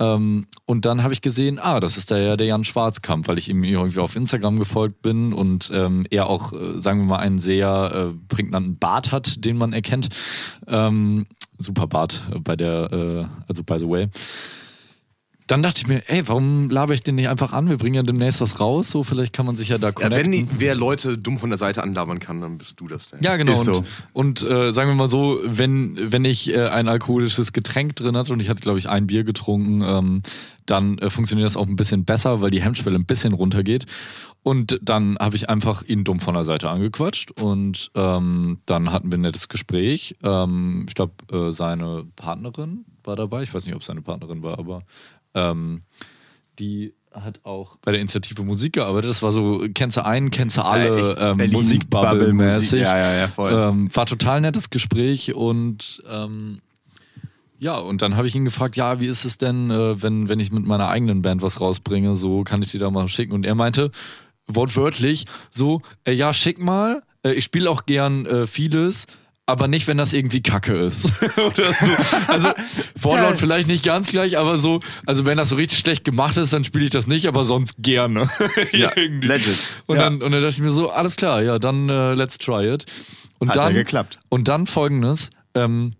Ähm, 0.00 0.46
und 0.64 0.84
dann 0.84 1.02
habe 1.02 1.12
ich 1.12 1.22
gesehen, 1.22 1.58
ah, 1.58 1.80
das 1.80 1.96
ist 1.96 2.10
da 2.10 2.18
ja 2.18 2.36
der 2.36 2.46
Jan 2.46 2.64
Schwarzkamp, 2.64 3.26
weil 3.26 3.38
ich 3.38 3.48
ihm 3.48 3.64
irgendwie 3.64 4.00
auf 4.00 4.16
Instagram 4.16 4.58
gefolgt 4.58 5.02
bin 5.02 5.32
und 5.32 5.70
ähm, 5.72 6.06
er 6.10 6.28
auch, 6.28 6.52
äh, 6.52 6.78
sagen 6.78 7.00
wir 7.00 7.06
mal, 7.06 7.18
einen 7.18 7.38
sehr 7.38 8.10
äh, 8.10 8.14
prägnanten 8.28 8.78
Bart 8.78 9.10
hat, 9.10 9.44
den 9.44 9.56
man 9.56 9.72
erkennt. 9.72 10.08
Ähm, 10.66 11.26
super 11.58 11.86
Bart 11.86 12.24
bei 12.40 12.54
der, 12.54 12.92
äh, 12.92 13.26
also 13.48 13.64
by 13.64 13.78
the 13.78 13.88
way. 13.88 14.08
Dann 15.48 15.62
dachte 15.62 15.80
ich 15.80 15.88
mir, 15.88 16.02
ey, 16.08 16.28
warum 16.28 16.70
laber 16.70 16.94
ich 16.94 17.02
den 17.02 17.16
nicht 17.16 17.28
einfach 17.28 17.52
an? 17.52 17.68
Wir 17.68 17.76
bringen 17.78 17.94
ja 17.96 18.02
demnächst 18.04 18.40
was 18.40 18.60
raus, 18.60 18.90
so 18.90 19.02
vielleicht 19.02 19.32
kann 19.32 19.44
man 19.46 19.56
sich 19.56 19.70
ja 19.70 19.78
da 19.78 19.88
Ja, 19.88 19.92
connecten. 19.92 20.24
wenn 20.24 20.30
die, 20.32 20.46
wer 20.58 20.74
Leute 20.76 21.18
dumm 21.18 21.38
von 21.38 21.48
der 21.50 21.58
Seite 21.58 21.82
anlabern 21.82 22.20
kann, 22.20 22.40
dann 22.40 22.58
bist 22.58 22.78
du 22.80 22.86
das 22.86 23.08
denn. 23.08 23.20
Ja, 23.22 23.36
genau. 23.36 23.54
Ist 23.54 23.66
und 23.68 23.74
so. 23.74 23.84
und 24.12 24.42
äh, 24.44 24.72
sagen 24.72 24.90
wir 24.90 24.94
mal 24.94 25.08
so, 25.08 25.40
wenn, 25.44 25.98
wenn 26.12 26.24
ich 26.24 26.52
äh, 26.54 26.68
ein 26.68 26.86
alkoholisches 26.86 27.52
Getränk 27.52 27.96
drin 27.96 28.16
hatte 28.16 28.32
und 28.32 28.40
ich 28.40 28.48
hatte, 28.48 28.60
glaube 28.60 28.78
ich, 28.78 28.88
ein 28.88 29.06
Bier 29.08 29.24
getrunken, 29.24 29.82
ähm, 29.82 30.22
dann 30.66 30.98
äh, 30.98 31.08
funktioniert 31.10 31.46
das 31.46 31.56
auch 31.56 31.66
ein 31.66 31.76
bisschen 31.76 32.04
besser, 32.04 32.40
weil 32.40 32.50
die 32.50 32.62
Hemmschwelle 32.62 32.96
ein 32.96 33.06
bisschen 33.06 33.32
runtergeht. 33.32 33.86
Und 34.42 34.78
dann 34.82 35.16
habe 35.18 35.34
ich 35.36 35.48
einfach 35.50 35.82
ihn 35.82 36.04
dumm 36.04 36.20
von 36.20 36.34
der 36.34 36.44
Seite 36.44 36.70
angequatscht 36.70 37.32
und 37.42 37.90
ähm, 37.94 38.58
dann 38.66 38.92
hatten 38.92 39.10
wir 39.10 39.18
ein 39.18 39.22
nettes 39.22 39.48
Gespräch. 39.48 40.16
Ähm, 40.22 40.84
ich 40.88 40.94
glaube, 40.94 41.12
äh, 41.32 41.50
seine 41.50 42.04
Partnerin 42.16 42.84
war 43.04 43.16
dabei. 43.16 43.42
Ich 43.42 43.52
weiß 43.52 43.66
nicht, 43.66 43.74
ob 43.74 43.80
es 43.80 43.86
seine 43.88 44.00
Partnerin 44.02 44.42
war, 44.42 44.58
aber 44.58 44.82
ähm, 45.38 45.82
die 46.58 46.94
hat 47.12 47.40
auch 47.44 47.76
bei 47.78 47.92
der 47.92 48.00
Initiative 48.00 48.42
Musik 48.42 48.74
gearbeitet. 48.74 49.10
Das 49.10 49.22
war 49.22 49.32
so, 49.32 49.66
kennst 49.74 49.96
du 49.96 50.04
einen, 50.04 50.30
kennst 50.30 50.56
du 50.56 50.60
ja 50.60 50.68
alle, 50.68 51.16
ähm, 51.18 51.38
Musikbubble-mäßig. 51.50 52.56
Musik. 52.56 52.80
Ja, 52.80 52.98
ja, 52.98 53.16
ja, 53.16 53.28
voll. 53.28 53.52
Ähm, 53.52 53.90
war 53.94 54.06
total 54.06 54.40
nettes 54.40 54.70
Gespräch 54.70 55.34
und 55.34 56.02
ähm, 56.08 56.60
ja, 57.60 57.76
und 57.76 58.02
dann 58.02 58.16
habe 58.16 58.28
ich 58.28 58.36
ihn 58.36 58.44
gefragt, 58.44 58.76
ja, 58.76 59.00
wie 59.00 59.06
ist 59.06 59.24
es 59.24 59.36
denn, 59.36 59.70
äh, 59.70 60.00
wenn, 60.00 60.28
wenn 60.28 60.38
ich 60.38 60.52
mit 60.52 60.64
meiner 60.64 60.88
eigenen 60.88 61.22
Band 61.22 61.42
was 61.42 61.60
rausbringe, 61.60 62.14
so 62.14 62.44
kann 62.44 62.62
ich 62.62 62.70
die 62.70 62.78
da 62.78 62.90
mal 62.90 63.08
schicken. 63.08 63.32
Und 63.32 63.44
er 63.44 63.56
meinte 63.56 63.90
wortwörtlich 64.46 65.26
so, 65.50 65.82
äh, 66.04 66.12
ja, 66.12 66.32
schick 66.32 66.60
mal, 66.60 67.02
äh, 67.24 67.32
ich 67.32 67.44
spiele 67.44 67.68
auch 67.68 67.84
gern 67.84 68.26
äh, 68.26 68.46
vieles, 68.46 69.06
aber 69.48 69.66
nicht, 69.66 69.86
wenn 69.86 69.96
das 69.96 70.12
irgendwie 70.12 70.42
Kacke 70.42 70.74
ist. 70.76 71.22
Oder 71.38 71.72
so. 71.72 71.90
Also 72.26 72.48
Wortlaut 73.00 73.28
Geil. 73.30 73.36
vielleicht 73.38 73.66
nicht 73.66 73.82
ganz 73.82 74.10
gleich, 74.10 74.36
aber 74.36 74.58
so, 74.58 74.80
also 75.06 75.24
wenn 75.24 75.38
das 75.38 75.48
so 75.48 75.56
richtig 75.56 75.78
schlecht 75.78 76.04
gemacht 76.04 76.36
ist, 76.36 76.52
dann 76.52 76.64
spiele 76.64 76.84
ich 76.84 76.90
das 76.90 77.06
nicht, 77.06 77.26
aber 77.26 77.44
sonst 77.44 77.76
gerne. 77.78 78.28
Ja, 78.72 78.92
Irgendwie. 78.94 79.26
legit. 79.26 79.56
Und, 79.86 79.96
Ja. 79.96 80.04
dann, 80.04 80.22
und 80.22 80.32
dann 80.32 80.42
dachte 80.42 80.54
ich 80.54 80.60
mir 80.60 80.70
so, 80.72 80.90
alles 80.90 81.16
klar, 81.16 81.42
ja, 81.42 81.58
dann 81.58 81.88
äh, 81.88 82.12
let's 82.12 82.36
try 82.36 82.68
it. 82.68 82.84
Und 83.38 83.48
Hat 83.48 83.56
ja 83.56 83.64
dann, 83.64 83.74
geklappt. 83.74 84.18
Und 84.28 84.48
dann 84.48 84.66
folgendes, 84.66 85.30
ähm, 85.54 85.94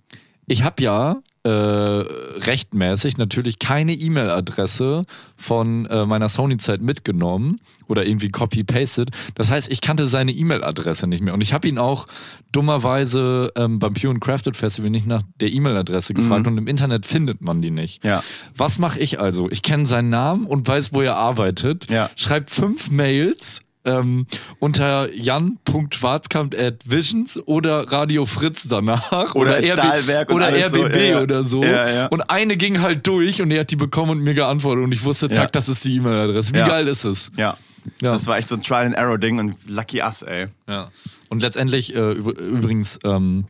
ich 0.47 0.63
habe 0.63 0.83
ja 0.83 1.17
äh, 1.49 2.41
rechtmäßig 2.41 3.17
natürlich 3.17 3.59
keine 3.59 3.95
E-Mail-Adresse 3.95 5.03
von 5.37 5.87
äh, 5.87 6.05
meiner 6.05 6.29
Sony-Zeit 6.29 6.83
mitgenommen 6.83 7.61
oder 7.87 8.07
irgendwie 8.07 8.29
copy-pasted. 8.29 9.11
Das 9.35 9.51
heißt, 9.51 9.71
ich 9.71 9.81
kannte 9.81 10.07
seine 10.07 10.33
E-Mail-Adresse 10.33 11.07
nicht 11.07 11.23
mehr. 11.23 11.33
Und 11.33 11.41
ich 11.41 11.55
habe 11.55 11.67
ihn 11.67 11.79
auch 11.79 12.07
dummerweise 12.53 13.51
ähm, 13.57 13.79
beim 13.79 13.95
Pure 13.95 14.15
and 14.15 14.21
Crafted 14.21 14.57
Festival 14.57 14.91
nicht 14.91 15.07
nach 15.07 15.23
der 15.41 15.51
E-Mail-Adresse 15.51 16.15
gefragt 16.15 16.47
und 16.47 16.59
im 16.59 16.67
Internet 16.67 17.07
findet 17.07 17.41
man 17.41 17.63
die 17.63 17.71
nicht. 17.71 18.05
Ja. 18.05 18.23
Was 18.55 18.79
mache 18.79 18.99
ich 19.01 19.21
also? 19.21 19.51
Ich 19.51 19.63
kenne 19.63 19.87
seinen 19.87 20.11
Namen 20.11 20.47
und 20.47 20.69
weiß, 20.69 20.93
wo 20.93 21.01
er 21.01 21.17
arbeitet. 21.17 21.91
Ja. 21.91 22.11
Schreibt 22.17 22.51
fünf 22.51 22.91
Mails 22.91 23.61
ähm, 23.89 24.27
unter 24.59 25.13
jan.schwarzkamp.visions 25.15 27.41
oder 27.47 27.91
Radio 27.91 28.25
Fritz 28.27 28.67
danach. 28.69 29.35
Oder 29.35 29.59
RB 29.59 29.67
Stahlwerk 29.67 30.29
und 30.31 30.37
Oder 30.37 30.47
alles 30.47 30.71
so, 30.71 30.83
RBB 30.83 31.11
ja, 31.11 31.21
oder 31.23 31.43
so. 31.43 31.63
Ja, 31.63 31.89
ja. 31.89 32.07
Und 32.07 32.31
eine 32.31 32.57
ging 32.57 32.81
halt 32.81 33.07
durch 33.07 33.41
und 33.43 33.51
er 33.51 33.61
hat 33.61 33.71
die 33.71 33.77
bekommen 33.77 34.11
und 34.13 34.21
mir 34.23 34.35
geantwortet 34.35 34.85
und 34.85 34.93
ich 34.93 35.05
wusste, 35.05 35.29
zack, 35.31 35.53
das 35.53 35.69
ist 35.69 35.85
die 35.85 35.97
E-Mail-Adresse. 35.97 36.55
Wie 36.55 36.59
geil 36.59 36.89
ist 36.89 37.05
es? 37.05 37.31
Ja. 37.37 37.57
Ja. 38.03 38.13
Das 38.13 38.27
war 38.27 38.37
echt 38.37 38.49
so 38.49 38.55
ein 38.57 38.63
Trial-and-Error-Ding 38.63 39.39
und 39.39 39.55
lucky 39.67 40.03
us, 40.03 40.23
ey. 40.23 40.47
Ja. 40.69 40.89
Und 41.31 41.43
letztendlich, 41.43 41.95
äh, 41.95 41.99
üb- 41.99 42.39
übrigens, 42.39 42.99
ähm, 43.05 43.47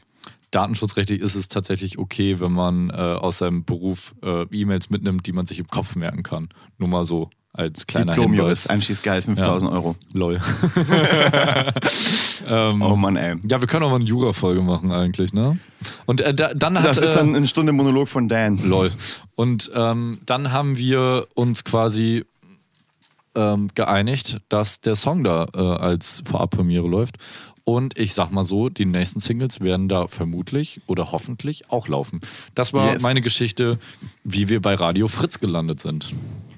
datenschutzrechtlich 0.50 1.20
ist 1.20 1.34
es 1.34 1.48
tatsächlich 1.48 1.98
okay, 1.98 2.40
wenn 2.40 2.52
man 2.52 2.90
äh, 2.90 2.92
aus 2.92 3.38
seinem 3.38 3.64
Beruf 3.64 4.14
äh, 4.22 4.42
E-Mails 4.50 4.90
mitnimmt, 4.90 5.26
die 5.26 5.32
man 5.32 5.46
sich 5.46 5.58
im 5.58 5.68
Kopf 5.68 5.96
merken 5.96 6.22
kann. 6.22 6.48
Nur 6.78 6.88
mal 6.88 7.04
so 7.04 7.30
als 7.52 7.86
kleiner 7.86 8.14
Diplom-Jurist. 8.14 8.70
Einschießgehalt 8.70 9.24
5000 9.24 9.72
Euro. 9.72 9.96
Lol. 10.12 10.40
Oh 12.50 12.96
Mann, 12.96 13.16
ey. 13.16 13.36
Ja, 13.46 13.60
wir 13.60 13.68
können 13.68 13.84
auch 13.84 13.90
mal 13.90 13.96
eine 13.96 14.06
Jura-Folge 14.06 14.62
machen 14.62 14.90
eigentlich, 14.90 15.34
ne? 15.34 15.58
Und 16.06 16.22
äh, 16.22 16.32
da, 16.32 16.54
dann 16.54 16.78
hat... 16.78 16.86
Das 16.86 16.96
ist 16.96 17.14
dann 17.14 17.34
äh, 17.34 17.36
eine 17.36 17.46
Stunde 17.46 17.72
Monolog 17.72 18.08
von 18.08 18.26
Dan. 18.28 18.58
Lol. 18.66 18.90
Und 19.34 19.70
ähm, 19.74 20.20
dann 20.24 20.50
haben 20.50 20.78
wir 20.78 21.26
uns 21.34 21.64
quasi 21.64 22.24
ähm, 23.34 23.68
geeinigt, 23.74 24.40
dass 24.48 24.80
der 24.80 24.96
Song 24.96 25.24
da 25.24 25.46
äh, 25.54 25.58
als 25.58 26.22
Vorabpremiere 26.24 26.88
läuft. 26.88 27.18
Und 27.68 27.98
ich 27.98 28.14
sag 28.14 28.30
mal 28.32 28.44
so, 28.44 28.70
die 28.70 28.86
nächsten 28.86 29.20
Singles 29.20 29.60
werden 29.60 29.90
da 29.90 30.08
vermutlich 30.08 30.80
oder 30.86 31.12
hoffentlich 31.12 31.70
auch 31.70 31.86
laufen. 31.86 32.22
Das 32.54 32.72
war 32.72 32.94
Yes. 32.94 33.02
meine 33.02 33.20
Geschichte, 33.20 33.78
wie 34.24 34.48
wir 34.48 34.62
bei 34.62 34.72
Radio 34.72 35.06
Fritz 35.06 35.38
gelandet 35.38 35.78
sind. 35.78 36.14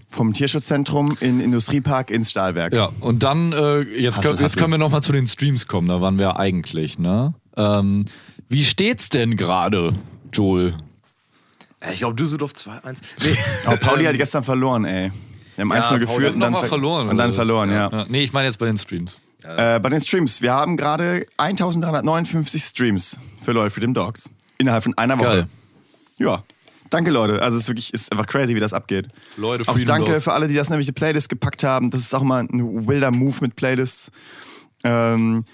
Vom 0.08 0.32
Tierschutzzentrum 0.32 1.16
in 1.18 1.40
Industriepark 1.40 2.10
ins 2.12 2.30
Stahlwerk. 2.30 2.72
Ja, 2.72 2.90
und 3.00 3.24
dann, 3.24 3.52
äh, 3.52 3.80
jetzt, 3.80 4.18
Hustle, 4.18 4.30
können, 4.34 4.42
jetzt 4.44 4.56
können 4.56 4.70
wir 4.70 4.78
nochmal 4.78 5.02
zu 5.02 5.10
den 5.10 5.26
Streams 5.26 5.66
kommen, 5.66 5.88
da 5.88 6.00
waren 6.00 6.16
wir 6.20 6.36
eigentlich, 6.38 7.00
ne? 7.00 7.34
Ähm, 7.56 8.04
wie 8.48 8.62
steht's 8.62 9.08
denn 9.08 9.36
gerade, 9.36 9.92
Joel? 10.32 10.74
Ich 11.92 11.98
glaube, 11.98 12.14
Düsseldorf 12.14 12.52
2-1. 12.52 13.00
Nee. 13.24 13.36
Aber 13.66 13.78
Pauli 13.78 14.04
hat 14.04 14.16
gestern 14.16 14.44
verloren, 14.44 14.84
ey. 14.84 15.10
Wir 15.56 15.62
haben 15.64 15.72
1-0 15.72 15.88
Pauli 15.88 16.00
geführt 16.06 16.26
hat 16.28 16.34
und 16.34 16.40
dann, 16.40 16.52
ver- 16.54 16.64
verloren. 16.66 17.08
und 17.08 17.16
dann 17.16 17.30
oder? 17.30 17.34
verloren, 17.36 17.72
ja. 17.72 18.06
Nee, 18.08 18.22
ich 18.22 18.32
meine 18.32 18.46
jetzt 18.46 18.58
bei 18.58 18.66
den 18.66 18.78
Streams. 18.78 19.16
Äh, 19.44 19.80
bei 19.80 19.88
den 19.88 20.00
Streams. 20.00 20.42
Wir 20.42 20.52
haben 20.52 20.76
gerade 20.76 21.26
1359 21.38 22.62
Streams 22.62 23.18
für 23.42 23.52
Leute 23.52 23.70
für 23.70 23.80
den 23.80 23.94
Dogs. 23.94 24.28
Innerhalb 24.58 24.82
von 24.84 24.96
einer 24.98 25.18
Woche. 25.18 25.26
Geil. 25.26 25.46
Ja. 26.18 26.44
Danke, 26.90 27.10
Leute. 27.10 27.40
Also 27.40 27.56
es 27.56 27.64
ist 27.64 27.68
wirklich 27.68 27.94
ist 27.94 28.10
einfach 28.12 28.26
crazy, 28.26 28.54
wie 28.56 28.60
das 28.60 28.72
abgeht. 28.72 29.08
Leute, 29.36 29.62
Auch 29.68 29.74
Freedom 29.74 29.94
danke 29.94 30.10
Dogs. 30.12 30.24
für 30.24 30.32
alle, 30.32 30.48
die 30.48 30.54
das 30.54 30.70
nämlich 30.70 30.86
die 30.86 30.92
Playlist 30.92 31.28
gepackt 31.28 31.62
haben. 31.62 31.90
Das 31.90 32.00
ist 32.02 32.14
auch 32.14 32.22
mal 32.22 32.42
ein 32.42 32.86
wilder 32.88 33.12
Move 33.12 33.36
mit 33.42 33.54
Playlists. 33.56 34.10
Ähm, 34.82 35.44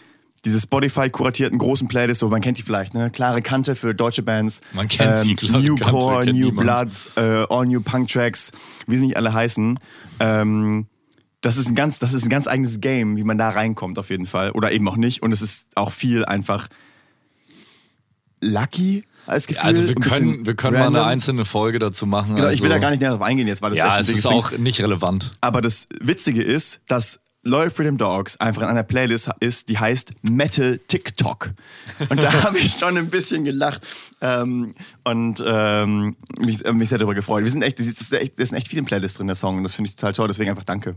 diese 0.46 0.60
Spotify-kuratierten 0.60 1.58
großen 1.58 1.88
Playlists, 1.88 2.20
so 2.20 2.28
man 2.28 2.40
kennt 2.40 2.56
die 2.58 2.62
vielleicht, 2.62 2.94
ne? 2.94 3.10
Klare 3.10 3.42
Kante 3.42 3.74
für 3.74 3.94
deutsche 3.94 4.22
Bands. 4.22 4.60
Man 4.72 4.88
kennt 4.88 5.18
sie, 5.18 5.34
klare 5.34 5.62
New 5.62 5.74
Kante, 5.76 5.90
Core, 5.92 6.24
New 6.26 6.32
niemand. 6.32 6.56
Bloods, 6.58 7.10
äh, 7.16 7.44
All 7.50 7.66
New 7.66 7.80
Punk 7.80 8.08
Tracks, 8.08 8.52
wie 8.86 8.96
sie 8.96 9.06
nicht 9.06 9.16
alle 9.16 9.32
heißen. 9.34 9.78
Ähm, 10.20 10.86
das 11.46 11.56
ist 11.56 11.68
ein 11.68 11.76
ganz, 11.76 12.00
das 12.00 12.12
ist 12.12 12.24
ein 12.24 12.28
ganz 12.28 12.48
eigenes 12.48 12.80
Game, 12.80 13.16
wie 13.16 13.22
man 13.22 13.38
da 13.38 13.50
reinkommt 13.50 14.00
auf 14.00 14.10
jeden 14.10 14.26
Fall. 14.26 14.50
Oder 14.50 14.72
eben 14.72 14.88
auch 14.88 14.96
nicht. 14.96 15.22
Und 15.22 15.30
es 15.30 15.42
ist 15.42 15.66
auch 15.76 15.92
viel 15.92 16.24
einfach 16.24 16.68
lucky 18.40 19.04
als 19.26 19.46
Gefühl. 19.46 19.64
Also 19.64 19.86
wir 19.86 19.94
können, 19.94 20.44
wir 20.44 20.54
können 20.54 20.76
mal 20.76 20.88
eine 20.88 21.04
einzelne 21.04 21.44
Folge 21.44 21.78
dazu 21.78 22.04
machen. 22.04 22.34
Genau, 22.34 22.48
also, 22.48 22.54
ich 22.54 22.62
will 22.62 22.68
da 22.68 22.78
gar 22.78 22.90
nicht 22.90 23.00
näher 23.00 23.10
drauf 23.10 23.22
eingehen 23.22 23.46
jetzt, 23.46 23.62
weil 23.62 23.70
das 23.70 23.78
Ja, 23.78 23.86
echt 23.86 23.94
ein 23.94 24.00
es 24.00 24.06
dickes 24.08 24.24
ist 24.24 24.30
Ding 24.30 24.38
auch 24.38 24.58
nicht 24.58 24.80
relevant. 24.80 25.32
aber 25.40 25.60
das 25.62 25.86
Witzige 26.00 26.42
ist, 26.42 26.80
dass 26.88 27.20
Loyal 27.44 27.70
Freedom 27.70 27.96
Dogs 27.96 28.36
einfach 28.38 28.62
in 28.62 28.68
einer 28.68 28.82
Playlist 28.82 29.30
ist, 29.38 29.68
die 29.68 29.78
heißt 29.78 30.14
Metal 30.22 30.80
TikTok. 30.88 31.50
Und 32.08 32.20
da 32.20 32.32
habe 32.42 32.58
ich 32.58 32.72
schon 32.72 32.96
ein 32.96 33.08
bisschen 33.08 33.44
gelacht 33.44 33.86
ähm, 34.20 34.72
und 35.04 35.44
ähm, 35.46 36.16
mich, 36.40 36.64
äh, 36.64 36.72
mich 36.72 36.88
sehr 36.88 36.98
darüber 36.98 37.14
gefreut. 37.14 37.44
Wir 37.44 37.50
sind 37.52 37.62
echt, 37.62 37.78
das 37.78 37.86
ist 37.86 38.12
echt, 38.12 38.38
da 38.38 38.44
sind 38.44 38.56
echt 38.56 38.66
viele 38.66 38.82
Playlists 38.82 39.18
drin, 39.18 39.28
der 39.28 39.36
Song, 39.36 39.58
und 39.58 39.62
das 39.62 39.76
finde 39.76 39.90
ich 39.90 39.94
total 39.94 40.12
toll, 40.12 40.26
deswegen 40.26 40.50
einfach 40.50 40.64
danke. 40.64 40.96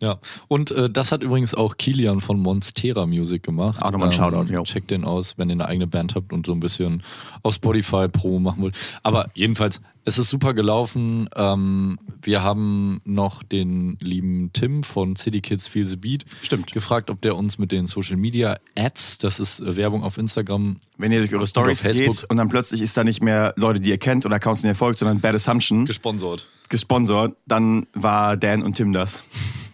Ja, 0.00 0.18
und 0.48 0.70
äh, 0.72 0.90
das 0.90 1.10
hat 1.12 1.22
übrigens 1.22 1.54
auch 1.54 1.76
Kilian 1.76 2.20
von 2.20 2.38
Monstera 2.38 3.06
Music 3.06 3.42
gemacht. 3.42 3.80
Auch 3.80 3.90
nochmal 3.90 4.08
ein 4.08 4.12
Shoutout, 4.12 4.52
ja. 4.52 4.62
Checkt 4.62 4.90
den 4.90 5.04
aus, 5.04 5.38
wenn 5.38 5.48
ihr 5.48 5.54
eine 5.54 5.66
eigene 5.66 5.86
Band 5.86 6.14
habt 6.14 6.32
und 6.32 6.46
so 6.46 6.52
ein 6.52 6.60
bisschen 6.60 7.02
auf 7.42 7.54
Spotify 7.54 8.08
Pro 8.08 8.38
machen 8.38 8.62
wollt. 8.62 8.76
Aber 9.02 9.30
jedenfalls, 9.34 9.80
es 10.04 10.18
ist 10.18 10.30
super 10.30 10.54
gelaufen. 10.54 11.28
Ähm, 11.34 11.98
wir 12.22 12.42
haben 12.42 13.00
noch 13.04 13.42
den 13.42 13.96
lieben 14.00 14.50
Tim 14.52 14.84
von 14.84 15.16
City 15.16 15.40
Kids 15.40 15.66
Feel 15.66 15.86
the 15.86 15.96
Beat 15.96 16.24
Stimmt. 16.42 16.72
gefragt, 16.72 17.10
ob 17.10 17.20
der 17.22 17.34
uns 17.34 17.58
mit 17.58 17.72
den 17.72 17.86
Social 17.86 18.16
Media 18.16 18.56
Ads, 18.76 19.18
das 19.18 19.40
ist 19.40 19.60
äh, 19.60 19.76
Werbung 19.76 20.04
auf 20.04 20.18
Instagram, 20.18 20.78
Wenn 20.98 21.10
ihr 21.10 21.18
durch 21.20 21.34
eure 21.34 21.46
Stories 21.46 21.80
Facebook. 21.80 22.14
geht 22.20 22.30
und 22.30 22.36
dann 22.36 22.48
plötzlich 22.48 22.82
ist 22.82 22.96
da 22.96 23.02
nicht 23.02 23.22
mehr 23.22 23.52
Leute, 23.56 23.80
die 23.80 23.90
ihr 23.90 23.98
kennt 23.98 24.26
oder 24.26 24.36
Accounts, 24.36 24.60
die 24.62 24.68
ihr 24.68 24.74
folgt, 24.74 24.98
sondern 24.98 25.20
Bad 25.20 25.34
Assumption 25.34 25.86
gesponsert. 25.86 26.46
gesponsert, 26.68 27.34
dann 27.46 27.86
war 27.94 28.36
Dan 28.36 28.62
und 28.62 28.74
Tim 28.74 28.92
das. 28.92 29.24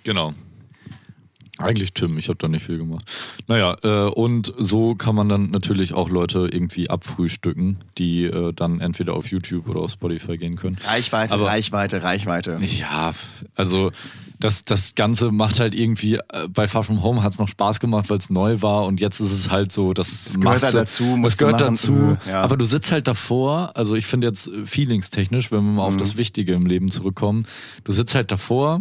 Genau. 0.05 0.35
Eigentlich 1.59 1.93
Tim, 1.93 2.19
ich 2.19 2.29
habe 2.29 2.39
da 2.39 2.49
nicht 2.49 2.65
viel 2.65 2.79
gemacht. 2.79 3.05
Naja, 3.47 3.77
äh, 3.85 4.11
und 4.11 4.53
so 4.59 4.95
kann 4.97 5.15
man 5.15 5.29
dann 5.29 5.51
natürlich 5.51 5.93
auch 5.93 6.09
Leute 6.09 6.49
irgendwie 6.51 6.89
abfrühstücken, 6.91 7.85
die 7.99 8.25
äh, 8.25 8.53
dann 8.55 8.81
entweder 8.81 9.13
auf 9.15 9.31
YouTube 9.31 9.69
oder 9.69 9.81
auf 9.81 9.93
Spotify 9.93 10.39
gehen 10.39 10.57
können. 10.57 10.79
Reichweite, 10.83 11.35
Aber- 11.35 11.47
Reichweite, 11.47 12.03
Reichweite. 12.03 12.59
Ja, 12.63 13.13
also 13.55 13.93
das, 14.41 14.63
das 14.65 14.95
Ganze 14.97 15.31
macht 15.31 15.61
halt 15.61 15.75
irgendwie, 15.75 16.15
äh, 16.31 16.49
bei 16.49 16.67
Far 16.67 16.83
From 16.83 17.03
Home 17.03 17.23
hat 17.23 17.35
es 17.35 17.39
noch 17.39 17.49
Spaß 17.49 17.79
gemacht, 17.79 18.09
weil 18.11 18.19
es 18.19 18.31
neu 18.31 18.61
war 18.63 18.87
und 18.87 18.99
jetzt 19.01 19.21
ist 19.21 19.31
es 19.31 19.51
halt 19.51 19.71
so, 19.73 19.93
das 19.93 20.25
gehört 20.31 20.45
machst 20.45 20.65
halt 20.65 20.75
dazu, 20.75 21.17
Das 21.23 21.37
gehört 21.37 21.61
machen, 21.61 21.75
dazu, 21.75 22.19
äh, 22.27 22.31
ja. 22.31 22.41
aber 22.43 22.57
du 22.57 22.65
sitzt 22.65 22.91
halt 22.91 23.07
davor, 23.07 23.77
also 23.77 23.95
ich 23.95 24.07
finde 24.07 24.27
jetzt 24.27 24.49
äh, 24.49 24.65
feelingstechnisch, 24.65 25.53
wenn 25.53 25.63
wir 25.65 25.73
mal 25.75 25.83
auf 25.85 25.95
Mhm. 25.95 25.99
das 25.99 26.17
Wichtige 26.17 26.55
im 26.55 26.67
Leben 26.67 26.91
zurückkommen, 26.91 27.47
du 27.85 27.93
sitzt 27.93 28.15
halt 28.17 28.33
davor, 28.33 28.81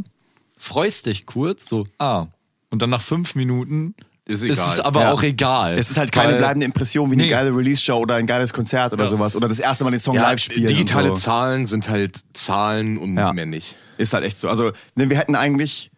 freust 0.62 1.08
dich 1.08 1.26
kurz, 1.26 1.68
so, 1.68 1.88
ah, 1.98 2.28
und 2.70 2.82
dann 2.82 2.90
nach 2.90 3.02
fünf 3.02 3.36
Minuten 3.36 3.96
Ist 4.26 4.44
ist 4.44 4.60
es 4.60 4.74
egal. 4.76 4.82
aber 4.86 5.02
Ja. 5.02 5.12
auch 5.12 5.24
egal. 5.24 5.74
Es 5.78 5.90
ist 5.90 5.98
halt 5.98 6.12
keine 6.12 6.36
bleibende 6.36 6.66
Impression 6.66 7.10
wie 7.10 7.16
eine 7.16 7.24
Nee. 7.24 7.30
geile 7.30 7.50
Release-Show 7.50 7.98
oder 7.98 8.16
ein 8.16 8.28
geiles 8.28 8.54
Konzert 8.54 8.94
oder 8.94 9.04
Ja. 9.06 9.10
sowas. 9.10 9.36
Oder 9.36 9.50
das 9.50 9.60
erste 9.60 9.84
Mal 9.84 9.92
den 9.92 10.00
Song 10.00 10.16
Ja, 10.16 10.22
live 10.22 10.40
spielen. 10.40 10.68
digitale 10.68 11.10
so. 11.10 11.16
Zahlen 11.16 11.66
sind 11.66 11.90
halt 11.90 12.20
Zahlen 12.34 12.98
und 12.98 13.18
Ja. 13.18 13.34
mehr 13.34 13.46
nicht. 13.48 13.76
Ist 13.98 14.14
halt 14.14 14.24
echt 14.24 14.38
so. 14.40 14.48
Also, 14.48 14.72
denn 14.96 15.10
wir 15.10 15.18
hätten 15.18 15.36
eigentlich 15.36 15.92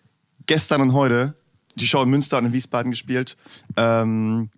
gestern 0.48 0.82
und 0.82 0.94
heute 0.94 1.36
die 1.76 1.86
Show 1.86 2.02
in 2.02 2.10
Münster 2.10 2.38
und 2.38 2.46
in 2.46 2.54
Wiesbaden 2.54 2.92
gespielt. 2.92 3.36
Ähm, 3.78 4.50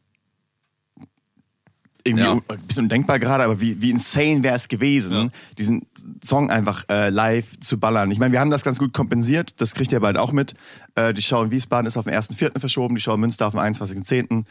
irgendwie 2.08 2.24
Ja. 2.26 2.34
ein 2.50 2.60
bisschen 2.68 2.84
undenkbar 2.84 3.18
gerade, 3.20 3.44
aber 3.44 3.60
wie, 3.60 3.82
wie 3.82 3.90
insane 3.90 4.44
wäre 4.44 4.56
es 4.56 4.68
gewesen, 4.68 5.12
Ja. 5.14 5.30
diesen 5.58 5.88
Song 6.24 6.52
einfach 6.52 6.86
äh, 6.90 7.10
live 7.10 7.60
zu 7.60 7.80
ballern. 7.80 8.12
Ich 8.12 8.20
meine, 8.20 8.32
wir 8.32 8.40
haben 8.40 8.52
das 8.52 8.64
ganz 8.64 8.78
gut 8.80 8.94
kompensiert, 8.94 9.60
das 9.60 9.74
kriegt 9.74 9.92
ihr 9.92 10.00
bald 10.00 10.18
auch 10.18 10.32
mit. 10.32 10.54
Äh, 10.94 11.14
die 11.14 11.22
Show 11.24 11.42
in 11.44 11.50
Wiesbaden 11.52 11.88
ist 11.88 11.98
auf 11.98 12.06
den 12.06 12.14
1.4. 12.14 12.60
verschoben, 12.60 12.96
die 12.96 13.02
Show 13.02 13.16
in 13.16 13.22
Münster 13.22 13.48
auf 13.48 13.54
den 13.54 13.60
21.10. 13.60 14.46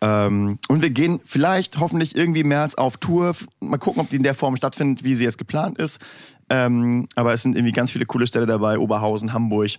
Ähm, 0.00 0.58
und 0.68 0.82
wir 0.82 0.90
gehen 0.90 1.20
vielleicht, 1.24 1.78
hoffentlich 1.80 2.16
irgendwie 2.16 2.40
im 2.40 2.48
März 2.48 2.76
auf 2.76 2.96
Tour. 2.96 3.34
Mal 3.60 3.78
gucken, 3.78 4.00
ob 4.00 4.08
die 4.10 4.16
in 4.16 4.22
der 4.22 4.34
Form 4.34 4.56
stattfindet, 4.56 5.02
wie 5.04 5.14
sie 5.14 5.24
jetzt 5.24 5.38
geplant 5.38 5.78
ist. 5.78 6.00
Ähm, 6.48 7.08
aber 7.16 7.32
es 7.34 7.42
sind 7.42 7.56
irgendwie 7.56 7.72
ganz 7.72 7.90
viele 7.90 8.06
coole 8.06 8.26
Städte 8.26 8.46
dabei. 8.46 8.78
Oberhausen, 8.78 9.32
Hamburg, 9.32 9.72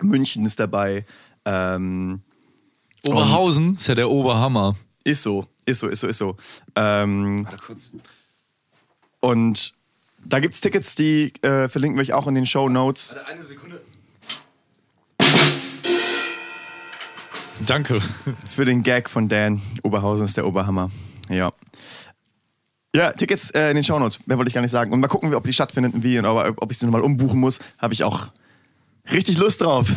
München 0.00 0.44
ist 0.46 0.58
dabei. 0.60 1.04
Ähm, 1.44 2.20
Oberhausen 3.06 3.74
ist 3.74 3.86
ja 3.88 3.94
der 3.94 4.10
Oberhammer. 4.10 4.76
Ist 5.10 5.22
so, 5.22 5.46
ist 5.64 5.80
so, 5.80 5.88
ist 5.88 6.00
so, 6.00 6.08
ist 6.08 6.18
so. 6.18 6.36
Ähm, 6.76 7.48
und 9.20 9.72
da 10.24 10.40
gibt's 10.40 10.60
Tickets, 10.60 10.94
die 10.94 11.32
äh, 11.42 11.68
verlinken 11.68 11.96
wir 11.96 12.02
euch 12.02 12.12
auch 12.12 12.26
in 12.26 12.34
den 12.34 12.46
Show 12.46 12.68
Notes. 12.68 13.16
Eine 13.26 13.42
Sekunde. 13.42 13.80
Danke. 17.64 18.00
Für 18.48 18.64
den 18.64 18.82
Gag 18.82 19.10
von 19.10 19.28
Dan. 19.28 19.62
Oberhausen 19.82 20.26
ist 20.26 20.36
der 20.36 20.46
Oberhammer. 20.46 20.90
Ja. 21.28 21.52
Ja, 22.94 23.12
Tickets 23.12 23.50
äh, 23.50 23.70
in 23.70 23.76
den 23.76 23.84
Show 23.84 23.98
Notes. 23.98 24.20
Mehr 24.26 24.38
wollte 24.38 24.48
ich 24.48 24.54
gar 24.54 24.60
nicht 24.60 24.70
sagen. 24.70 24.92
Und 24.92 25.00
mal 25.00 25.08
gucken, 25.08 25.34
ob 25.34 25.44
die 25.44 25.52
stattfinden 25.52 25.92
und 25.92 26.02
wie. 26.04 26.18
Und 26.18 26.26
ob, 26.26 26.62
ob 26.62 26.70
ich 26.70 26.78
sie 26.78 26.86
nochmal 26.86 27.00
umbuchen 27.00 27.40
muss, 27.40 27.58
habe 27.78 27.94
ich 27.94 28.04
auch 28.04 28.28
richtig 29.10 29.38
Lust 29.38 29.60
drauf. 29.60 29.88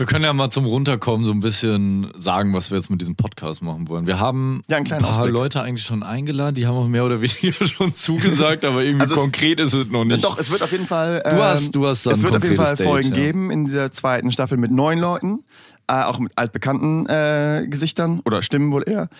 Wir 0.00 0.06
können 0.06 0.24
ja 0.24 0.32
mal 0.32 0.48
zum 0.48 0.64
Runterkommen 0.64 1.26
so 1.26 1.30
ein 1.32 1.40
bisschen 1.40 2.10
sagen, 2.16 2.54
was 2.54 2.70
wir 2.70 2.78
jetzt 2.78 2.88
mit 2.88 3.02
diesem 3.02 3.16
Podcast 3.16 3.60
machen 3.60 3.86
wollen. 3.88 4.06
Wir 4.06 4.18
haben 4.18 4.64
Ja, 4.66 4.78
ein 4.78 4.84
paar 4.86 5.04
Ausblick. 5.10 5.30
Leute 5.30 5.60
eigentlich 5.60 5.84
schon 5.84 6.02
eingeladen, 6.02 6.54
die 6.54 6.66
haben 6.66 6.74
auch 6.74 6.86
mehr 6.88 7.04
oder 7.04 7.20
weniger 7.20 7.66
schon 7.68 7.92
zugesagt, 7.94 8.64
aber 8.64 8.82
irgendwie 8.82 9.02
Also 9.02 9.16
es- 9.16 9.20
konkret 9.20 9.60
ist 9.60 9.74
es 9.74 9.88
noch 9.88 10.04
nicht. 10.06 10.24
Doch, 10.24 10.38
es 10.38 10.50
wird 10.50 10.62
auf 10.62 10.72
jeden 10.72 10.86
Fall. 10.86 11.20
Du 11.22 11.42
hast- 11.42 11.74
du 11.74 11.86
hast 11.86 12.06
Es 12.06 12.22
wird 12.22 12.34
auf 12.34 12.42
jeden 12.42 12.56
Fall 12.56 12.64
konkretes 12.68 12.86
Folgen 12.86 13.10
Date, 13.10 13.18
ja. 13.18 13.24
geben 13.26 13.50
in 13.50 13.64
dieser 13.64 13.92
zweiten 13.92 14.32
Staffel 14.32 14.56
mit 14.56 14.70
neun 14.70 14.98
Leuten, 14.98 15.44
äh, 15.86 15.92
auch 16.02 16.18
mit 16.18 16.32
altbekannten 16.36 17.04
äh, 17.06 17.66
Gesichtern 17.68 18.20
oder 18.24 18.40
Stimmen 18.42 18.72
wohl 18.72 18.84
eher. 18.88 19.10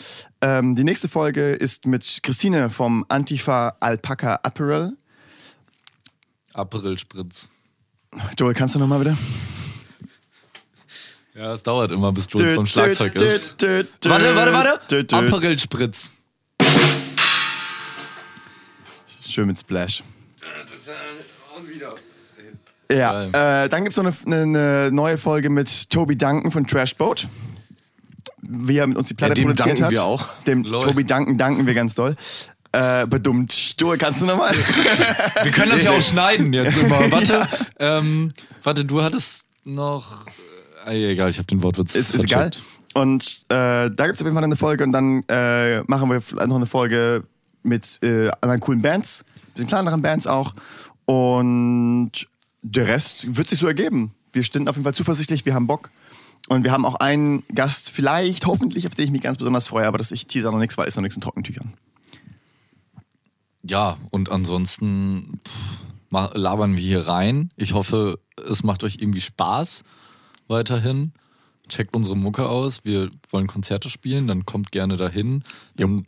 Ähm, 0.41 0.77
die 0.77 0.85
nächste 0.85 1.11
Folge 1.11 1.51
ist 1.51 1.85
mit 1.85 2.21
Christine 2.23 2.71
vom 2.71 3.05
Antifa 3.11 3.75
Alpaca 3.81 4.41
Apparel. 4.43 4.97
Aperol 6.55 6.97
Spritz. 6.97 7.51
Joel, 8.39 8.55
kannst 8.55 8.77
du 8.77 8.79
nochmal 8.79 9.01
bitte? 9.01 9.19
Ja, 11.41 11.55
es 11.55 11.63
dauert 11.63 11.91
immer, 11.91 12.13
bis 12.13 12.27
Joel 12.31 12.55
vom 12.55 12.67
Schlagzeug 12.67 13.15
ist. 13.15 13.63
Warte, 13.63 13.87
Warte, 14.05 14.37
warte, 14.37 14.53
warte. 14.53 15.17
Aperol 15.17 15.59
Spritz. 15.59 16.11
Schön 19.27 19.47
mit 19.47 19.59
Splash. 19.59 20.03
Und 21.57 21.67
wieder. 21.67 21.95
Ja, 22.93 23.63
äh, 23.65 23.71
dann 23.71 23.85
gibt 23.85 23.97
es 23.97 24.03
noch 24.03 24.13
eine, 24.27 24.43
eine 24.43 24.91
neue 24.93 25.17
Folge 25.17 25.49
mit 25.49 25.89
Toby 25.89 26.15
Duncan 26.19 26.51
von 26.51 26.67
Trashboat. 26.67 27.27
Wie 28.43 28.77
er 28.77 28.87
mit 28.87 28.99
uns 28.99 29.09
die 29.09 29.15
Platte 29.15 29.31
Ja, 29.31 29.35
dem 29.37 29.45
produziert 29.47 29.69
danken 29.81 29.85
hat. 29.87 29.93
wir 29.93 30.05
auch. 30.05 30.29
Dem 30.47 30.63
Lol. 30.65 30.83
Toby 30.83 31.05
Duncan 31.05 31.39
danken 31.39 31.67
wir 31.67 31.73
ganz 31.73 31.95
doll. 31.95 32.17
Äh, 32.73 33.07
bedummt. 33.07 33.75
Joel, 33.81 33.97
kannst 33.97 34.21
du 34.21 34.27
nochmal? 34.27 34.53
Wir 35.43 35.53
können 35.53 35.71
das 35.71 35.85
ja 35.85 35.93
auch 35.93 36.03
schneiden 36.03 36.53
jetzt 36.53 36.77
immer. 36.83 37.11
Warte, 37.11 37.49
ähm, 37.79 38.35
warte, 38.63 38.85
du 38.85 39.03
hattest 39.03 39.47
noch. 39.65 40.27
Äh, 40.87 41.13
egal, 41.13 41.31
ich 41.31 41.39
habe 41.39 41.47
den 41.47 41.63
Wortwitz. 41.63 41.95
ist, 41.95 42.15
ist 42.15 42.25
egal. 42.25 42.51
Und 42.95 43.45
äh, 43.49 43.91
da 43.91 44.07
gibt 44.07 44.17
es 44.17 44.23
auf 44.23 44.27
jeden 44.27 44.35
Fall 44.35 44.45
eine 44.45 44.57
Folge 44.57 44.83
und 44.85 44.93
dann 44.93 45.23
äh, 45.29 45.83
machen 45.83 46.11
wir 46.11 46.21
vielleicht 46.21 46.49
noch 46.49 46.57
eine 46.57 46.67
Folge 46.67 47.25
mit 47.63 48.03
äh, 48.03 48.31
anderen 48.41 48.61
coolen 48.61 48.83
Bands, 48.83 49.25
bisschen 49.55 49.69
kleineren 49.69 50.03
Bands 50.03 50.27
auch. 50.27 50.55
Und 51.05 52.13
der 52.63 52.89
Rest 52.89 53.37
wird 53.37 53.49
sich 53.49 53.59
so 53.59 53.67
ergeben. 53.67 54.13
Wir 54.33 54.43
sind 54.43 54.69
auf 54.69 54.77
jeden 54.77 54.85
Fall 54.85 54.95
zuversichtlich, 54.95 55.45
wir 55.47 55.55
haben 55.55 55.67
Bock. 55.67 55.91
Und 56.49 56.65
wir 56.65 56.73
haben 56.73 56.85
auch 56.85 56.97
einen 56.97 57.45
Gast, 57.55 57.91
vielleicht, 57.91 58.47
hoffentlich, 58.47 58.87
auf 58.87 58.95
den 58.95 59.05
ich 59.05 59.11
mich 59.11 59.23
ganz 59.23 59.39
besonders 59.39 59.69
freue, 59.69 59.87
aber 59.87 59.99
das 59.99 60.11
ich 60.11 60.27
teaser 60.27 60.51
noch 60.51 60.59
nichts, 60.59 60.77
weil 60.77 60.89
ist 60.89 60.97
noch 60.97 61.03
nichts 61.03 61.17
in 61.17 61.23
Trockentüchern. 61.23 61.75
Ja, 63.63 63.99
und 64.11 64.31
ansonsten 64.31 65.41
pff, 65.47 66.35
labern 66.35 66.77
wir 66.77 66.83
hier 66.83 67.07
rein. 67.07 67.51
Ich 67.57 67.75
hoffe, 67.75 68.19
es 68.49 68.63
macht 68.63 68.83
euch 68.83 68.97
irgendwie 69.01 69.21
Spaß 69.21 69.85
weiterhin. 70.51 71.13
Checkt 71.69 71.95
unsere 71.95 72.17
Mucke 72.17 72.49
aus. 72.49 72.85
Wir 72.85 73.11
wollen 73.31 73.47
Konzerte 73.47 73.89
spielen, 73.89 74.27
dann 74.27 74.45
kommt 74.45 74.73
gerne 74.73 74.97
dahin. 74.97 75.43
Dann 75.77 76.05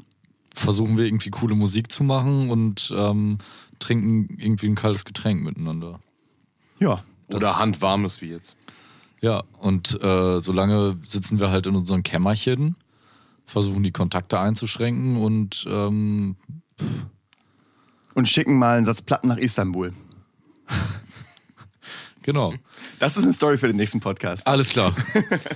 versuchen 0.55 0.99
wir 0.99 1.07
irgendwie 1.07 1.31
coole 1.31 1.55
Musik 1.55 1.91
zu 1.91 2.05
machen 2.05 2.51
und 2.51 2.93
ähm, 2.95 3.39
trinken 3.79 4.37
irgendwie 4.39 4.67
ein 4.67 4.75
kaltes 4.75 5.05
Getränk 5.05 5.43
miteinander. 5.43 6.01
Ja. 6.79 7.03
Oder 7.29 7.59
handwarmes 7.59 8.21
wie 8.21 8.27
jetzt. 8.27 8.57
Ja, 9.21 9.45
und 9.61 9.99
äh, 10.03 10.41
solange 10.41 10.99
sitzen 11.07 11.39
wir 11.39 11.51
halt 11.51 11.67
in 11.67 11.77
unserem 11.77 12.03
Kämmerchen, 12.03 12.77
versuchen 13.47 13.83
die 13.83 13.93
Kontakte 13.93 14.39
einzuschränken 14.41 15.17
und 15.17 15.65
ähm, 15.69 16.37
Und 18.15 18.29
schicken 18.29 18.59
mal 18.59 18.77
einen 18.77 18.85
Satz 18.85 19.01
Platten 19.01 19.29
nach 19.29 19.39
Istanbul. 19.39 19.93
genau. 22.23 22.55
Das 22.99 23.17
ist 23.17 23.25
eine 23.25 23.33
Story 23.33 23.59
für 23.59 23.67
den 23.67 23.77
nächsten 23.77 24.01
Podcast. 24.01 24.47
Alles 24.47 24.71
klar. 24.71 24.95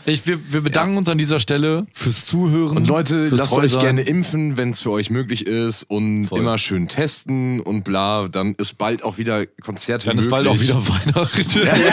Ich, 0.04 0.26
wir, 0.26 0.38
wir 0.52 0.60
bedanken 0.60 0.96
uns 0.96 1.08
an 1.08 1.18
dieser 1.18 1.40
Stelle 1.40 1.86
fürs 1.92 2.24
Zuhören. 2.24 2.76
Und 2.76 2.86
Leute, 2.86 3.26
lasst 3.26 3.52
Treu 3.54 3.62
euch 3.62 3.72
sein. 3.72 3.80
gerne 3.80 4.02
impfen, 4.02 4.56
wenn 4.56 4.70
es 4.70 4.80
für 4.80 4.90
euch 4.90 5.10
möglich 5.10 5.46
ist 5.46 5.84
und 5.84 6.26
Voll. 6.26 6.40
immer 6.40 6.58
schön 6.58 6.88
testen 6.88 7.60
und 7.60 7.82
bla. 7.84 8.28
Dann 8.28 8.54
ist 8.56 8.78
bald 8.78 9.02
auch 9.02 9.18
wieder 9.18 9.46
Konzerte 9.46 10.06
Dann 10.06 10.18
ist 10.18 10.28
bald 10.30 10.46
auch 10.46 10.52
möglich. 10.54 10.68
wieder 10.70 10.88
Weihnachten. 10.88 11.46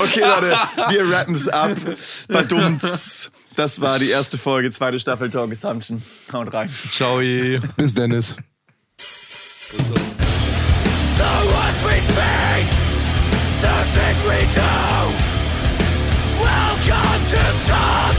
Okay, 0.00 0.20
Leute, 0.20 0.56
wir 0.90 1.10
rappen 1.10 1.34
es 1.34 1.48
ab. 1.48 1.76
Badumts. 2.28 3.30
Das 3.56 3.80
war 3.80 3.98
die 3.98 4.08
erste 4.08 4.38
Folge, 4.38 4.70
zweite 4.70 4.98
Staffel 4.98 5.30
Talk 5.30 5.52
Assumption. 5.52 6.02
Haut 6.32 6.52
rein. 6.52 6.70
Ciao. 6.90 7.20
Bis 7.76 7.94
Dennis. 7.94 8.36
The 9.76 9.82
words 11.48 11.82
we 11.84 12.00
speak 12.00 12.91
the 13.62 13.84
secret 13.84 14.58
Welcome 16.42 17.22
to 17.32 17.42
time 17.68 18.11